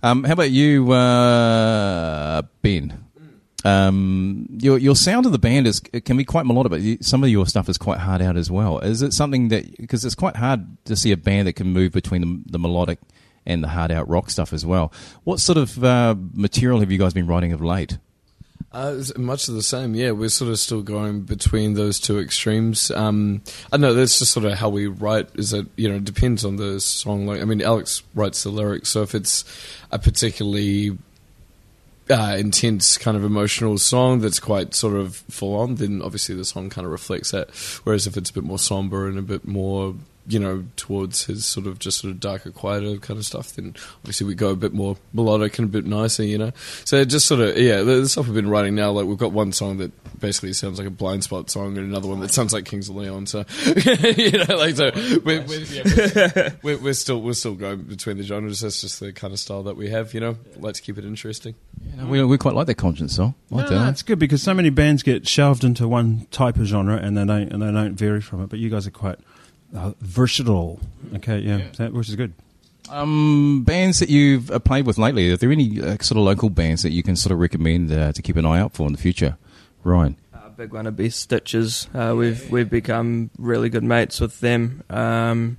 Um, 0.02 0.24
how 0.24 0.32
about 0.32 0.52
you, 0.52 0.92
uh, 0.94 2.42
Ben? 2.62 3.09
Um, 3.66 4.48
your 4.62 4.78
your 4.78 4.96
sound 4.96 5.26
of 5.26 5.32
the 5.32 5.40
band 5.40 5.68
is 5.68 5.82
it 5.92 6.06
can 6.06 6.18
be 6.18 6.24
quite 6.24 6.46
melodic, 6.46 6.72
but 6.72 7.06
some 7.06 7.24
of 7.24 7.30
your 7.30 7.46
stuff 7.46 7.68
is 7.68 7.78
quite 7.78 8.00
hard 8.00 8.22
out 8.22 8.38
as 8.38 8.50
well. 8.50 8.80
Is 8.80 9.02
it 9.02 9.14
something 9.14 9.50
that 9.50 9.78
because 9.78 10.06
it's 10.06 10.16
quite 10.16 10.38
hard 10.38 10.66
to 10.86 10.96
see 10.96 11.12
a 11.12 11.18
band 11.18 11.48
that 11.48 11.54
can 11.54 11.68
move 11.68 11.92
between 11.92 12.22
the, 12.22 12.52
the 12.52 12.60
melodic 12.60 13.00
and 13.46 13.64
the 13.64 13.68
hard 13.68 13.92
out 13.92 14.08
rock 14.08 14.30
stuff 14.30 14.54
as 14.54 14.66
well? 14.66 14.94
What 15.24 15.40
sort 15.40 15.58
of 15.58 15.84
uh, 15.84 16.16
material 16.34 16.80
have 16.80 16.92
you 16.92 16.98
guys 16.98 17.14
been 17.14 17.28
writing 17.28 17.52
of 17.52 17.62
late? 17.62 17.98
Uh, 18.72 19.02
much 19.18 19.48
of 19.48 19.56
the 19.56 19.64
same, 19.64 19.96
yeah. 19.96 20.12
We're 20.12 20.30
sort 20.30 20.52
of 20.52 20.60
still 20.60 20.84
going 20.84 21.22
between 21.22 21.74
those 21.74 22.00
two 22.00 22.20
extremes. 22.20 22.92
Um, 22.92 23.42
I 23.72 23.78
know 23.78 23.96
that's 23.96 24.20
just 24.20 24.32
sort 24.32 24.46
of 24.46 24.54
how 24.54 24.70
we 24.70 24.86
write. 24.86 25.30
Is 25.36 25.50
that 25.52 25.68
you 25.76 25.90
know 25.90 25.96
it 25.96 26.06
depends 26.06 26.46
on 26.46 26.58
the 26.58 26.80
song. 26.80 27.26
Like 27.26 27.42
I 27.42 27.46
mean, 27.46 27.62
Alex 27.62 28.04
writes 28.14 28.44
the 28.44 28.50
lyrics, 28.50 28.90
so 28.90 29.02
if 29.02 29.16
it's 29.16 29.44
a 29.92 29.98
particularly 29.98 30.98
uh, 32.10 32.36
intense 32.40 32.98
kind 32.98 33.16
of 33.16 33.24
emotional 33.24 33.78
song 33.78 34.20
that's 34.20 34.40
quite 34.40 34.74
sort 34.74 34.96
of 34.96 35.18
full 35.30 35.56
on, 35.56 35.76
then 35.76 36.02
obviously 36.02 36.36
the 36.36 36.46
song 36.46 36.70
kind 36.70 36.86
of 36.86 36.92
reflects 36.92 37.32
that. 37.32 37.50
Whereas 37.84 38.08
if 38.08 38.18
it's 38.18 38.30
a 38.30 38.34
bit 38.34 38.44
more 38.44 38.60
somber 38.60 39.08
and 39.08 39.20
a 39.20 39.22
bit 39.22 39.48
more, 39.48 39.96
you 40.28 40.40
know, 40.40 40.66
towards 40.76 41.26
his 41.26 41.46
sort 41.46 41.68
of 41.68 41.78
just 41.80 42.00
sort 42.00 42.12
of 42.12 42.20
darker, 42.20 42.52
quieter 42.52 42.98
kind 42.98 43.20
of 43.20 43.26
stuff, 43.26 43.54
then 43.54 43.76
obviously 44.00 44.26
we 44.26 44.36
go 44.36 44.50
a 44.50 44.56
bit 44.56 44.74
more 44.74 44.98
melodic 45.14 45.60
and 45.60 45.70
a 45.70 45.72
bit 45.72 45.86
nicer, 45.86 46.24
you 46.24 46.38
know. 46.38 46.52
So 46.84 46.98
it 46.98 47.06
just 47.06 47.28
sort 47.28 47.42
of 47.42 47.58
yeah, 47.58 47.78
the, 47.78 48.02
the 48.02 48.10
stuff 48.10 48.26
we've 48.26 48.36
been 48.36 48.50
writing 48.50 48.76
now, 48.76 48.92
like 48.92 49.06
we've 49.06 49.18
got 49.18 49.32
one 49.32 49.54
song 49.54 49.78
that 49.78 49.92
basically 50.20 50.50
it 50.50 50.56
sounds 50.56 50.78
like 50.78 50.88
a 50.88 50.92
Blindspott 50.92 51.50
song, 51.50 51.78
and 51.78 51.88
another 51.88 52.08
one 52.08 52.20
that 52.20 52.32
sounds 52.32 52.54
like 52.54 52.66
Kings 52.66 52.90
of 52.90 52.96
Leon. 52.96 53.26
So 53.28 53.46
you 53.66 54.32
know, 54.32 54.58
like 54.58 54.76
so 54.76 54.92
we're, 55.24 55.42
we're, 55.44 55.60
yeah, 55.62 55.84
we're, 55.86 56.54
we're, 56.64 56.78
we're 56.78 56.94
still 56.94 57.22
we're 57.22 57.34
still 57.34 57.56
going 57.56 57.84
between 57.84 58.18
the 58.18 58.24
genres. 58.24 58.62
That's 58.62 58.82
just 58.82 59.00
the 59.00 59.12
kind 59.14 59.34
of 59.34 59.40
style 59.40 59.64
that 59.64 59.78
we 59.78 59.90
have, 59.90 60.14
you 60.14 60.20
know. 60.20 60.38
Like 60.58 60.76
to 60.76 60.82
keep 60.82 60.98
it 60.98 61.06
interesting. 61.06 61.56
We, 62.06 62.24
we 62.24 62.38
quite 62.38 62.56
like 62.56 62.68
that 62.68 62.76
conscience 62.76 63.16
song. 63.16 63.36
Like 63.50 63.70
No, 63.70 63.78
that. 63.78 63.84
no, 63.86 63.90
it's 63.90 64.04
good 64.04 64.20
because 64.20 64.42
so 64.42 64.54
many 64.54 64.70
bands 64.70 65.04
get 65.04 65.28
shelved 65.28 65.64
into 65.64 65.88
one 65.88 66.28
type 66.32 66.58
of 66.58 66.66
genre 66.66 66.96
and 66.98 67.18
they 67.18 67.26
don't 67.26 67.52
and 67.52 67.62
they 67.62 67.72
don't 67.72 67.96
vary 67.96 68.22
from 68.22 68.44
it. 68.44 68.50
But 68.50 68.60
you 68.60 68.70
guys 68.70 68.86
are 68.88 68.92
quite 68.92 69.20
uh, 69.76 69.94
versatile. 70.02 70.80
Okay, 71.16 71.40
yeah, 71.40 71.68
That, 71.78 71.94
which 71.94 72.10
is 72.10 72.16
good. 72.16 72.34
Um, 72.90 73.64
bands 73.66 74.00
that 74.00 74.10
you've 74.10 74.50
uh, 74.50 74.58
played 74.60 74.86
with 74.88 74.98
lately, 74.98 75.30
are 75.32 75.38
there 75.38 75.52
any 75.52 75.80
uh, 75.80 75.98
sort 76.02 76.12
of 76.18 76.24
local 76.24 76.50
bands 76.50 76.82
that 76.82 76.90
you 76.90 77.04
can 77.04 77.16
sort 77.16 77.32
of 77.32 77.40
recommend 77.40 77.92
uh, 77.92 78.12
to 78.14 78.22
keep 78.24 78.36
an 78.36 78.46
eye 78.48 78.60
out 78.60 78.74
for 78.74 78.88
in 78.88 78.94
the 78.94 78.98
future? 78.98 79.38
Ryan. 79.84 80.18
Uh, 80.34 80.50
big 80.50 80.74
one 80.74 80.86
would 80.86 80.96
be 80.96 81.10
Stitches. 81.10 81.88
Uh, 81.94 82.14
we've 82.18 82.50
we've 82.52 82.70
become 82.70 83.30
really 83.38 83.70
good 83.70 83.84
mates 83.84 84.20
with 84.20 84.40
them. 84.40 84.84
Um, 84.90 85.58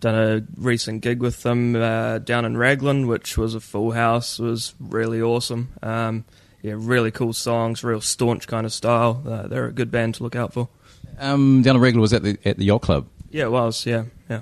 done 0.00 0.14
a 0.14 0.42
recent 0.60 1.00
gig 1.02 1.20
with 1.20 1.42
them 1.42 1.76
uh, 1.76 2.18
down 2.18 2.44
in 2.44 2.56
Raglan, 2.56 3.06
which 3.06 3.38
was 3.38 3.54
a 3.54 3.60
full 3.60 3.92
house. 3.92 4.38
It 4.38 4.44
was 4.44 4.74
really 4.80 5.22
awesome. 5.22 5.68
Um, 5.82 6.24
yeah, 6.60 6.74
really 6.76 7.10
cool 7.10 7.32
songs, 7.32 7.82
real 7.82 8.00
staunch 8.00 8.46
kind 8.46 8.66
of 8.66 8.72
style. 8.72 9.22
Uh, 9.26 9.46
they're 9.48 9.66
a 9.66 9.72
good 9.72 9.90
band 9.90 10.16
to 10.16 10.22
look 10.22 10.36
out 10.36 10.52
for. 10.52 10.68
Um, 11.18 11.62
down 11.62 11.76
in 11.76 11.82
Regula 11.82 12.00
was 12.02 12.12
at 12.12 12.22
the 12.22 12.38
at 12.44 12.56
the 12.56 12.64
yacht 12.64 12.82
club. 12.82 13.06
Yeah, 13.30 13.44
it 13.44 13.52
was. 13.52 13.86
Yeah, 13.86 14.04
yeah. 14.28 14.40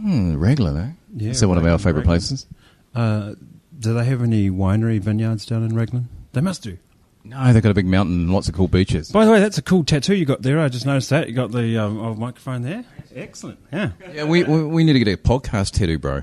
Hmm, 0.00 0.36
Regula, 0.36 0.74
eh? 0.78 0.90
Yeah, 1.16 1.30
Is 1.30 1.40
that 1.40 1.48
one 1.48 1.58
of 1.58 1.64
our 1.66 1.78
favourite 1.78 2.04
places? 2.04 2.46
Uh, 2.94 3.34
do 3.78 3.94
they 3.94 4.04
have 4.04 4.22
any 4.22 4.50
winery 4.50 5.00
vineyards 5.00 5.46
down 5.46 5.62
in 5.62 5.74
Raglan? 5.74 6.08
They 6.32 6.40
must 6.40 6.62
do. 6.62 6.78
No, 7.26 7.52
they've 7.52 7.62
got 7.62 7.70
a 7.70 7.74
big 7.74 7.86
mountain 7.86 8.20
and 8.22 8.32
lots 8.32 8.48
of 8.48 8.54
cool 8.54 8.68
beaches. 8.68 9.10
By 9.10 9.24
the 9.24 9.30
way, 9.32 9.40
that's 9.40 9.56
a 9.56 9.62
cool 9.62 9.82
tattoo 9.82 10.14
you 10.14 10.26
got 10.26 10.42
there. 10.42 10.60
I 10.60 10.68
just 10.68 10.84
noticed 10.84 11.08
that 11.10 11.26
you 11.28 11.34
got 11.34 11.52
the 11.52 11.78
um, 11.78 11.98
old 11.98 12.18
microphone 12.18 12.60
there. 12.62 12.84
Excellent. 13.14 13.58
Yeah. 13.72 13.92
Yeah, 14.12 14.24
we, 14.24 14.44
we 14.44 14.62
we 14.64 14.84
need 14.84 14.92
to 14.92 14.98
get 14.98 15.08
a 15.08 15.16
podcast 15.16 15.70
tattoo, 15.72 15.98
bro. 15.98 16.22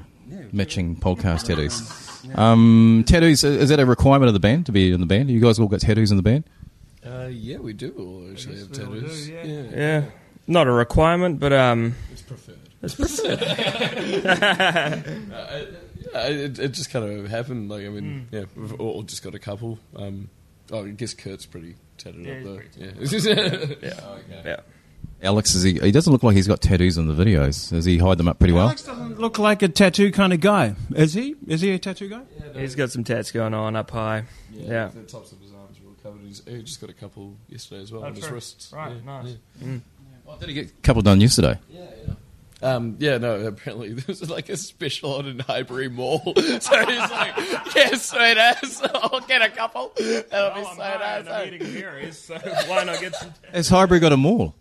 Matching 0.51 0.95
podcast 0.95 1.45
tattoos. 1.45 1.81
Um, 2.35 3.03
tattoos 3.07 3.43
is 3.43 3.69
that 3.69 3.79
a 3.79 3.85
requirement 3.85 4.27
of 4.27 4.33
the 4.33 4.39
band 4.39 4.65
to 4.67 4.71
be 4.71 4.91
in 4.91 4.99
the 4.99 5.05
band? 5.07 5.31
You 5.31 5.39
guys 5.39 5.57
all 5.59 5.67
got 5.67 5.79
tattoos 5.81 6.11
in 6.11 6.17
the 6.17 6.23
band? 6.23 6.43
Uh, 7.05 7.29
yeah, 7.31 7.57
we 7.57 7.73
do 7.73 7.93
all 7.97 8.29
actually 8.31 8.59
have 8.59 8.71
tattoos. 8.71 9.27
yeah. 9.27 9.43
Yeah, 9.43 10.03
not 10.45 10.67
a 10.67 10.71
requirement, 10.71 11.39
but 11.39 11.51
um, 11.51 11.95
It's 12.11 12.21
preferred. 12.21 12.59
it's 12.83 12.95
preferred. 12.95 13.39
Uh, 16.13 16.19
it, 16.27 16.59
it 16.59 16.69
just 16.73 16.89
kind 16.91 17.05
of 17.05 17.29
happened. 17.29 17.69
Like 17.69 17.85
I 17.85 17.89
mean, 17.89 18.27
yeah, 18.31 18.43
we've 18.55 18.73
all 18.81 18.89
all 18.89 19.03
just 19.03 19.23
got 19.23 19.33
a 19.33 19.39
couple. 19.39 19.79
Um, 19.95 20.29
oh, 20.71 20.85
I 20.85 20.89
guess 20.89 21.13
Kurt's 21.13 21.45
pretty 21.45 21.75
tatted 21.97 22.25
Yeah, 22.25 22.33
up 22.33 22.43
though. 22.43 22.61
he's 22.99 23.25
Yeah. 23.25 23.33
yeah, 23.81 23.99
oh, 24.03 24.19
yeah. 24.45 24.55
Alex, 25.23 25.53
is 25.53 25.61
he? 25.63 25.73
He 25.79 25.91
doesn't 25.91 26.11
look 26.11 26.23
like 26.23 26.35
he's 26.35 26.47
got 26.47 26.61
tattoos 26.61 26.97
in 26.97 27.07
the 27.07 27.13
videos. 27.13 27.69
Does 27.69 27.85
he 27.85 27.99
hide 27.99 28.17
them 28.17 28.27
up 28.27 28.39
pretty 28.39 28.53
well? 28.53 28.65
Alex 28.67 28.81
doesn't 28.83 29.19
look 29.19 29.37
like 29.37 29.61
a 29.61 29.67
tattoo 29.67 30.11
kind 30.11 30.33
of 30.33 30.39
guy. 30.39 30.73
Is 30.95 31.13
he? 31.13 31.35
Is 31.47 31.61
he 31.61 31.71
a 31.71 31.79
tattoo 31.79 32.09
guy? 32.09 32.21
Yeah, 32.55 32.61
He's 32.61 32.73
got 32.73 32.89
some 32.91 33.03
tats 33.03 33.31
going 33.31 33.53
on 33.53 33.75
up 33.75 33.91
high. 33.91 34.23
Yeah. 34.51 34.87
The 34.87 35.03
tops 35.03 35.31
of 35.31 35.39
his 35.39 35.51
arms 35.53 35.77
are 35.79 35.87
all 35.87 35.95
covered. 36.01 36.21
He's, 36.25 36.41
he 36.47 36.63
just 36.63 36.81
got 36.81 36.89
a 36.89 36.93
couple 36.93 37.35
yesterday 37.49 37.81
as 37.83 37.91
well 37.91 38.03
Oh, 38.03 38.07
on 38.07 38.15
his 38.15 38.23
true. 38.25 38.33
wrists. 38.33 38.73
Right, 38.73 38.93
Yeah, 38.95 39.21
nice. 39.21 39.35
yeah. 39.61 39.67
Mm. 39.67 39.81
Oh, 40.27 40.37
did 40.39 40.49
he 40.49 40.55
get 40.55 40.69
a 40.69 40.73
couple 40.81 41.01
done 41.03 41.21
yesterday? 41.21 41.59
Um, 42.61 42.95
yeah, 42.99 43.17
no, 43.17 43.39
apparently 43.47 43.93
there's 43.93 44.29
like 44.29 44.49
a 44.49 44.57
special 44.57 45.15
on 45.15 45.27
in 45.27 45.39
Highbury 45.39 45.89
Mall. 45.89 46.21
so 46.35 46.85
he's 46.85 47.11
like, 47.11 47.35
yeah, 47.75 47.95
sweet 47.95 48.37
ass, 48.37 48.81
I'll 48.93 49.21
get 49.21 49.41
a 49.41 49.49
couple. 49.49 49.91
That'll 49.97 50.53
be 50.55 50.63
sweet 50.73 50.81
ass. 50.81 51.25
eh?" 51.27 52.11
so 52.11 52.37
why 52.67 52.83
not 52.83 52.99
get 52.99 53.15
some? 53.15 53.33
Has 53.51 53.69
Highbury 53.69 53.99
got 53.99 54.11
a 54.11 54.17
mall? 54.17 54.55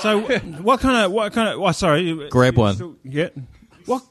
So, 0.00 0.20
what 0.62 0.80
kind 0.80 1.04
of 1.04 1.12
what 1.12 1.32
kind 1.32 1.50
of? 1.50 1.60
Well, 1.60 1.72
sorry, 1.72 2.28
Grab 2.30 2.56
one. 2.56 2.96
Yeah. 3.04 3.28
What 3.86 4.02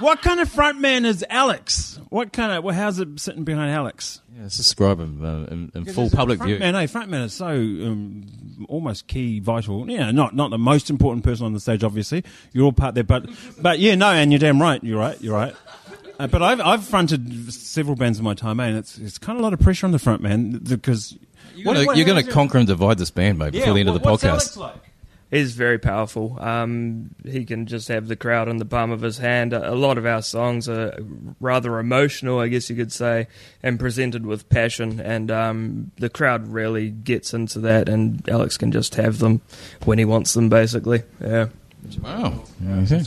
What 0.00 0.22
kind 0.22 0.40
of 0.40 0.50
frontman 0.50 1.04
is 1.04 1.24
Alex? 1.28 2.00
What 2.08 2.32
kind 2.32 2.52
of? 2.52 2.64
Well, 2.64 2.74
how's 2.74 2.98
it 2.98 3.20
sitting 3.20 3.44
behind 3.44 3.70
Alex? 3.70 4.20
Yeah, 4.34 4.42
let's 4.42 4.56
describe 4.56 4.98
him 4.98 5.24
uh, 5.24 5.52
in, 5.52 5.70
in 5.74 5.84
full 5.84 6.10
public 6.10 6.42
view. 6.42 6.58
Frontman, 6.58 6.78
hey, 6.80 6.86
frontman 6.86 7.24
is 7.24 7.34
so 7.34 7.48
um, 7.48 8.66
almost 8.68 9.06
key, 9.06 9.40
vital. 9.40 9.88
Yeah, 9.90 10.10
not 10.10 10.34
not 10.34 10.50
the 10.50 10.58
most 10.58 10.90
important 10.90 11.24
person 11.24 11.46
on 11.46 11.52
the 11.52 11.60
stage, 11.60 11.84
obviously. 11.84 12.24
You're 12.52 12.64
all 12.64 12.72
part 12.72 12.94
there, 12.94 13.04
but 13.04 13.28
but 13.60 13.78
yeah, 13.78 13.94
no, 13.94 14.08
and 14.08 14.32
you're 14.32 14.38
damn 14.38 14.60
right. 14.60 14.82
You're 14.82 14.98
right. 14.98 15.20
You're 15.20 15.34
right. 15.34 15.54
Uh, 16.18 16.26
but 16.26 16.42
I've 16.42 16.60
I've 16.60 16.84
fronted 16.84 17.52
several 17.52 17.96
bands 17.96 18.18
in 18.18 18.24
my 18.24 18.34
time, 18.34 18.58
eh, 18.60 18.66
and 18.66 18.78
it's 18.78 18.98
it's 18.98 19.18
kind 19.18 19.36
of 19.38 19.40
a 19.40 19.44
lot 19.44 19.52
of 19.52 19.60
pressure 19.60 19.86
on 19.86 19.92
the 19.92 19.98
front 19.98 20.22
man 20.22 20.58
because 20.58 21.16
You're 21.54 21.74
gonna, 22.04 22.22
conquer 22.22 22.58
and 22.58 22.66
divide 22.66 22.98
this 22.98 23.10
band, 23.10 23.38
mate, 23.38 23.52
before 23.52 23.74
the 23.74 23.80
end 23.80 23.88
of 23.88 24.00
the 24.00 24.08
what's 24.08 24.24
podcast. 24.24 24.80
Alex 25.32 25.38
like? 25.38 25.40
He's 25.40 25.54
very 25.54 25.78
powerful. 25.78 26.36
Um, 26.40 27.14
he 27.24 27.44
can 27.44 27.66
just 27.66 27.88
have 27.88 28.08
the 28.08 28.16
crowd 28.16 28.48
in 28.48 28.58
the 28.58 28.64
palm 28.64 28.90
of 28.90 29.02
his 29.02 29.18
hand. 29.18 29.52
A 29.52 29.70
a 29.72 29.74
lot 29.74 29.98
of 29.98 30.06
our 30.06 30.22
songs 30.22 30.68
are 30.68 30.96
rather 31.40 31.78
emotional, 31.78 32.40
I 32.40 32.48
guess 32.48 32.68
you 32.70 32.76
could 32.76 32.92
say, 32.92 33.28
and 33.62 33.78
presented 33.78 34.26
with 34.26 34.48
passion. 34.48 35.00
And 35.00 35.30
um, 35.30 35.90
the 35.96 36.10
crowd 36.10 36.48
really 36.48 36.90
gets 36.90 37.34
into 37.34 37.60
that, 37.60 37.88
and 37.88 38.28
Alex 38.28 38.56
can 38.56 38.72
just 38.72 38.94
have 38.96 39.18
them 39.18 39.40
when 39.84 39.98
he 39.98 40.04
wants 40.04 40.34
them, 40.34 40.48
basically. 40.48 41.02
Yeah. 41.20 41.48
Wow. 42.02 42.44
Okay. 42.68 43.02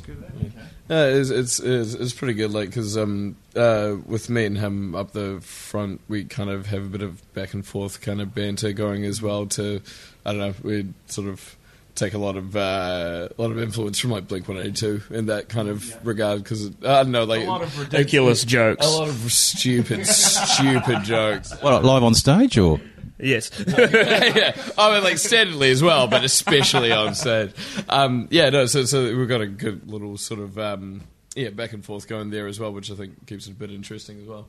Yeah, 0.89 1.05
it's 1.05 1.29
it's 1.29 1.59
it's, 1.59 1.93
it's 1.93 2.13
pretty 2.13 2.33
good. 2.33 2.51
Like 2.51 2.69
because 2.69 2.97
um 2.97 3.35
uh 3.55 3.95
with 4.05 4.29
me 4.29 4.45
and 4.45 4.57
him 4.57 4.95
up 4.95 5.11
the 5.11 5.39
front, 5.41 6.01
we 6.07 6.25
kind 6.25 6.49
of 6.49 6.65
have 6.67 6.83
a 6.83 6.89
bit 6.89 7.01
of 7.01 7.33
back 7.33 7.53
and 7.53 7.65
forth 7.65 8.01
kind 8.01 8.21
of 8.21 8.35
banter 8.35 8.73
going 8.73 9.05
as 9.05 9.21
well. 9.21 9.45
To 9.47 9.81
I 10.25 10.33
don't 10.33 10.39
know, 10.39 10.53
we 10.61 10.93
sort 11.07 11.29
of 11.29 11.55
take 11.95 12.13
a 12.13 12.17
lot 12.17 12.35
of 12.35 12.55
uh, 12.55 13.29
a 13.37 13.41
lot 13.41 13.51
of 13.51 13.59
influence 13.59 13.99
from 13.99 14.11
like 14.11 14.27
Blink 14.27 14.47
One 14.47 14.57
Eighty 14.57 14.71
Two 14.71 15.01
in 15.09 15.27
that 15.27 15.49
kind 15.49 15.69
of 15.69 16.05
regard. 16.05 16.43
Because 16.43 16.67
I 16.83 17.03
don't 17.03 17.11
know, 17.11 17.23
like 17.23 17.47
Ridiculous 17.77 18.43
jokes. 18.43 18.85
a 18.85 18.89
lot 18.89 19.09
of 19.09 19.31
stupid 19.31 20.05
stupid 20.07 21.03
jokes. 21.03 21.53
What, 21.61 21.83
live 21.83 22.03
on 22.03 22.15
stage 22.15 22.57
or? 22.57 22.79
Yes. 23.19 23.51
yeah, 23.67 24.55
I 24.77 24.93
mean, 24.93 25.03
like 25.03 25.17
steadily 25.17 25.71
as 25.71 25.81
well, 25.81 26.07
but 26.07 26.23
especially 26.23 26.91
on 26.91 27.15
stage. 27.15 27.51
Um, 27.87 28.27
yeah, 28.31 28.49
no. 28.49 28.65
So, 28.65 28.83
so 28.85 29.15
we've 29.15 29.29
got 29.29 29.41
a 29.41 29.47
good 29.47 29.89
little 29.89 30.17
sort 30.17 30.41
of 30.41 30.57
um, 30.59 31.01
yeah 31.35 31.49
back 31.49 31.73
and 31.73 31.85
forth 31.85 32.07
going 32.07 32.31
there 32.31 32.47
as 32.47 32.59
well, 32.59 32.73
which 32.73 32.91
I 32.91 32.95
think 32.95 33.25
keeps 33.27 33.47
it 33.47 33.51
a 33.51 33.55
bit 33.55 33.71
interesting 33.71 34.19
as 34.21 34.27
well. 34.27 34.47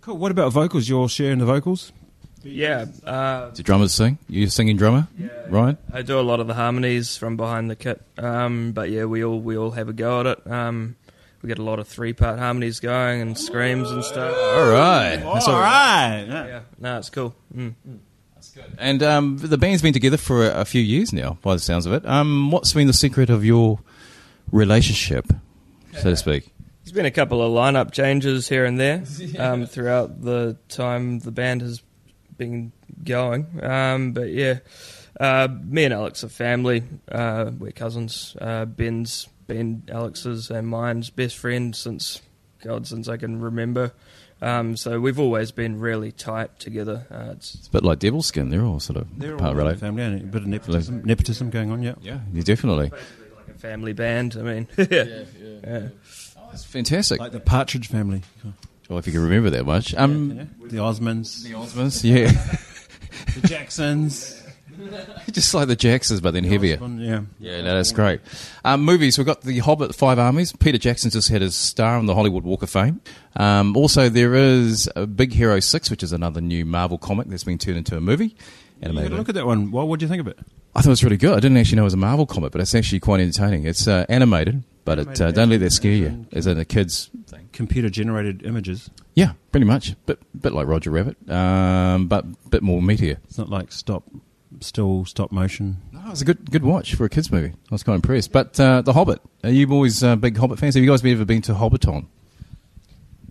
Cool. 0.00 0.16
What 0.16 0.32
about 0.32 0.52
vocals? 0.52 0.88
You're 0.88 1.08
sharing 1.08 1.38
the 1.38 1.46
vocals. 1.46 1.92
Yeah. 2.46 2.86
Uh, 3.04 3.50
Do 3.50 3.62
drummers 3.62 3.92
sing? 3.92 4.18
You 4.28 4.46
a 4.46 4.50
singing 4.50 4.76
drummer, 4.76 5.08
Ryan? 5.48 5.78
I 5.92 6.02
do 6.02 6.18
a 6.18 6.22
lot 6.22 6.40
of 6.40 6.46
the 6.46 6.54
harmonies 6.54 7.16
from 7.16 7.36
behind 7.36 7.70
the 7.70 7.76
kit, 7.76 8.00
um, 8.18 8.72
but 8.72 8.90
yeah, 8.90 9.04
we 9.04 9.24
all 9.24 9.40
we 9.40 9.56
all 9.56 9.72
have 9.72 9.88
a 9.88 9.92
go 9.92 10.20
at 10.20 10.26
it. 10.26 10.50
Um, 10.50 10.96
we 11.42 11.48
get 11.48 11.58
a 11.58 11.62
lot 11.62 11.78
of 11.78 11.86
three 11.86 12.12
part 12.12 12.38
harmonies 12.38 12.80
going 12.80 13.20
and 13.20 13.38
screams 13.38 13.90
and 13.90 14.02
stuff. 14.02 14.34
All 14.34 14.68
right. 14.72 15.16
That's 15.16 15.46
all 15.48 15.60
right. 15.60 16.26
right. 16.28 16.48
Yeah, 16.48 16.60
no, 16.78 16.98
it's 16.98 17.10
cool. 17.10 17.34
Mm. 17.54 17.74
That's 18.34 18.50
good. 18.50 18.64
And 18.78 19.02
um, 19.02 19.38
the 19.38 19.58
band's 19.58 19.82
been 19.82 19.92
together 19.92 20.16
for 20.16 20.46
a, 20.46 20.60
a 20.60 20.64
few 20.64 20.82
years 20.82 21.12
now, 21.12 21.38
by 21.42 21.54
the 21.54 21.60
sounds 21.60 21.86
of 21.86 21.92
it. 21.92 22.06
Um, 22.06 22.50
what's 22.50 22.72
been 22.72 22.86
the 22.86 22.92
secret 22.92 23.30
of 23.30 23.44
your 23.44 23.78
relationship, 24.50 25.26
so 25.92 26.10
to 26.10 26.16
speak? 26.16 26.52
There's 26.84 26.92
been 26.92 27.06
a 27.06 27.10
couple 27.10 27.42
of 27.42 27.52
lineup 27.52 27.92
changes 27.92 28.48
here 28.48 28.64
and 28.64 28.78
there 28.78 29.04
um, 29.38 29.66
throughout 29.66 30.22
the 30.22 30.56
time 30.68 31.18
the 31.20 31.32
band 31.32 31.60
has 31.62 31.80
been 32.38 32.72
going, 33.04 33.46
um, 33.62 34.12
but 34.12 34.30
yeah, 34.30 34.58
uh, 35.20 35.48
me 35.64 35.84
and 35.84 35.94
Alex 35.94 36.22
are 36.24 36.28
family. 36.28 36.82
Uh, 37.10 37.50
we're 37.58 37.72
cousins. 37.72 38.36
Uh, 38.40 38.64
Ben's 38.64 39.28
been 39.46 39.82
Alex's 39.90 40.50
and 40.50 40.66
mine's 40.68 41.10
best 41.10 41.36
friend 41.36 41.74
since 41.74 42.20
God, 42.62 42.86
since 42.86 43.08
I 43.08 43.16
can 43.16 43.40
remember. 43.40 43.92
Um, 44.42 44.76
so 44.76 45.00
we've 45.00 45.18
always 45.18 45.50
been 45.50 45.78
really 45.80 46.12
tight 46.12 46.58
together. 46.58 47.06
Uh, 47.10 47.32
it's 47.32 47.54
It's 47.54 47.68
a 47.68 47.70
bit 47.70 47.84
like 47.84 48.00
Devilskin. 48.00 48.50
They're 48.50 48.64
all 48.64 48.80
sort 48.80 48.98
of 48.98 49.06
They're 49.18 49.32
all 49.32 49.38
part 49.38 49.52
in 49.52 49.56
the 49.56 49.62
related. 49.62 49.80
family, 49.80 50.02
and 50.02 50.20
a 50.20 50.24
bit 50.24 50.42
of 50.42 50.48
nepotism, 50.48 51.02
nepotism 51.04 51.48
going 51.50 51.70
on. 51.70 51.82
Yeah. 51.82 51.94
Yeah, 52.02 52.20
you 52.34 52.42
definitely. 52.42 52.90
like 52.90 53.48
a 53.48 53.58
family 53.58 53.94
band. 53.94 54.36
I 54.38 54.42
mean, 54.42 54.68
yeah. 54.76 54.84
yeah. 54.90 55.88
Oh, 56.36 56.48
That's 56.50 56.64
fantastic. 56.64 57.18
Like 57.18 57.32
the 57.32 57.40
Partridge 57.40 57.88
family. 57.88 58.22
Well, 58.88 58.98
if 58.98 59.06
you 59.06 59.12
can 59.12 59.22
remember 59.22 59.50
that 59.50 59.64
much. 59.66 59.94
Um, 59.94 60.32
Yeah. 60.36 60.44
The 60.68 60.76
Osmonds, 60.78 61.42
The 61.44 61.52
Osmonds, 61.52 62.02
yeah. 62.04 62.30
the 63.40 63.46
Jacksons. 63.48 64.42
Just 65.32 65.54
like 65.54 65.68
the 65.68 65.76
Jacksons, 65.76 66.20
but 66.20 66.32
then 66.34 66.44
heavier. 66.44 66.74
Osmond, 66.74 67.00
yeah. 67.00 67.20
Yeah, 67.40 67.62
no, 67.62 67.74
that's 67.76 67.92
great. 67.92 68.20
Um, 68.64 68.82
movies, 68.84 69.16
we've 69.16 69.26
got 69.26 69.40
The 69.42 69.58
Hobbit, 69.60 69.94
Five 69.94 70.18
Armies. 70.18 70.52
Peter 70.52 70.76
Jackson 70.78 71.10
just 71.10 71.28
had 71.30 71.40
his 71.40 71.54
star 71.54 71.96
on 71.96 72.04
the 72.06 72.14
Hollywood 72.14 72.44
Walk 72.44 72.62
of 72.62 72.68
Fame. 72.70 73.00
Um, 73.36 73.74
also, 73.76 74.08
there 74.10 74.34
is 74.34 74.88
a 74.94 75.06
Big 75.06 75.32
Hero 75.32 75.60
6, 75.60 75.90
which 75.90 76.02
is 76.02 76.12
another 76.12 76.40
new 76.42 76.64
Marvel 76.66 76.98
comic 76.98 77.26
that's 77.28 77.44
been 77.44 77.56
turned 77.58 77.78
into 77.78 77.96
a 77.96 78.00
movie. 78.00 78.26
You 78.26 78.34
Animated. 78.82 79.12
look 79.12 79.28
at 79.30 79.34
that 79.36 79.46
one. 79.46 79.70
What 79.70 79.88
would 79.88 80.02
you 80.02 80.08
think 80.08 80.20
of 80.20 80.28
it? 80.28 80.38
I 80.74 80.80
thought 80.82 80.88
it 80.88 80.90
was 80.90 81.04
really 81.04 81.16
good. 81.16 81.32
I 81.32 81.40
didn't 81.40 81.56
actually 81.56 81.76
know 81.76 81.82
it 81.82 81.84
was 81.84 81.94
a 81.94 81.98
Marvel 81.98 82.26
comic, 82.26 82.52
but 82.52 82.60
it's 82.60 82.74
actually 82.74 83.00
quite 83.00 83.20
entertaining. 83.20 83.64
It's 83.64 83.88
uh, 83.88 84.04
animated, 84.10 84.62
but 84.84 84.98
it, 84.98 85.20
uh, 85.22 85.30
don't 85.32 85.48
let 85.48 85.60
that 85.60 85.70
scare 85.70 85.92
you. 85.92 86.26
Is 86.32 86.46
it 86.46 86.58
a 86.58 86.66
kids? 86.66 87.08
Computer 87.56 87.88
generated 87.88 88.44
images. 88.44 88.90
Yeah, 89.14 89.32
pretty 89.50 89.64
much. 89.66 89.94
Bit, 90.04 90.20
bit 90.40 90.52
like 90.52 90.66
Roger 90.66 90.90
Rabbit, 90.90 91.16
um, 91.30 92.06
but 92.06 92.50
bit 92.50 92.62
more 92.62 92.80
meatier. 92.82 93.16
It's 93.24 93.38
not 93.38 93.48
like 93.48 93.72
stop, 93.72 94.04
still 94.60 95.06
stop 95.06 95.32
motion. 95.32 95.78
No, 95.90 96.00
it 96.00 96.10
was 96.10 96.22
a 96.22 96.26
good 96.26 96.50
good 96.50 96.64
watch 96.64 96.94
for 96.94 97.04
a 97.06 97.08
kids 97.08 97.32
movie. 97.32 97.48
I 97.54 97.74
was 97.74 97.82
quite 97.82 97.94
impressed. 97.94 98.30
But 98.30 98.60
uh, 98.60 98.82
The 98.82 98.92
Hobbit, 98.92 99.20
are 99.42 99.50
you 99.50 99.66
boys 99.66 100.02
uh, 100.04 100.16
big 100.16 100.36
Hobbit 100.36 100.58
fans? 100.58 100.74
Have 100.74 100.84
you 100.84 100.90
guys 100.90 101.02
ever 101.04 101.24
been 101.24 101.42
to 101.42 101.54
Hobbiton? 101.54 102.06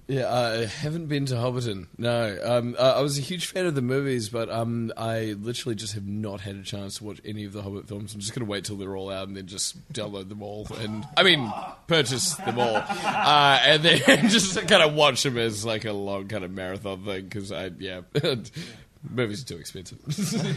Yeah, 0.07 0.31
I 0.31 0.65
haven't 0.65 1.07
been 1.07 1.25
to 1.27 1.35
Hobbiton. 1.35 1.87
No, 1.97 2.37
um, 2.43 2.75
I 2.79 3.01
was 3.01 3.17
a 3.17 3.21
huge 3.21 3.47
fan 3.47 3.65
of 3.65 3.73
the 3.73 3.81
movies, 3.81 4.29
but 4.29 4.51
um, 4.51 4.93
I 4.95 5.35
literally 5.39 5.73
just 5.73 5.93
have 5.93 6.05
not 6.05 6.41
had 6.41 6.57
a 6.57 6.61
chance 6.61 6.99
to 6.99 7.05
watch 7.05 7.19
any 7.25 7.43
of 7.45 7.53
the 7.53 7.63
Hobbit 7.63 7.87
films. 7.87 8.13
I'm 8.13 8.19
just 8.19 8.33
going 8.35 8.45
to 8.45 8.51
wait 8.51 8.65
till 8.65 8.75
they're 8.75 8.95
all 8.95 9.09
out 9.09 9.27
and 9.27 9.35
then 9.35 9.47
just 9.47 9.91
download 9.91 10.29
them 10.29 10.43
all, 10.43 10.67
and 10.79 11.07
I 11.17 11.23
mean, 11.23 11.51
purchase 11.87 12.35
them 12.35 12.59
all, 12.59 12.75
uh, 12.75 13.59
and 13.63 13.81
then 13.81 13.99
just 14.29 14.55
kind 14.67 14.83
of 14.83 14.93
watch 14.93 15.23
them 15.23 15.39
as 15.39 15.65
like 15.65 15.85
a 15.85 15.93
long 15.93 16.27
kind 16.27 16.43
of 16.43 16.51
marathon 16.51 17.03
thing. 17.03 17.23
Because 17.23 17.51
I, 17.51 17.71
yeah, 17.79 18.01
movies 19.09 19.41
are 19.41 19.45
too 19.45 19.57
expensive. 19.57 19.99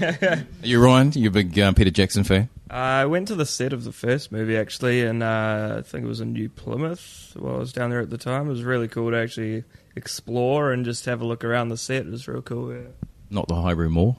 Are 0.62 0.66
you 0.66 0.82
Ryan? 0.82 1.12
You 1.12 1.28
a 1.28 1.32
big 1.32 1.58
um, 1.58 1.74
Peter 1.74 1.90
Jackson 1.90 2.24
fan? 2.24 2.48
I 2.70 3.06
went 3.06 3.28
to 3.28 3.34
the 3.34 3.46
set 3.46 3.72
of 3.72 3.84
the 3.84 3.92
first 3.92 4.30
movie 4.30 4.56
actually, 4.56 5.02
and 5.02 5.22
uh, 5.22 5.76
I 5.78 5.82
think 5.82 6.04
it 6.04 6.08
was 6.08 6.20
in 6.20 6.32
New 6.32 6.48
Plymouth 6.48 7.34
while 7.38 7.56
I 7.56 7.58
was 7.58 7.72
down 7.72 7.90
there 7.90 8.00
at 8.00 8.10
the 8.10 8.18
time. 8.18 8.46
It 8.46 8.50
was 8.50 8.62
really 8.62 8.88
cool 8.88 9.10
to 9.10 9.16
actually 9.16 9.64
explore 9.96 10.72
and 10.72 10.84
just 10.84 11.04
have 11.06 11.20
a 11.20 11.26
look 11.26 11.44
around 11.44 11.68
the 11.68 11.76
set. 11.76 12.06
It 12.06 12.10
was 12.10 12.28
real 12.28 12.42
cool. 12.42 12.72
Yeah. 12.72 12.88
Not 13.30 13.48
the 13.48 13.60
Highbury 13.60 13.90
Mall. 13.90 14.18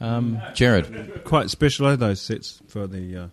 Um, 0.00 0.40
Jared. 0.54 1.24
Quite 1.24 1.50
special, 1.50 1.86
eh, 1.88 1.96
those 1.96 2.20
sets 2.20 2.60
for 2.68 2.86
the 2.86 3.16
uh, 3.16 3.26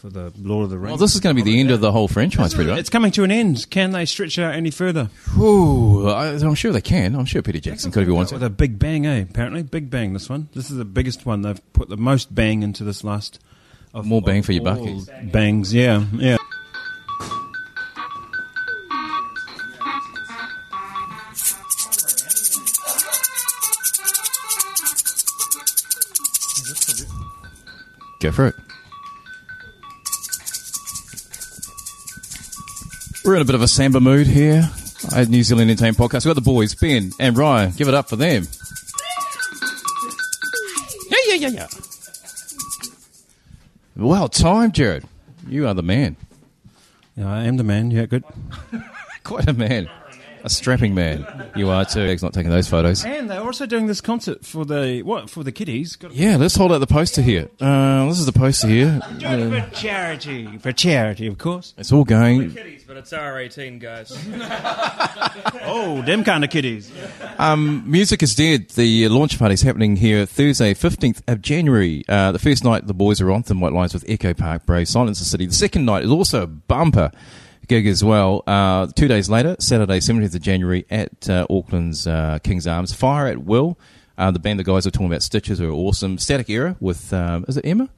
for 0.00 0.08
the 0.08 0.32
Lord 0.40 0.64
of 0.64 0.70
the 0.70 0.78
Rings. 0.78 0.92
Well, 0.92 0.96
this 0.96 1.14
is 1.14 1.20
going 1.20 1.36
to 1.36 1.42
be 1.42 1.50
the 1.50 1.60
end 1.60 1.70
of 1.70 1.80
the 1.82 1.92
whole 1.92 2.08
franchise, 2.08 2.54
pretty 2.54 2.70
much. 2.70 2.80
It's 2.80 2.88
coming 2.88 3.12
to 3.12 3.22
an 3.22 3.30
end. 3.30 3.68
Can 3.68 3.90
they 3.90 4.06
stretch 4.06 4.38
it 4.38 4.42
out 4.42 4.54
any 4.54 4.70
further? 4.70 5.10
Ooh, 5.38 6.08
I, 6.08 6.28
I'm 6.28 6.54
sure 6.54 6.72
they 6.72 6.80
can. 6.80 7.14
I'm 7.14 7.26
sure 7.26 7.42
Peter 7.42 7.60
Jackson 7.60 7.92
could 7.92 8.02
if 8.02 8.08
he 8.08 8.12
wants 8.12 8.32
With 8.32 8.40
to. 8.40 8.46
a 8.46 8.50
big 8.50 8.78
bang, 8.78 9.06
eh? 9.06 9.20
Apparently, 9.20 9.62
big 9.62 9.90
bang. 9.90 10.14
This 10.14 10.30
one. 10.30 10.48
This 10.54 10.70
is 10.70 10.78
the 10.78 10.86
biggest 10.86 11.26
one. 11.26 11.42
They've 11.42 11.72
put 11.74 11.90
the 11.90 11.98
most 11.98 12.34
bang 12.34 12.62
into 12.62 12.82
this 12.82 13.04
last. 13.04 13.40
Of 13.92 14.06
More 14.06 14.22
bang 14.22 14.42
for 14.42 14.52
your 14.52 14.62
buck. 14.64 14.78
Bangs, 15.32 15.74
yeah, 15.74 16.04
yeah. 16.14 16.36
Go 28.20 28.30
for 28.32 28.46
it. 28.48 28.54
We're 33.30 33.36
in 33.36 33.42
a 33.42 33.44
bit 33.44 33.54
of 33.54 33.62
a 33.62 33.68
samba 33.68 34.00
mood 34.00 34.26
here 34.26 34.68
at 35.14 35.28
New 35.28 35.44
Zealand 35.44 35.70
Entertainment 35.70 35.98
Podcast. 35.98 36.24
We've 36.24 36.34
got 36.34 36.34
the 36.34 36.40
boys, 36.40 36.74
Ben 36.74 37.12
and 37.20 37.38
Ryan. 37.38 37.70
Give 37.70 37.86
it 37.86 37.94
up 37.94 38.08
for 38.08 38.16
them. 38.16 38.42
Yeah, 41.08 41.18
yeah, 41.28 41.34
yeah, 41.34 41.48
yeah. 41.48 41.66
Well, 43.94 44.28
time, 44.28 44.72
Jared. 44.72 45.04
You 45.46 45.68
are 45.68 45.74
the 45.74 45.82
man. 45.84 46.16
Yeah, 47.14 47.32
I 47.32 47.44
am 47.44 47.56
the 47.56 47.62
man. 47.62 47.92
Yeah, 47.92 48.06
good. 48.06 48.24
Quite 49.22 49.48
a 49.48 49.52
man. 49.52 49.88
A 50.42 50.50
strapping 50.50 50.94
man. 50.94 51.50
You 51.54 51.68
are 51.70 51.84
too. 51.84 52.06
He's 52.06 52.22
not 52.22 52.32
taking 52.32 52.50
those 52.50 52.68
photos. 52.68 53.04
And 53.04 53.28
they're 53.28 53.42
also 53.42 53.66
doing 53.66 53.86
this 53.86 54.00
concert 54.00 54.44
for 54.44 54.64
the 54.64 55.02
what 55.02 55.28
for 55.28 55.44
the 55.44 55.52
kiddies. 55.52 55.96
Got 55.96 56.12
Yeah, 56.12 56.36
let's 56.36 56.56
hold 56.56 56.72
out 56.72 56.78
the 56.78 56.86
poster 56.86 57.22
here. 57.22 57.48
Uh, 57.60 58.06
this 58.06 58.18
is 58.18 58.26
the 58.26 58.32
poster 58.32 58.68
here. 58.68 59.00
Doing 59.18 59.52
it 59.52 59.64
for 59.68 59.74
charity, 59.74 60.58
for 60.58 60.72
charity, 60.72 61.26
of 61.26 61.38
course. 61.38 61.74
It's 61.76 61.92
all 61.92 62.04
going. 62.04 62.52
Kitties, 62.52 62.84
but 62.86 62.96
it's 62.96 63.12
R18, 63.12 63.78
guys. 63.80 64.10
Oh, 65.62 66.02
them 66.02 66.24
kind 66.24 66.42
of 66.42 66.50
kiddies. 66.50 66.90
Um, 67.38 67.84
Music 67.86 68.22
is 68.22 68.34
Dead. 68.34 68.68
The 68.70 69.08
launch 69.08 69.38
party 69.38 69.54
is 69.54 69.62
happening 69.62 69.96
here 69.96 70.26
Thursday, 70.26 70.74
15th 70.74 71.22
of 71.28 71.40
January. 71.40 72.02
Uh, 72.08 72.32
the 72.32 72.38
first 72.38 72.64
night, 72.64 72.86
the 72.86 72.94
boys 72.94 73.20
are 73.20 73.30
on 73.30 73.42
Thin 73.44 73.60
White 73.60 73.72
Lines 73.72 73.94
with 73.94 74.04
Echo 74.08 74.34
Park, 74.34 74.66
Brave, 74.66 74.88
Silence 74.88 75.18
the 75.20 75.24
City. 75.24 75.46
The 75.46 75.54
second 75.54 75.84
night 75.84 76.02
is 76.04 76.10
also 76.10 76.42
a 76.42 76.46
bumper 76.46 77.12
gig 77.70 77.86
as 77.86 78.02
well. 78.04 78.42
Uh, 78.46 78.88
two 78.88 79.08
days 79.08 79.30
later, 79.30 79.56
Saturday, 79.60 80.00
17th 80.00 80.34
of 80.34 80.42
January, 80.42 80.84
at 80.90 81.30
uh, 81.30 81.46
Auckland's 81.48 82.06
uh, 82.06 82.40
King's 82.42 82.66
Arms. 82.66 82.92
Fire 82.92 83.28
at 83.28 83.38
Will. 83.38 83.78
Uh, 84.18 84.30
the 84.30 84.40
band, 84.40 84.58
the 84.58 84.64
guys 84.64 84.86
are 84.86 84.90
talking 84.90 85.06
about 85.06 85.22
Stitches, 85.22 85.60
who 85.60 85.70
are 85.70 85.72
awesome. 85.72 86.18
Static 86.18 86.50
Era 86.50 86.76
with, 86.80 87.12
um, 87.12 87.44
is 87.48 87.56
it 87.56 87.64
Emma? 87.64 87.88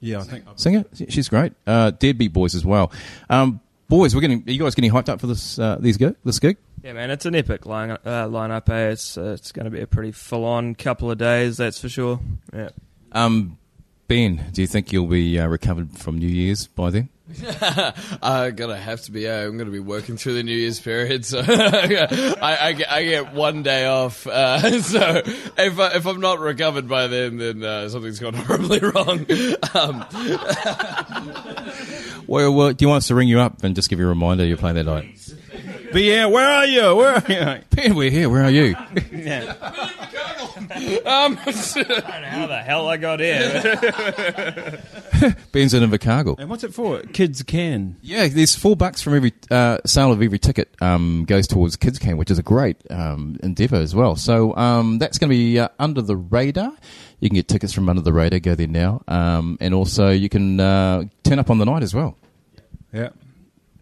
Yeah, 0.00 0.20
I 0.20 0.22
think. 0.22 0.44
Singer? 0.54 0.84
She's 1.08 1.28
great. 1.28 1.52
Uh, 1.66 1.90
Deadbeat 1.90 2.32
Boys 2.32 2.54
as 2.54 2.64
well. 2.64 2.92
Um, 3.28 3.60
boys, 3.88 4.14
we're 4.14 4.20
getting. 4.20 4.44
Are 4.46 4.52
you 4.52 4.62
guys 4.62 4.74
getting 4.74 4.92
hyped 4.92 5.08
up 5.08 5.20
for 5.20 5.26
this? 5.26 5.58
Uh, 5.58 5.78
these 5.80 5.96
gig, 5.96 6.14
this 6.24 6.38
gig? 6.38 6.58
Yeah, 6.84 6.92
man, 6.92 7.10
it's 7.10 7.26
an 7.26 7.34
epic 7.34 7.66
line 7.66 7.90
uh, 7.90 7.98
lineup. 8.04 8.68
Eh? 8.68 8.90
It's 8.90 9.18
uh, 9.18 9.32
it's 9.32 9.52
going 9.52 9.64
to 9.64 9.70
be 9.70 9.80
a 9.80 9.86
pretty 9.86 10.12
full 10.12 10.44
on 10.44 10.74
couple 10.74 11.10
of 11.10 11.18
days, 11.18 11.56
that's 11.56 11.80
for 11.80 11.88
sure. 11.88 12.20
Yeah. 12.54 12.68
Um, 13.12 13.58
ben, 14.06 14.50
do 14.52 14.60
you 14.60 14.68
think 14.68 14.92
you'll 14.92 15.06
be 15.06 15.40
uh, 15.40 15.48
recovered 15.48 15.98
from 15.98 16.18
New 16.18 16.28
Year's 16.28 16.66
by 16.66 16.90
then? 16.90 17.08
I 18.22 18.52
gotta 18.54 18.76
have 18.76 19.02
to 19.02 19.12
be. 19.12 19.22
Yeah, 19.22 19.40
I'm 19.44 19.58
gonna 19.58 19.70
be 19.70 19.80
working 19.80 20.16
through 20.16 20.34
the 20.34 20.42
New 20.42 20.56
Year's 20.56 20.78
period, 20.78 21.24
so 21.24 21.40
I, 21.46 22.58
I, 22.60 22.72
get, 22.72 22.90
I 22.90 23.04
get 23.04 23.32
one 23.34 23.62
day 23.64 23.86
off. 23.86 24.26
Uh, 24.26 24.80
so 24.80 25.22
if 25.24 25.78
I, 25.78 25.96
if 25.96 26.06
I'm 26.06 26.20
not 26.20 26.38
recovered 26.38 26.88
by 26.88 27.08
then, 27.08 27.36
then 27.38 27.62
uh, 27.64 27.88
something's 27.88 28.20
gone 28.20 28.34
horribly 28.34 28.78
wrong. 28.78 29.26
Um, 29.74 30.04
Well, 32.26 32.52
well, 32.52 32.72
do 32.72 32.84
you 32.84 32.88
want 32.88 32.98
us 32.98 33.08
to 33.08 33.14
ring 33.14 33.28
you 33.28 33.40
up 33.40 33.62
and 33.62 33.74
just 33.74 33.88
give 33.88 33.98
you 34.00 34.06
a 34.06 34.08
reminder 34.08 34.44
you're 34.44 34.56
playing 34.56 34.76
that 34.76 34.84
night? 34.84 35.25
But 35.92 36.02
yeah, 36.02 36.26
where 36.26 36.48
are 36.48 36.66
you? 36.66 36.96
Where 36.96 37.14
are 37.14 37.32
you? 37.32 37.62
Ben, 37.70 37.94
we're 37.94 38.10
here. 38.10 38.28
Where 38.28 38.44
are 38.44 38.50
you? 38.50 38.74
um, 41.04 41.36
How 41.36 42.46
the 42.46 42.62
hell 42.64 42.88
I 42.88 42.96
got 42.96 43.20
here? 43.20 44.82
Ben's 45.52 45.74
in 45.74 45.82
a 45.82 45.88
Invercargill. 45.88 46.38
And 46.38 46.48
what's 46.50 46.64
it 46.64 46.74
for? 46.74 47.00
KidsCan. 47.00 47.94
Yeah, 48.02 48.28
there's 48.28 48.56
four 48.56 48.76
bucks 48.76 49.02
from 49.02 49.14
every 49.14 49.32
uh, 49.50 49.78
sale 49.86 50.12
of 50.12 50.22
every 50.22 50.38
ticket 50.38 50.74
um, 50.80 51.24
goes 51.26 51.46
towards 51.46 51.76
KidsCan, 51.76 52.16
which 52.16 52.30
is 52.30 52.38
a 52.38 52.42
great 52.42 52.76
um, 52.90 53.38
endeavour 53.42 53.76
as 53.76 53.94
well. 53.94 54.16
So 54.16 54.56
um, 54.56 54.98
that's 54.98 55.18
going 55.18 55.30
to 55.30 55.36
be 55.36 55.58
uh, 55.58 55.68
under 55.78 56.02
the 56.02 56.16
radar. 56.16 56.72
You 57.20 57.28
can 57.28 57.36
get 57.36 57.48
tickets 57.48 57.72
from 57.72 57.88
under 57.88 58.02
the 58.02 58.12
radar. 58.12 58.40
Go 58.40 58.54
there 58.54 58.66
now, 58.66 59.02
um, 59.08 59.56
and 59.60 59.72
also 59.72 60.10
you 60.10 60.28
can 60.28 60.60
uh, 60.60 61.04
turn 61.24 61.38
up 61.38 61.50
on 61.50 61.58
the 61.58 61.64
night 61.64 61.82
as 61.82 61.94
well. 61.94 62.16
Yeah. 62.92 63.08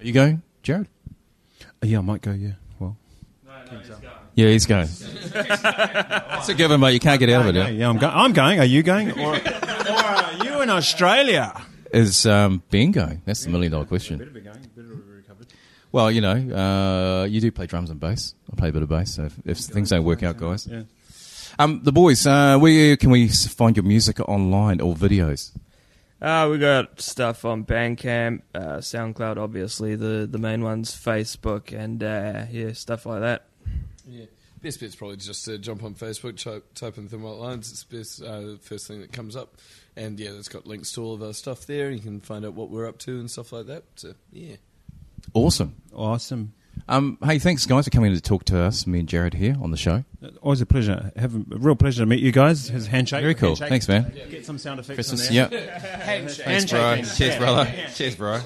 Are 0.00 0.05
you 0.07 0.12
going, 0.12 0.42
Jared? 0.62 0.88
Uh, 1.85 1.87
Yeah, 1.87 1.99
I 1.99 2.03
might 2.03 2.22
go. 2.22 2.32
Yeah. 2.32 2.53
Well. 2.78 2.97
Yeah, 4.35 4.49
he's 4.49 4.66
going. 4.66 4.89
It's 5.37 6.49
a 6.49 6.55
given, 6.55 6.80
mate. 6.80 6.93
You 6.93 7.01
can't 7.01 7.18
get 7.18 7.30
out 7.30 7.43
of 7.47 7.55
it. 7.55 7.59
Yeah, 7.59 7.68
yeah, 7.68 7.89
I'm 7.89 7.99
going. 7.99 8.12
I'm 8.14 8.32
going. 8.32 8.59
Are 8.61 8.64
you 8.64 8.82
going? 8.82 9.11
Or, 9.18 9.35
or 9.35 9.41
are 9.95 10.45
you 10.45 10.61
in 10.62 10.70
Australia? 10.70 11.53
Is 11.93 12.26
um, 12.26 12.62
Ben 12.70 12.91
going? 12.91 13.22
That's 13.24 13.45
the 13.45 13.51
million 13.51 13.72
dollar 13.72 13.85
question. 13.87 14.18
Well, 15.93 16.11
you 16.11 16.20
know, 16.20 16.35
uh, 16.35 17.24
you 17.24 17.41
do 17.41 17.51
play 17.53 17.66
drums 17.66 17.89
and 17.91 18.01
bass. 18.01 18.35
I 18.53 18.57
play 18.57 18.68
a 18.70 18.72
bit 18.72 18.82
of 18.82 18.89
bass. 18.89 19.14
So 19.14 19.24
if, 19.26 19.35
if 19.45 19.59
things 19.59 19.91
don't 19.91 20.05
work 20.05 20.22
out, 20.22 20.37
guys, 20.37 20.66
Yeah. 20.66 20.82
um, 21.59 21.80
the 21.85 21.93
boys, 21.93 22.26
uh, 22.26 22.59
where 22.59 22.97
can 22.97 23.11
we 23.11 23.28
find 23.28 23.76
your 23.76 23.85
music 23.85 24.18
online 24.28 24.80
or 24.80 24.95
videos? 24.97 25.53
Uh, 26.25 26.49
we 26.49 26.57
got 26.57 27.03
stuff 27.03 27.45
on 27.45 27.66
Bandcamp, 27.66 28.41
uh, 28.55 28.79
SoundCloud, 28.79 29.37
obviously 29.37 29.95
the 29.95 30.27
the 30.27 30.39
main 30.39 30.62
ones, 30.62 30.91
Facebook, 30.97 31.79
and 31.79 32.03
uh, 32.03 32.47
yeah, 32.51 32.72
stuff 32.72 33.05
like 33.05 33.20
that. 33.20 33.45
yeah. 34.09 34.25
Best 34.62 34.81
bet's 34.81 34.97
probably 34.97 35.18
just 35.18 35.45
to 35.45 35.59
jump 35.59 35.85
on 35.85 35.95
Facebook, 35.95 36.43
type, 36.43 36.64
type 36.75 36.97
in 36.97 37.07
Thin 37.07 37.20
White 37.20 37.37
Lines. 37.37 37.70
It's 37.70 37.85
the 37.85 37.99
best, 37.99 38.22
uh, 38.22 38.57
first 38.62 38.89
thing 38.89 39.03
that 39.03 39.12
comes 39.12 39.37
up. 39.37 39.59
And 39.95 40.18
yeah, 40.18 40.31
it's 40.31 40.49
got 40.49 40.66
links 40.66 40.93
to 40.93 41.03
all 41.03 41.12
of 41.12 41.22
our 41.22 41.35
stuff 41.35 41.66
there. 41.66 41.91
You 41.91 42.01
can 42.01 42.22
find 42.22 42.47
out 42.47 42.55
what 42.55 42.70
we're 42.70 42.89
up 42.89 42.97
to 43.01 43.20
and 43.20 43.31
stuff 43.31 43.53
like 43.53 43.66
that. 43.66 43.85
So 43.97 44.14
yeah. 44.33 44.57
Awesome. 45.35 45.75
Awesome. 45.93 46.55
Um, 46.87 47.16
hey, 47.25 47.39
thanks, 47.39 47.64
guys, 47.64 47.85
for 47.85 47.91
coming 47.91 48.14
to 48.14 48.20
talk 48.20 48.45
to 48.47 48.61
us, 48.61 48.87
me 48.87 49.01
and 49.01 49.09
Jared 49.09 49.35
here 49.35 49.57
on 49.62 49.70
the 49.70 49.77
show. 49.77 50.05
Always 50.43 50.61
a 50.61 50.66
pleasure. 50.66 51.12
Have 51.16 51.35
a 51.35 51.39
real 51.57 51.77
pleasure 51.77 52.03
to 52.03 52.07
meet 52.07 52.20
you 52.20 52.31
guys. 52.31 52.68
His 52.68 52.87
handshake. 52.87 53.22
Very 53.22 53.35
cool. 53.35 53.57
Handshake. 53.57 53.68
Thanks, 53.70 53.89
man. 53.89 54.12
Get 54.31 54.45
some 54.45 54.59
sound 54.59 54.81
effects 54.81 54.97
Christmas, 54.97 55.29
on 55.29 55.35
there. 55.35 55.49
yeah. 55.51 55.79
Handshake. 56.05 56.70
bro. 56.70 57.03
Cheers, 57.03 57.37
brother. 57.37 57.72
Cheers, 57.95 58.16
bro. 58.16 58.35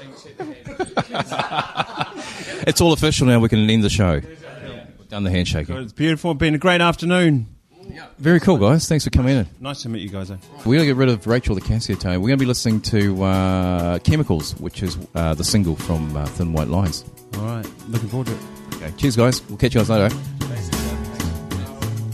it's 2.66 2.81
all 2.81 2.93
official 2.93 3.26
now. 3.26 3.41
We 3.41 3.49
can 3.49 3.68
end 3.68 3.83
the 3.83 3.91
show. 3.91 4.20
We've 4.20 5.09
done 5.09 5.24
the 5.24 5.31
handshake. 5.31 5.68
It's 5.68 5.93
beautiful. 5.93 6.35
Been 6.35 6.55
a 6.55 6.59
great 6.59 6.81
afternoon. 6.81 7.47
Yeah. 7.91 8.07
Very 8.18 8.39
cool, 8.39 8.59
guys. 8.59 8.89
Thanks 8.89 9.05
for 9.05 9.11
coming 9.11 9.37
in. 9.37 9.47
Nice 9.61 9.83
to 9.83 9.89
meet 9.89 10.03
you 10.03 10.11
guys. 10.11 10.31
Eh? 10.31 10.37
We're 10.59 10.76
going 10.76 10.81
to 10.81 10.87
get 10.87 10.97
rid 10.97 11.09
of 11.09 11.26
Rachel 11.26 11.55
the 11.55 11.61
Casiotone. 11.61 12.20
We're 12.20 12.29
going 12.29 12.31
to 12.33 12.37
be 12.37 12.47
listening 12.47 12.81
to 12.83 13.24
uh, 13.24 13.99
Chemicals, 14.01 14.55
which 14.57 14.83
is 14.83 14.99
uh, 15.14 15.35
the 15.35 15.45
single 15.45 15.74
from 15.74 16.16
uh, 16.16 16.26
Thin 16.26 16.53
White 16.53 16.68
Lines. 16.68 17.05
All 17.37 17.45
right. 17.45 17.66
Looking 17.89 18.09
forward 18.09 18.26
to 18.29 18.33
it. 18.33 18.39
Okay. 18.76 18.93
Cheers, 18.97 19.16
guys. 19.16 19.43
We'll 19.49 19.59
catch 19.59 19.74
you 19.74 19.81
guys 19.81 19.91
later. 19.91 20.14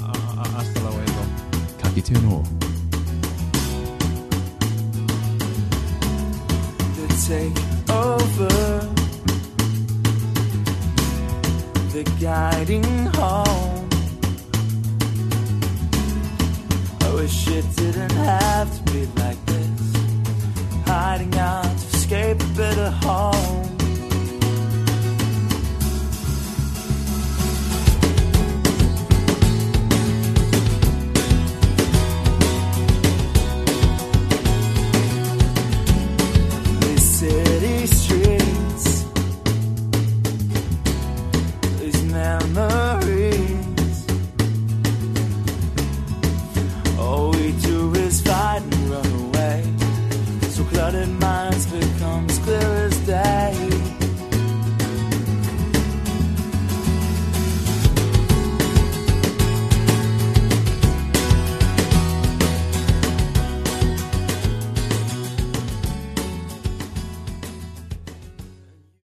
Uh, 0.01 0.03
uh, 0.03 0.49
hasta 0.49 0.81
luego. 0.81 1.23
Ka 1.81 1.89
kite 1.91 2.15
anō. 2.15 2.45
to 6.95 7.07
take 7.27 7.59
over 7.91 8.95
the 11.93 12.03
guiding 12.21 12.85
home. 13.15 13.89
I 17.01 17.15
wish 17.15 17.49
it 17.49 17.65
didn't 17.77 18.13
have 18.13 18.69
to 18.77 18.93
be 18.93 19.07
like 19.21 19.47
this. 19.47 19.93
Hiding 20.87 21.35
out 21.37 21.65
to 21.65 21.97
escape 21.97 22.41
a 22.41 22.47
bit 22.57 22.79
of 22.79 22.93
home. 23.05 23.84